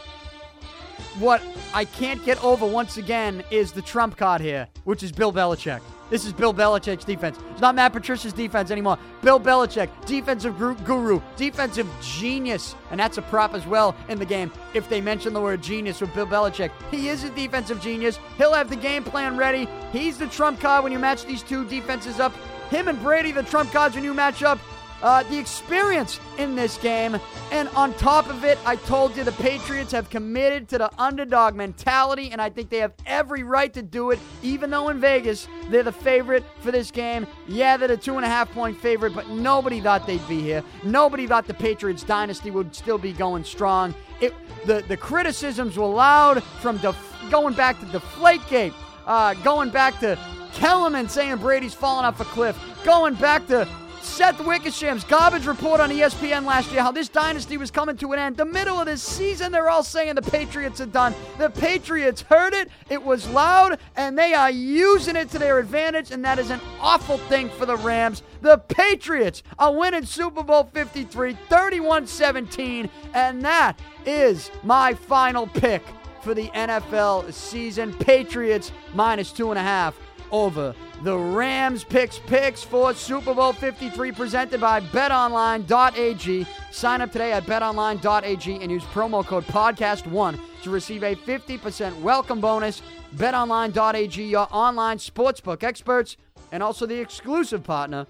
what 1.20 1.40
I 1.72 1.84
can't 1.84 2.24
get 2.24 2.42
over 2.42 2.66
once 2.66 2.96
again 2.96 3.44
is 3.52 3.70
the 3.70 3.82
trump 3.82 4.16
card 4.16 4.40
here, 4.40 4.66
which 4.82 5.04
is 5.04 5.12
Bill 5.12 5.32
Belichick. 5.32 5.82
This 6.12 6.26
is 6.26 6.34
Bill 6.34 6.52
Belichick's 6.52 7.06
defense. 7.06 7.38
It's 7.52 7.62
not 7.62 7.74
Matt 7.74 7.94
Patricia's 7.94 8.34
defense 8.34 8.70
anymore. 8.70 8.98
Bill 9.22 9.40
Belichick, 9.40 9.88
defensive 10.04 10.58
guru, 10.58 11.22
defensive 11.36 11.88
genius. 12.02 12.74
And 12.90 13.00
that's 13.00 13.16
a 13.16 13.22
prop 13.22 13.54
as 13.54 13.66
well 13.66 13.96
in 14.10 14.18
the 14.18 14.26
game. 14.26 14.52
If 14.74 14.90
they 14.90 15.00
mention 15.00 15.32
the 15.32 15.40
word 15.40 15.62
genius 15.62 16.02
with 16.02 16.12
Bill 16.12 16.26
Belichick, 16.26 16.70
he 16.90 17.08
is 17.08 17.24
a 17.24 17.30
defensive 17.30 17.80
genius. 17.80 18.18
He'll 18.36 18.52
have 18.52 18.68
the 18.68 18.76
game 18.76 19.04
plan 19.04 19.38
ready. 19.38 19.66
He's 19.90 20.18
the 20.18 20.26
trump 20.26 20.60
card 20.60 20.84
when 20.84 20.92
you 20.92 20.98
match 20.98 21.24
these 21.24 21.42
two 21.42 21.64
defenses 21.64 22.20
up. 22.20 22.34
Him 22.68 22.88
and 22.88 23.00
Brady, 23.00 23.32
the 23.32 23.44
trump 23.44 23.72
cards 23.72 23.94
when 23.94 24.04
you 24.04 24.12
match 24.12 24.42
up 24.42 24.58
uh, 25.02 25.22
the 25.24 25.38
experience 25.38 26.20
in 26.38 26.54
this 26.54 26.78
game. 26.78 27.18
And 27.50 27.68
on 27.70 27.92
top 27.94 28.28
of 28.28 28.44
it, 28.44 28.58
I 28.64 28.76
told 28.76 29.16
you 29.16 29.24
the 29.24 29.32
Patriots 29.32 29.92
have 29.92 30.08
committed 30.08 30.68
to 30.70 30.78
the 30.78 30.90
underdog 31.00 31.54
mentality, 31.54 32.30
and 32.30 32.40
I 32.40 32.48
think 32.48 32.70
they 32.70 32.78
have 32.78 32.92
every 33.04 33.42
right 33.42 33.72
to 33.74 33.82
do 33.82 34.10
it, 34.10 34.18
even 34.42 34.70
though 34.70 34.88
in 34.88 35.00
Vegas 35.00 35.48
they're 35.68 35.82
the 35.82 35.92
favorite 35.92 36.44
for 36.60 36.70
this 36.70 36.90
game. 36.90 37.26
Yeah, 37.46 37.76
they're 37.76 37.88
the 37.88 37.96
two 37.96 38.16
and 38.16 38.24
a 38.24 38.28
half 38.28 38.50
point 38.52 38.78
favorite, 38.78 39.14
but 39.14 39.28
nobody 39.28 39.80
thought 39.80 40.06
they'd 40.06 40.26
be 40.28 40.40
here. 40.40 40.62
Nobody 40.84 41.26
thought 41.26 41.46
the 41.46 41.54
Patriots 41.54 42.02
dynasty 42.02 42.50
would 42.50 42.74
still 42.74 42.98
be 42.98 43.12
going 43.12 43.44
strong. 43.44 43.94
It, 44.20 44.32
the, 44.66 44.84
the 44.86 44.96
criticisms 44.96 45.76
were 45.76 45.86
loud 45.86 46.42
from 46.60 46.78
def- 46.78 46.96
going 47.30 47.54
back 47.54 47.80
to 47.80 47.86
the 47.86 47.98
Deflategate, 47.98 48.72
uh, 49.06 49.34
going 49.34 49.70
back 49.70 49.98
to 50.00 50.16
Kellerman 50.52 51.08
saying 51.08 51.38
Brady's 51.38 51.74
falling 51.74 52.04
off 52.04 52.20
a 52.20 52.24
cliff, 52.24 52.58
going 52.84 53.14
back 53.14 53.46
to 53.48 53.66
Seth 54.04 54.38
Wickersham's 54.38 55.04
garbage 55.04 55.46
report 55.46 55.80
on 55.80 55.90
ESPN 55.90 56.44
last 56.44 56.70
year 56.72 56.82
how 56.82 56.90
this 56.90 57.08
dynasty 57.08 57.56
was 57.56 57.70
coming 57.70 57.96
to 57.96 58.12
an 58.12 58.18
end. 58.18 58.36
The 58.36 58.44
middle 58.44 58.78
of 58.78 58.86
this 58.86 59.02
season, 59.02 59.52
they're 59.52 59.70
all 59.70 59.82
saying 59.82 60.14
the 60.16 60.22
Patriots 60.22 60.80
are 60.80 60.86
done. 60.86 61.14
The 61.38 61.50
Patriots 61.50 62.22
heard 62.22 62.52
it, 62.52 62.68
it 62.90 63.02
was 63.02 63.28
loud, 63.28 63.78
and 63.96 64.18
they 64.18 64.34
are 64.34 64.50
using 64.50 65.16
it 65.16 65.30
to 65.30 65.38
their 65.38 65.58
advantage, 65.58 66.10
and 66.10 66.24
that 66.24 66.38
is 66.38 66.50
an 66.50 66.60
awful 66.80 67.18
thing 67.18 67.48
for 67.50 67.64
the 67.64 67.76
Rams. 67.76 68.22
The 68.40 68.58
Patriots 68.58 69.42
are 69.58 69.72
winning 69.72 70.04
Super 70.04 70.42
Bowl 70.42 70.64
53, 70.64 71.34
31 71.48 72.06
17, 72.06 72.90
and 73.14 73.42
that 73.42 73.78
is 74.04 74.50
my 74.62 74.94
final 74.94 75.46
pick 75.46 75.82
for 76.22 76.34
the 76.34 76.48
NFL 76.48 77.32
season. 77.32 77.92
Patriots 77.94 78.72
minus 78.94 79.32
two 79.32 79.50
and 79.50 79.58
a 79.58 79.62
half 79.62 79.98
over 80.30 80.74
the 81.02 81.18
Rams 81.18 81.82
Pic's 81.82 82.20
Picks 82.20 82.62
for 82.62 82.94
Super 82.94 83.34
Bowl 83.34 83.52
53 83.52 84.12
presented 84.12 84.60
by 84.60 84.80
betonline.ag. 84.80 86.46
Sign 86.70 87.00
up 87.00 87.10
today 87.10 87.32
at 87.32 87.42
betonline.ag 87.44 88.62
and 88.62 88.70
use 88.70 88.84
promo 88.84 89.26
code 89.26 89.44
podcast1 89.46 90.38
to 90.62 90.70
receive 90.70 91.02
a 91.02 91.16
50% 91.16 92.00
welcome 92.02 92.40
bonus. 92.40 92.82
betonline.ag, 93.16 94.22
your 94.22 94.46
online 94.52 94.98
sportsbook 94.98 95.64
experts, 95.64 96.16
and 96.52 96.62
also 96.62 96.86
the 96.86 97.00
exclusive 97.00 97.64
partner 97.64 98.06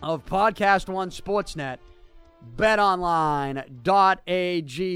of 0.00 0.24
Podcast 0.24 0.88
One 0.88 1.10
Sportsnet. 1.10 1.78
betonline.ag. 2.54 3.66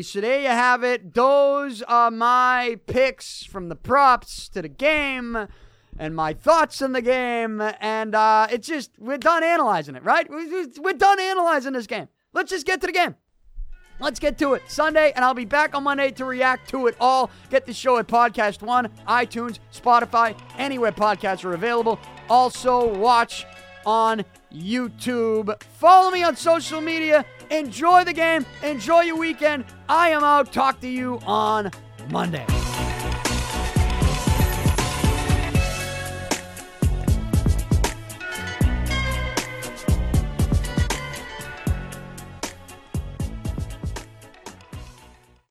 So 0.02 0.20
there 0.20 0.40
you 0.40 0.47
have 0.47 0.85
it. 0.85 1.12
Those 1.12 1.82
are 1.82 2.12
my 2.12 2.78
picks 2.86 3.43
from 3.43 3.69
the 3.69 3.74
props 3.74 4.48
to 4.51 4.62
the 4.62 4.69
game 4.69 5.48
and 5.98 6.14
my 6.14 6.32
thoughts 6.32 6.82
on 6.82 6.93
the 6.93 7.02
game. 7.02 7.60
And 7.81 8.14
uh, 8.14 8.47
it's 8.51 8.66
just, 8.66 8.93
we're 8.98 9.19
done 9.19 9.43
analyzing 9.44 9.94
it, 9.94 10.05
right? 10.05 10.28
We're 10.31 10.93
done 10.93 11.20
analyzing 11.20 11.73
this 11.73 11.86
game. 11.86 12.09
Let's 12.32 12.51
just 12.51 12.66
get 12.66 12.81
to 12.81 12.86
the 12.86 12.93
game. 12.93 13.16
Let's 14.01 14.19
get 14.19 14.36
to 14.39 14.55
it. 14.55 14.62
Sunday, 14.66 15.12
and 15.14 15.24
I'll 15.24 15.35
be 15.35 15.44
back 15.44 15.77
on 15.77 15.85
Monday 15.85 16.10
to 16.12 16.24
react 16.24 16.69
to 16.70 16.89
it 16.89 16.97
all. 16.98 17.31
Get 17.51 17.66
the 17.66 17.73
show 17.73 17.98
at 17.98 18.09
Podcast 18.09 18.62
One, 18.62 18.89
iTunes, 19.06 19.60
Spotify, 19.73 20.36
anywhere 20.59 20.90
podcasts 20.90 21.44
are 21.44 21.52
available. 21.52 22.01
Also, 22.28 22.93
watch 22.98 23.47
on 23.86 24.24
YouTube. 24.52 25.62
Follow 25.78 26.10
me 26.10 26.24
on 26.24 26.35
social 26.35 26.81
media. 26.81 27.24
Enjoy 27.51 28.02
the 28.02 28.12
game. 28.12 28.44
Enjoy 28.64 29.02
your 29.02 29.19
weekend. 29.19 29.66
I 29.89 30.09
am 30.10 30.24
out. 30.24 30.52
Talk 30.52 30.81
to 30.81 30.89
you 30.89 31.20
on 31.24 31.70
Monday. 32.10 32.47